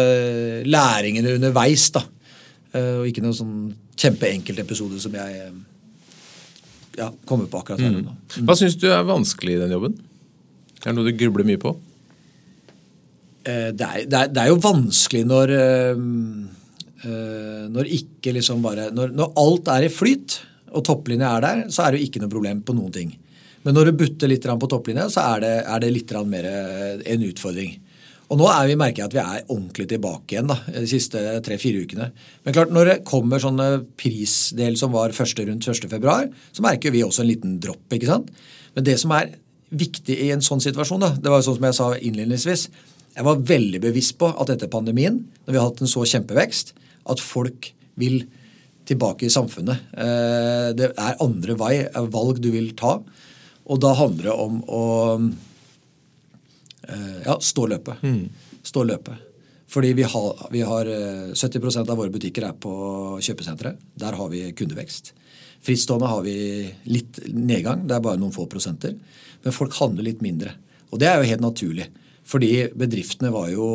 læringer 0.68 1.34
underveis. 1.36 1.90
da. 1.96 2.04
Eh, 2.74 3.02
og 3.02 3.08
ikke 3.10 3.24
noen 3.24 3.38
sånn 3.38 3.56
kjempeenkelt 3.98 4.60
episode 4.62 5.00
som 5.02 5.16
jeg 5.18 5.52
ja, 6.98 7.10
kommer 7.26 7.48
på 7.50 7.62
akkurat 7.62 7.82
her. 7.82 7.96
Mm. 7.96 8.12
Mm. 8.12 8.46
Hva 8.46 8.58
syns 8.60 8.78
du 8.78 8.90
er 8.92 9.08
vanskelig 9.08 9.56
i 9.56 9.64
den 9.64 9.74
jobben? 9.78 9.98
Er 10.82 10.90
det 10.90 10.98
noe 10.98 11.10
du 11.10 11.18
grubler 11.18 11.48
mye 11.48 11.62
på? 11.62 11.74
Det, 13.42 13.50
er, 13.50 13.72
det, 13.74 13.88
er, 13.88 14.28
det, 14.30 14.38
er, 14.38 14.52
jo 14.52 14.60
vanskelig 14.62 15.24
når 15.26 15.52
eh, 15.56 16.02
når 17.74 17.88
ikke 17.98 18.36
liksom 18.36 18.62
bare 18.62 18.92
når, 18.94 19.16
når 19.18 19.32
alt 19.42 19.72
er 19.74 19.88
i 19.88 19.90
flyt, 19.90 20.36
og 20.72 20.86
topplinja 20.88 21.36
er 21.38 21.46
der, 21.46 21.62
så 21.74 21.86
er 21.86 21.94
det 21.94 22.02
jo 22.02 22.10
ikke 22.10 22.24
noe 22.24 22.32
problem 22.32 22.64
på 22.66 22.76
noen 22.78 22.96
ting. 22.96 23.14
Men 23.66 23.78
når 23.78 23.92
du 23.92 24.00
butter 24.00 24.32
litt 24.32 24.46
på 24.46 24.70
topplinja, 24.70 25.08
så 25.14 25.26
er 25.36 25.44
det, 25.44 25.56
er 25.70 25.82
det 25.84 25.94
litt 25.94 26.14
mer 26.26 26.48
eh, 26.50 27.02
en 27.14 27.26
utfordring. 27.28 27.76
Og 28.32 28.40
nå 28.40 28.48
vi, 28.70 28.78
merker 28.80 29.04
jeg 29.04 29.10
at 29.10 29.16
vi 29.16 29.22
er 29.22 29.50
ordentlig 29.52 29.86
tilbake 29.92 30.36
igjen 30.36 30.48
da, 30.48 30.56
de 30.72 30.88
siste 30.88 31.20
tre-fire 31.44 31.84
ukene. 31.84 32.08
Men 32.46 32.56
klart, 32.56 32.72
når 32.72 32.88
det 32.88 32.98
kommer 33.08 33.44
sånne 33.44 33.84
prisdel 34.00 34.78
som 34.80 34.94
var 34.96 35.12
første 35.16 35.44
rundt 35.50 35.68
1.2, 35.68 36.16
så 36.56 36.64
merker 36.64 36.96
vi 36.96 37.04
også 37.04 37.26
en 37.26 37.32
liten 37.34 37.58
dropp. 37.62 37.84
ikke 37.92 38.08
sant? 38.08 38.32
Men 38.78 38.88
det 38.88 38.96
som 39.02 39.12
er 39.18 39.34
viktig 39.76 40.16
i 40.16 40.32
en 40.32 40.44
sånn 40.44 40.64
situasjon, 40.64 41.04
da, 41.04 41.12
det 41.20 41.32
var 41.32 41.42
jo 41.42 41.50
sånn 41.50 41.60
som 41.60 41.68
jeg 41.68 41.80
sa 41.82 41.90
innledningsvis, 42.00 42.66
jeg 43.12 43.28
var 43.28 43.44
veldig 43.52 43.82
bevisst 43.84 44.16
på 44.20 44.32
at 44.32 44.54
etter 44.54 44.72
pandemien, 44.72 45.20
når 45.44 45.52
vi 45.52 45.60
har 45.60 45.68
hatt 45.68 45.84
en 45.84 45.92
så 45.92 46.06
kjempevekst, 46.08 46.72
at 47.12 47.24
folk 47.24 47.74
vil 48.00 48.24
tilbake 48.88 49.28
i 49.28 49.34
samfunnet. 49.34 49.92
Eh, 49.94 50.70
det 50.78 50.92
er 50.92 51.24
andre 51.24 51.58
vei, 51.60 51.74
valg 52.14 52.42
du 52.44 52.50
vil 52.54 52.72
ta. 52.78 52.98
Og 53.72 53.82
da 53.82 53.94
handler 53.98 54.30
det 54.30 54.36
om 54.36 54.62
å 54.68 54.86
eh, 56.88 57.20
ja, 57.26 57.38
stå 57.38 57.68
løpet. 57.72 58.04
Mm. 58.04 58.58
Stå 58.66 58.86
løpet. 58.88 59.28
Fordi 59.72 59.94
vi 59.96 60.04
har, 60.04 60.48
vi 60.52 60.62
har 60.68 60.90
70 61.34 61.64
eh, 61.64 61.80
av 61.86 61.96
våre 61.96 62.12
butikker 62.12 62.50
er 62.50 62.58
på 62.60 62.74
kjøpesentre. 63.24 63.76
Der 63.96 64.18
har 64.20 64.32
vi 64.34 64.44
kundevekst. 64.58 65.14
Frittstående 65.62 66.10
har 66.10 66.26
vi 66.26 66.36
litt 66.90 67.22
nedgang. 67.30 67.86
Det 67.88 67.96
er 67.96 68.04
bare 68.04 68.20
noen 68.20 68.36
få 68.36 68.48
prosenter. 68.52 68.98
Men 69.44 69.56
folk 69.56 69.78
handler 69.78 70.10
litt 70.10 70.24
mindre. 70.26 70.58
Og 70.92 71.00
det 71.00 71.08
er 71.08 71.22
jo 71.22 71.30
helt 71.30 71.46
naturlig. 71.46 71.88
Fordi 72.28 72.52
bedriftene 72.78 73.32
var 73.34 73.48
jo 73.54 73.68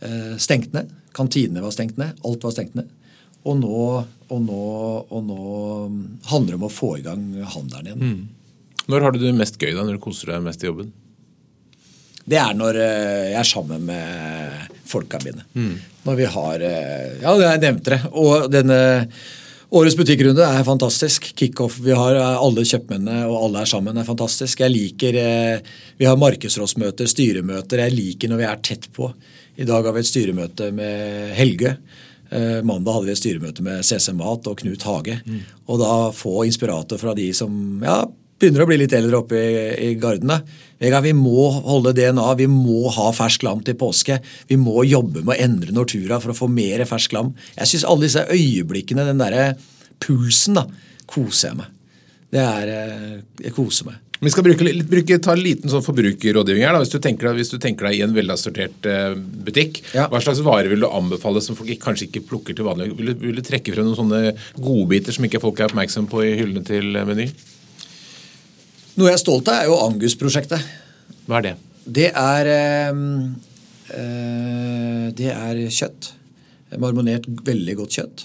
eh, 0.00 0.34
stengt 0.42 0.74
ned. 0.74 0.90
Kantinene 1.16 1.62
var 1.64 1.74
stengt 1.76 2.00
ned. 2.00 2.18
Alt 2.26 2.44
var 2.44 2.56
stengt 2.56 2.74
ned. 2.78 2.90
Og 3.46 3.58
nå, 3.60 3.80
og 4.26 4.40
nå, 4.42 4.62
og 5.06 5.26
nå 5.26 5.40
handler 6.32 6.54
det 6.54 6.58
om 6.58 6.66
å 6.66 6.72
få 6.72 6.96
i 6.98 7.04
gang 7.04 7.26
handelen 7.54 7.86
igjen. 7.92 8.02
Mm. 8.02 8.86
Når 8.90 9.02
har 9.06 9.14
du 9.14 9.20
det 9.22 9.34
mest 9.34 9.58
gøy, 9.58 9.72
da, 9.74 9.82
når 9.86 9.98
du 9.98 10.02
koser 10.02 10.32
deg 10.32 10.46
mest 10.46 10.62
i 10.62 10.70
jobben? 10.70 10.90
Det 12.26 12.38
er 12.42 12.54
når 12.58 12.78
eh, 12.82 13.24
jeg 13.30 13.38
er 13.38 13.46
sammen 13.46 13.86
med 13.86 14.70
folka 14.90 15.20
mine. 15.22 15.44
Mm. 15.54 15.74
Når 16.06 16.16
vi 16.18 16.30
har 16.36 16.62
eh, 16.66 17.18
Ja, 17.22 17.34
jeg 17.38 17.62
nevnte 17.62 17.94
det. 17.94 18.00
Og 18.18 18.48
denne 18.50 18.78
Årets 19.76 19.96
butikkrunde 19.98 20.44
er 20.46 20.62
fantastisk. 20.66 21.24
Kickoff. 21.38 21.78
Vi 21.82 21.94
har 21.94 22.18
eh, 22.18 22.42
alle 22.42 22.66
kjøpmennene, 22.66 23.28
og 23.30 23.48
alle 23.48 23.62
er 23.62 23.70
sammen. 23.70 23.98
er 23.98 24.06
fantastisk. 24.06 24.62
Jeg 24.62 24.74
liker 24.74 25.20
Vi 25.98 26.06
har 26.06 26.18
markedsrådsmøter, 26.18 27.10
styremøter. 27.10 27.84
Jeg 27.86 27.94
liker 27.94 28.30
når 28.30 28.42
vi 28.42 28.48
er 28.50 28.62
tett 28.70 28.90
på. 28.94 29.10
I 29.56 29.66
dag 29.66 29.86
har 29.86 29.94
vi 29.94 30.02
et 30.02 30.10
styremøte 30.10 30.72
med 30.74 31.30
Helge. 31.38 31.76
Mandag 32.66 32.96
hadde 32.96 33.08
vi 33.08 33.14
et 33.14 33.20
styremøte 33.20 33.64
med 33.64 33.84
CC 33.86 34.12
Mat 34.16 34.46
og 34.50 34.60
Knut 34.60 34.84
Hage. 34.84 35.18
Mm. 35.24 35.42
Og 35.72 35.80
da 35.80 35.92
få 36.14 36.44
inspirator 36.46 37.00
fra 37.00 37.14
de 37.16 37.30
som 37.36 37.84
ja, 37.84 38.02
begynner 38.36 38.64
å 38.64 38.68
bli 38.68 38.78
litt 38.82 38.94
eldre 38.96 39.20
oppe 39.22 39.38
i, 39.40 39.60
i 39.88 39.92
gardene. 40.00 40.40
Vi 40.78 41.12
må 41.16 41.46
holde 41.54 41.94
DNA. 41.96 42.26
Vi 42.40 42.48
må 42.52 42.90
ha 42.92 43.08
fersk 43.16 43.46
lam 43.46 43.62
til 43.64 43.78
påske. 43.80 44.18
Vi 44.48 44.58
må 44.60 44.84
jobbe 44.84 45.22
med 45.22 45.36
å 45.36 45.40
endre 45.46 45.74
Nortura 45.76 46.20
for 46.22 46.34
å 46.34 46.36
få 46.36 46.50
mer 46.52 46.84
fersk 46.88 47.16
lam. 47.16 47.32
Jeg 47.56 47.72
syns 47.72 47.86
alle 47.88 48.08
disse 48.08 48.26
øyeblikkene, 48.28 49.06
den 49.08 49.22
derre 49.22 49.54
pulsen, 50.04 50.60
da, 50.60 50.66
koser 51.08 51.52
jeg 51.52 51.60
meg. 51.62 51.72
Det 52.36 52.42
er 52.42 52.72
eh, 52.74 53.18
Jeg 53.46 53.54
koser 53.56 53.88
meg. 53.88 54.02
Vi 54.20 54.30
skal 54.32 54.46
bruke, 54.46 54.64
bruke, 54.88 55.18
ta 55.20 55.34
en 55.36 55.42
liten 55.44 55.68
sånn 55.68 55.84
forbrukerrådgivning 55.84 56.64
her. 56.64 56.72
Da. 56.76 56.80
Hvis, 56.80 56.92
du 56.94 57.02
tenker, 57.04 57.34
hvis 57.36 57.52
du 57.52 57.58
tenker 57.60 57.88
deg 57.88 57.98
i 57.98 58.04
en 58.06 58.14
velassortert 58.16 58.88
uh, 58.88 59.12
butikk, 59.16 59.82
ja. 59.92 60.06
hva 60.12 60.20
slags 60.24 60.40
varer 60.46 60.72
vil 60.72 60.84
du 60.84 60.88
anbefale 60.88 61.42
som 61.44 61.58
folk 61.58 61.72
kanskje 61.82 62.08
ikke 62.08 62.24
plukker 62.30 62.56
til 62.56 62.64
vanlig? 62.68 62.88
Vil 62.96 63.12
du, 63.12 63.14
vil 63.26 63.36
du 63.36 63.44
trekke 63.44 63.74
frem 63.74 63.84
noen 63.88 63.98
sånne 63.98 64.32
godbiter 64.56 65.12
som 65.16 65.28
ikke 65.28 65.42
folk 65.44 65.60
er 65.60 65.68
oppmerksom 65.68 66.08
på 66.12 66.24
i 66.24 66.32
hyllene 66.40 66.64
til 66.66 66.96
Meny? 66.96 67.28
Noe 68.96 69.10
jeg 69.10 69.18
er 69.18 69.20
stolt 69.20 69.50
av, 69.52 69.60
er 69.60 69.68
jo 69.68 69.76
Angus-prosjektet. 69.84 70.60
Hva 71.26 71.42
er 71.42 71.44
det? 71.50 71.54
Det 71.84 72.08
er, 72.16 72.48
øh, 73.92 75.04
det 75.18 75.28
er 75.34 75.60
kjøtt. 75.68 76.14
Marmonert, 76.80 77.28
veldig 77.44 77.76
godt 77.78 78.00
kjøtt. 78.00 78.24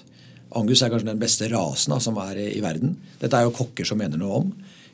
Angus 0.55 0.81
er 0.83 0.91
kanskje 0.91 1.11
den 1.11 1.19
beste 1.19 1.47
rasen 1.51 1.91
da, 1.93 1.99
som 2.03 2.15
er 2.23 2.39
i 2.47 2.61
verden. 2.63 2.95
Dette 3.19 3.35
er 3.37 3.47
jo 3.47 3.55
kokker 3.59 3.87
som 3.87 3.99
mener 3.99 4.19
noe 4.19 4.39
om. 4.39 4.47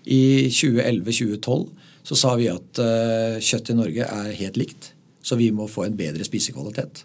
I 0.08 0.48
2011-2012 0.54 1.68
så 2.08 2.16
sa 2.16 2.34
vi 2.40 2.48
at 2.52 2.80
uh, 2.80 3.36
kjøtt 3.44 3.74
i 3.74 3.76
Norge 3.76 4.08
er 4.08 4.32
helt 4.40 4.60
likt, 4.60 4.94
så 5.20 5.36
vi 5.40 5.50
må 5.52 5.68
få 5.68 5.84
en 5.88 5.98
bedre 6.00 6.24
spisekvalitet. 6.24 7.04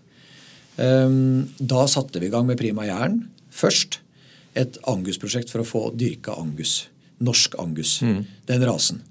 Um, 0.79 1.51
da 1.59 1.85
satte 1.91 2.23
vi 2.23 2.31
i 2.31 2.33
gang 2.33 2.47
med 2.49 2.61
Prima 2.61 2.87
Jæren 2.87 3.25
først. 3.53 3.99
Et 4.55 4.77
Angus-prosjekt 4.89 5.51
for 5.51 5.65
å 5.65 5.69
få 5.69 5.83
dyrka 5.97 6.37
Angus 6.39 6.85
norsk 7.23 7.55
angus. 7.59 8.03
Mm. 8.03 8.25
Den 8.47 8.67
rasen. 8.67 9.03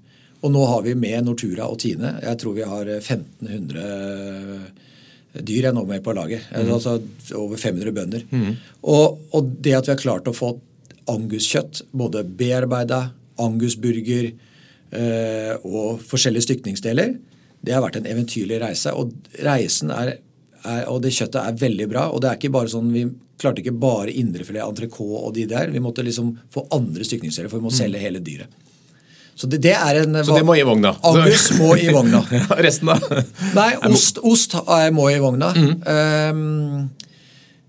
Og 0.42 0.52
nå 0.52 0.64
har 0.66 0.82
vi 0.82 0.94
med 0.98 1.24
Nortura 1.26 1.68
og 1.70 1.78
Tine. 1.82 2.16
Jeg 2.22 2.38
tror 2.40 2.56
vi 2.56 2.66
har 2.66 2.86
1500 2.98 3.82
dyr 5.32 5.68
jeg 5.68 5.74
nå 5.76 5.84
med 5.88 6.02
på 6.04 6.12
laget. 6.16 6.42
Mm. 6.50 6.72
Altså 6.74 6.98
over 7.38 7.56
500 7.56 7.92
bønder. 7.96 8.22
Mm. 8.30 8.56
Og, 8.82 9.20
og, 9.32 9.42
det 9.64 9.74
at 9.78 9.86
vi 9.88 9.94
har 9.94 10.02
klart 10.02 10.28
å 10.28 10.36
få 10.36 10.48
anguskjøtt, 11.10 11.74
både 11.96 12.24
bearbeida, 12.38 13.00
angusburger 13.40 14.32
eh, 14.32 15.54
og 15.62 16.02
forskjellige 16.08 16.48
stykningsdeler, 16.48 17.14
det 17.62 17.74
har 17.74 17.84
vært 17.84 18.00
en 18.00 18.08
eventyrlig 18.10 18.58
reise. 18.62 18.92
Og 18.98 19.12
reisen 19.46 19.92
er, 19.94 20.16
er, 20.64 20.82
og 20.90 21.02
det 21.04 21.14
kjøttet 21.14 21.40
er 21.44 21.60
veldig 21.60 21.86
bra. 21.92 22.08
Og 22.10 22.22
det 22.22 22.30
er 22.30 22.40
ikke 22.40 22.54
bare 22.56 22.72
sånn 22.72 22.90
vi 22.94 23.06
klarte 23.42 23.62
ikke 23.62 23.74
bare 23.74 24.12
indrefilet, 24.14 24.64
entrecôte 24.64 25.22
og 25.22 25.32
de 25.36 25.46
der. 25.50 25.70
Vi 25.72 25.82
måtte 25.82 26.04
liksom 26.06 26.34
få 26.52 26.66
andre 26.74 27.06
stykningsdeler, 27.06 27.50
for 27.50 27.62
vi 27.62 27.68
må 27.68 27.72
mm. 27.72 27.78
selge 27.78 28.02
hele 28.02 28.22
dyret. 28.22 28.60
Så 29.34 29.48
det, 29.48 29.62
det, 29.64 29.72
er 29.72 30.02
en... 30.02 30.18
Så 30.24 30.36
det 30.36 30.44
må 30.46 30.54
i 30.58 30.64
vogna? 30.66 30.92
Angus 31.08 31.48
må 31.56 31.72
i 31.80 31.88
vogna. 31.90 32.20
resten, 32.66 32.90
da? 32.92 33.22
Nei, 33.56 33.70
ost, 33.88 34.20
ost 34.22 34.58
må 34.92 35.08
i 35.10 35.16
vogna. 35.22 35.48
Mm. 35.56 35.72
Um, 35.88 36.90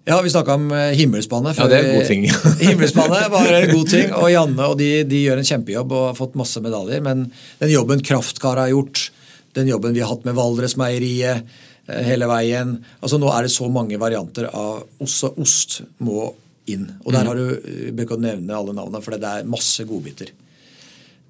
ja, 0.10 0.22
vi 0.22 0.32
snakka 0.34 0.58
om 0.60 0.72
eh, 0.76 0.94
himmelspannet. 1.00 1.60
Ja, 1.60 1.68
det 1.72 1.80
er 1.80 1.90
en 1.90 2.00
god 2.00 2.10
ting. 2.12 2.30
himmelspannet 2.70 3.28
var 3.34 3.52
en 3.58 3.70
god 3.74 3.92
ting, 3.92 4.16
og 4.20 4.32
Janne 4.34 4.72
og 4.72 4.80
de, 4.80 4.90
de, 5.08 5.26
gjør 5.28 5.42
en 5.42 5.52
kjempejobb 5.52 5.94
og 5.96 6.08
har 6.12 6.18
fått 6.20 6.40
masse 6.40 6.64
medaljer. 6.64 7.04
Men 7.06 7.28
den 7.62 7.74
jobben 7.74 8.04
Kraftkar 8.06 8.62
har 8.62 8.72
gjort, 8.74 9.10
den 9.58 9.70
jobben 9.70 9.96
vi 9.96 10.02
har 10.04 10.12
hatt 10.14 10.26
med 10.28 10.36
Valdresmeieriet, 10.40 11.48
Eh, 11.84 12.04
hele 12.08 12.28
veien. 12.32 12.78
Altså 13.04 13.20
Nå 13.20 13.28
er 13.34 13.44
det 13.44 13.52
så 13.52 13.68
mange 13.72 14.00
varianter 14.00 14.48
av 14.48 14.86
også 15.04 15.34
ost 15.44 15.82
må 16.04 16.30
inn. 16.72 16.86
Og 17.04 17.12
der 17.12 17.26
mm. 17.26 17.28
har 17.28 17.40
du 17.40 17.46
eh, 17.60 17.90
bør 17.92 18.08
ikke 18.08 18.20
nevne 18.24 18.56
alle 18.56 18.76
navnene, 18.76 19.04
for 19.04 19.20
det 19.20 19.32
er 19.32 19.50
masse 19.52 19.84
godbiter. 19.88 20.32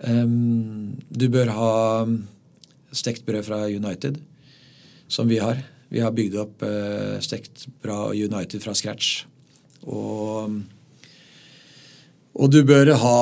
Um, 0.03 0.93
du 1.09 1.29
bør 1.31 1.49
ha 1.55 1.71
stekt 2.93 3.23
brød 3.25 3.45
fra 3.47 3.63
United, 3.71 4.19
som 5.07 5.29
vi 5.31 5.39
har. 5.41 5.61
Vi 5.93 6.01
har 6.01 6.13
bygd 6.15 6.39
opp 6.41 6.63
eh, 6.65 7.19
stekt 7.21 7.67
bra 7.83 8.07
United 8.09 8.63
fra 8.63 8.73
scratch. 8.73 9.27
Og, 9.85 10.55
og 12.33 12.49
du 12.49 12.63
bør 12.65 12.95
ha 12.97 13.17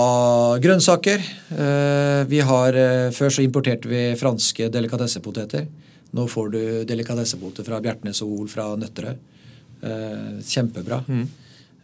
grønnsaker. 0.64 1.26
Eh, 1.52 2.22
vi 2.32 2.40
har, 2.48 2.78
eh, 2.80 3.10
Før 3.12 3.34
så 3.36 3.44
importerte 3.44 3.92
vi 3.92 4.06
franske 4.20 4.70
delikatessepoteter. 4.72 5.68
Nå 6.16 6.28
får 6.32 6.52
du 6.52 6.62
delikatessepoter 6.88 7.68
fra 7.68 7.82
Bjertnæs 7.84 8.24
og 8.24 8.40
Ol 8.40 8.50
fra 8.52 8.70
Nøtterøy. 8.80 9.20
Eh, 9.82 10.40
kjempebra. 10.48 11.04
Mm. 11.08 11.28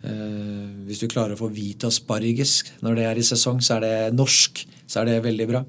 Eh, 0.07 0.65
hvis 0.87 1.03
du 1.03 1.07
klarer 1.11 1.35
å 1.35 1.41
få 1.41 1.51
hvit 1.51 1.83
asparges 1.87 2.61
når 2.85 2.99
det 2.99 3.05
er 3.09 3.19
i 3.19 3.27
sesong, 3.27 3.59
så 3.59 3.77
er 3.77 3.87
det 3.87 4.15
norsk. 4.15 4.63
Så 4.87 5.01
er 5.01 5.11
det 5.11 5.23
veldig 5.25 5.47
bra. 5.49 5.65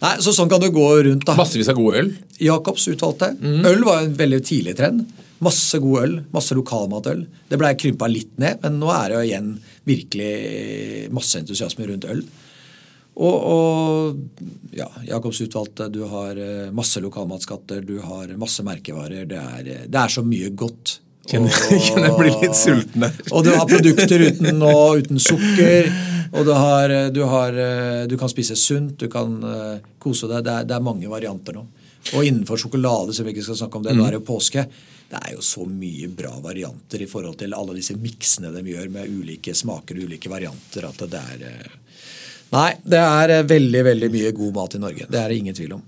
Nei, 0.00 0.14
så 0.24 0.32
Sånn 0.32 0.48
kan 0.48 0.62
du 0.62 0.70
gå 0.72 0.88
rundt. 1.04 1.26
da. 1.28 1.36
Massevis 1.36 1.68
av 1.68 1.76
god 1.76 1.98
øl? 2.00 2.12
Jacobs 2.40 2.86
utvalgte. 2.88 3.34
Mm. 3.36 3.64
Øl 3.68 3.82
var 3.84 4.04
en 4.04 4.14
veldig 4.16 4.42
tidlig 4.48 4.76
trend. 4.78 5.04
Masse 5.44 5.80
god 5.80 6.02
øl, 6.02 6.14
masse 6.32 6.56
lokalmatøl. 6.56 7.24
Det 7.48 7.58
blei 7.60 7.74
krympa 7.80 8.08
litt 8.08 8.32
ned, 8.40 8.60
men 8.62 8.78
nå 8.80 8.90
er 8.92 9.08
det 9.08 9.18
jo 9.18 9.26
igjen 9.28 9.50
virkelig 9.88 11.10
masse 11.16 11.40
entusiasme 11.40 11.88
rundt 11.88 12.08
øl. 12.12 12.22
Og, 13.20 13.36
og 13.52 14.76
ja, 14.76 14.86
Jacobs 15.08 15.40
utvalgte, 15.44 15.90
du 15.92 16.04
har 16.08 16.38
eh, 16.40 16.70
masse 16.72 17.00
lokalmatskatter, 17.04 17.82
du 17.84 17.98
har 18.04 18.32
masse 18.40 18.64
merkevarer. 18.64 19.26
Det 19.28 19.40
er, 19.40 19.64
eh, 19.64 19.86
det 19.88 20.00
er 20.00 20.12
så 20.12 20.24
mye 20.24 20.52
godt. 20.56 21.00
Kjenner, 21.30 21.52
jeg 22.06 22.14
blir 22.16 22.38
litt 22.40 22.56
sulten 22.56 23.04
der. 23.04 23.18
Og 23.34 23.44
du 23.44 23.52
har 23.52 23.68
produkter 23.68 24.24
uten, 24.30 24.62
og, 24.64 25.02
uten 25.04 25.20
sukker. 25.20 25.90
Og 26.30 26.46
du, 26.46 26.52
har, 26.54 26.92
du, 27.10 27.20
har, 27.26 27.56
du, 28.06 28.14
kan 28.18 28.30
spise 28.30 28.54
sunt, 28.54 28.94
du 29.00 29.08
kan 29.10 29.34
kose 29.98 30.28
deg. 30.30 30.44
Det 30.46 30.52
er, 30.52 30.68
det 30.68 30.76
er 30.76 30.84
mange 30.84 31.10
varianter 31.10 31.56
nå. 31.58 31.64
Og 32.14 32.24
innenfor 32.24 32.58
sjokolade, 32.58 33.14
som 33.14 33.26
vi 33.26 33.34
ikke 33.34 33.44
skal 33.48 33.58
snakke 33.64 33.80
om 33.80 33.84
det, 33.84 33.94
nå 33.98 34.06
er 34.06 34.14
det 34.14 34.20
jo 34.20 34.28
påske. 34.30 34.64
Det 35.10 35.18
er 35.18 35.34
jo 35.34 35.42
så 35.42 35.64
mye 35.66 36.08
bra 36.14 36.32
varianter 36.42 37.02
i 37.02 37.08
forhold 37.10 37.38
til 37.40 37.54
alle 37.56 37.74
disse 37.74 37.96
miksene 37.98 38.52
de 38.54 38.62
gjør 38.62 38.92
med 38.94 39.10
ulike 39.10 39.54
smaker 39.58 39.98
og 39.98 40.06
ulike 40.06 40.30
varianter, 40.30 40.86
at 40.86 41.06
det 41.10 41.22
er 41.34 41.46
eh, 41.48 41.78
Nei, 42.50 42.68
det 42.82 42.98
er 42.98 43.32
eh, 43.36 43.46
veldig, 43.46 43.82
veldig 43.86 44.10
mye 44.10 44.30
god 44.34 44.54
mat 44.54 44.76
i 44.78 44.80
Norge. 44.82 45.08
Det 45.10 45.18
er 45.18 45.30
det 45.30 45.38
ingen 45.38 45.56
tvil 45.56 45.74
om. 45.78 45.82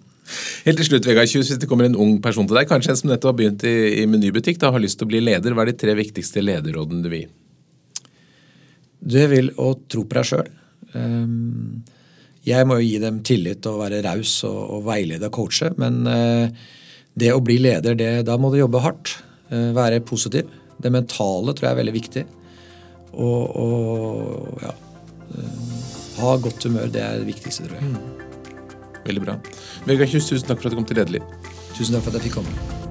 Helt 0.67 0.79
til 0.79 0.89
slutt, 0.89 1.07
Vegard 1.07 1.31
Kjus, 1.31 1.51
hvis 1.51 1.61
det 1.63 1.69
kommer 1.71 1.87
en 1.87 1.99
ung 1.99 2.17
person 2.23 2.47
til 2.47 2.59
deg, 2.59 2.69
kanskje 2.71 2.95
en 2.95 2.99
som 2.99 3.11
nettopp 3.11 3.33
har 3.33 3.39
begynt 3.41 3.67
i, 3.67 3.77
i 4.03 4.09
menybutikk, 4.11 4.59
da 4.63 4.71
har 4.75 4.83
lyst 4.83 4.99
til 4.99 5.07
å 5.07 5.13
bli 5.13 5.23
leder, 5.23 5.55
hva 5.55 5.67
er 5.67 5.73
de 5.73 5.79
tre 5.83 5.95
viktigste 5.99 6.43
lederrådene 6.43 7.03
du 7.03 7.11
vil 7.11 7.25
gi? 7.25 7.31
Det 9.03 9.25
vil 9.33 9.51
å 9.59 9.73
tro 9.91 10.05
på 10.07 10.15
deg 10.19 10.29
sjøl. 10.29 10.51
Jeg 12.43 12.67
må 12.67 12.79
jo 12.79 12.85
gi 12.87 12.99
dem 13.03 13.21
tillit 13.27 13.67
og 13.71 13.81
være 13.83 14.01
raus 14.07 14.35
og, 14.49 14.59
og 14.77 14.85
veilede 14.89 15.29
og 15.29 15.35
coache, 15.37 15.71
men 15.79 16.01
eh, 16.11 16.65
det 17.15 17.31
å 17.35 17.43
bli 17.45 17.59
leder, 17.63 17.95
det, 17.99 18.11
da 18.27 18.35
må 18.41 18.51
du 18.51 18.59
jobbe 18.59 18.83
hardt. 18.83 19.17
eh, 19.51 19.71
Være 19.77 20.01
positiv. 20.07 20.51
Det 20.83 20.91
mentale 20.91 21.55
tror 21.55 21.69
jeg 21.69 21.75
er 21.77 21.81
veldig 21.83 21.95
viktig. 21.95 22.25
Og, 23.13 23.43
og 23.63 24.63
ja 24.65 24.73
eh, 24.73 25.81
Ha 26.23 26.37
godt 26.39 26.67
humør. 26.69 26.91
Det 26.93 27.01
er 27.03 27.23
det 27.23 27.31
viktigste, 27.31 27.67
tror 27.67 27.79
jeg. 27.81 27.95
Veldig 29.07 29.25
bra. 29.25 29.39
Vegard 29.89 30.13
Kjus, 30.13 30.29
tusen 30.29 30.47
takk 30.51 30.61
for 30.63 30.69
at 30.71 30.77
du 30.77 30.83
kom 30.83 30.87
til 30.87 31.01
Lederliv. 31.01 31.27
Tusen 31.75 31.97
takk 31.97 32.05
for 32.07 32.13
at 32.13 32.21
jeg 32.21 32.31
fikk 32.31 32.41
komme. 32.43 32.82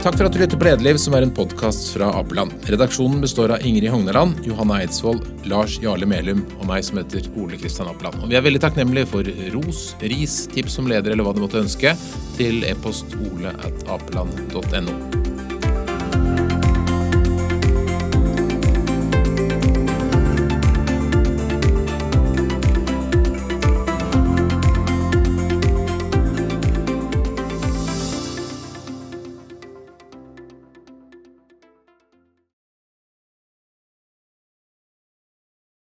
Takk 0.00 0.16
for 0.16 0.24
at 0.24 0.32
du 0.32 0.38
lytter 0.40 0.56
på 0.56 0.64
Lederliv, 0.64 0.96
som 0.96 1.12
er 1.12 1.26
en 1.26 1.32
podkast 1.36 1.90
fra 1.92 2.06
Apeland. 2.16 2.54
Redaksjonen 2.72 3.20
består 3.20 3.52
av 3.52 3.66
Ingrid 3.68 3.92
Hogneland, 3.92 4.40
Johanna 4.48 4.78
Eidsvoll, 4.80 5.20
Lars 5.44 5.76
Jarle 5.82 6.08
Melum 6.08 6.40
og 6.56 6.64
meg 6.72 6.86
som 6.88 7.02
heter 7.02 7.28
Ole 7.36 7.60
Kristian 7.60 7.92
Apeland. 7.92 8.16
Og 8.24 8.32
vi 8.32 8.40
er 8.40 8.48
veldig 8.48 8.64
takknemlige 8.64 9.12
for 9.12 9.28
ros, 9.58 9.90
ris, 10.00 10.46
tips 10.56 10.80
som 10.80 10.88
leder 10.88 11.12
eller 11.12 11.28
hva 11.28 11.36
du 11.36 11.44
måtte 11.44 11.60
ønske, 11.60 11.92
til 12.40 12.64
e-post 12.64 13.12
ole 13.20 13.52
at 13.60 13.90
apeland.no. 13.92 15.19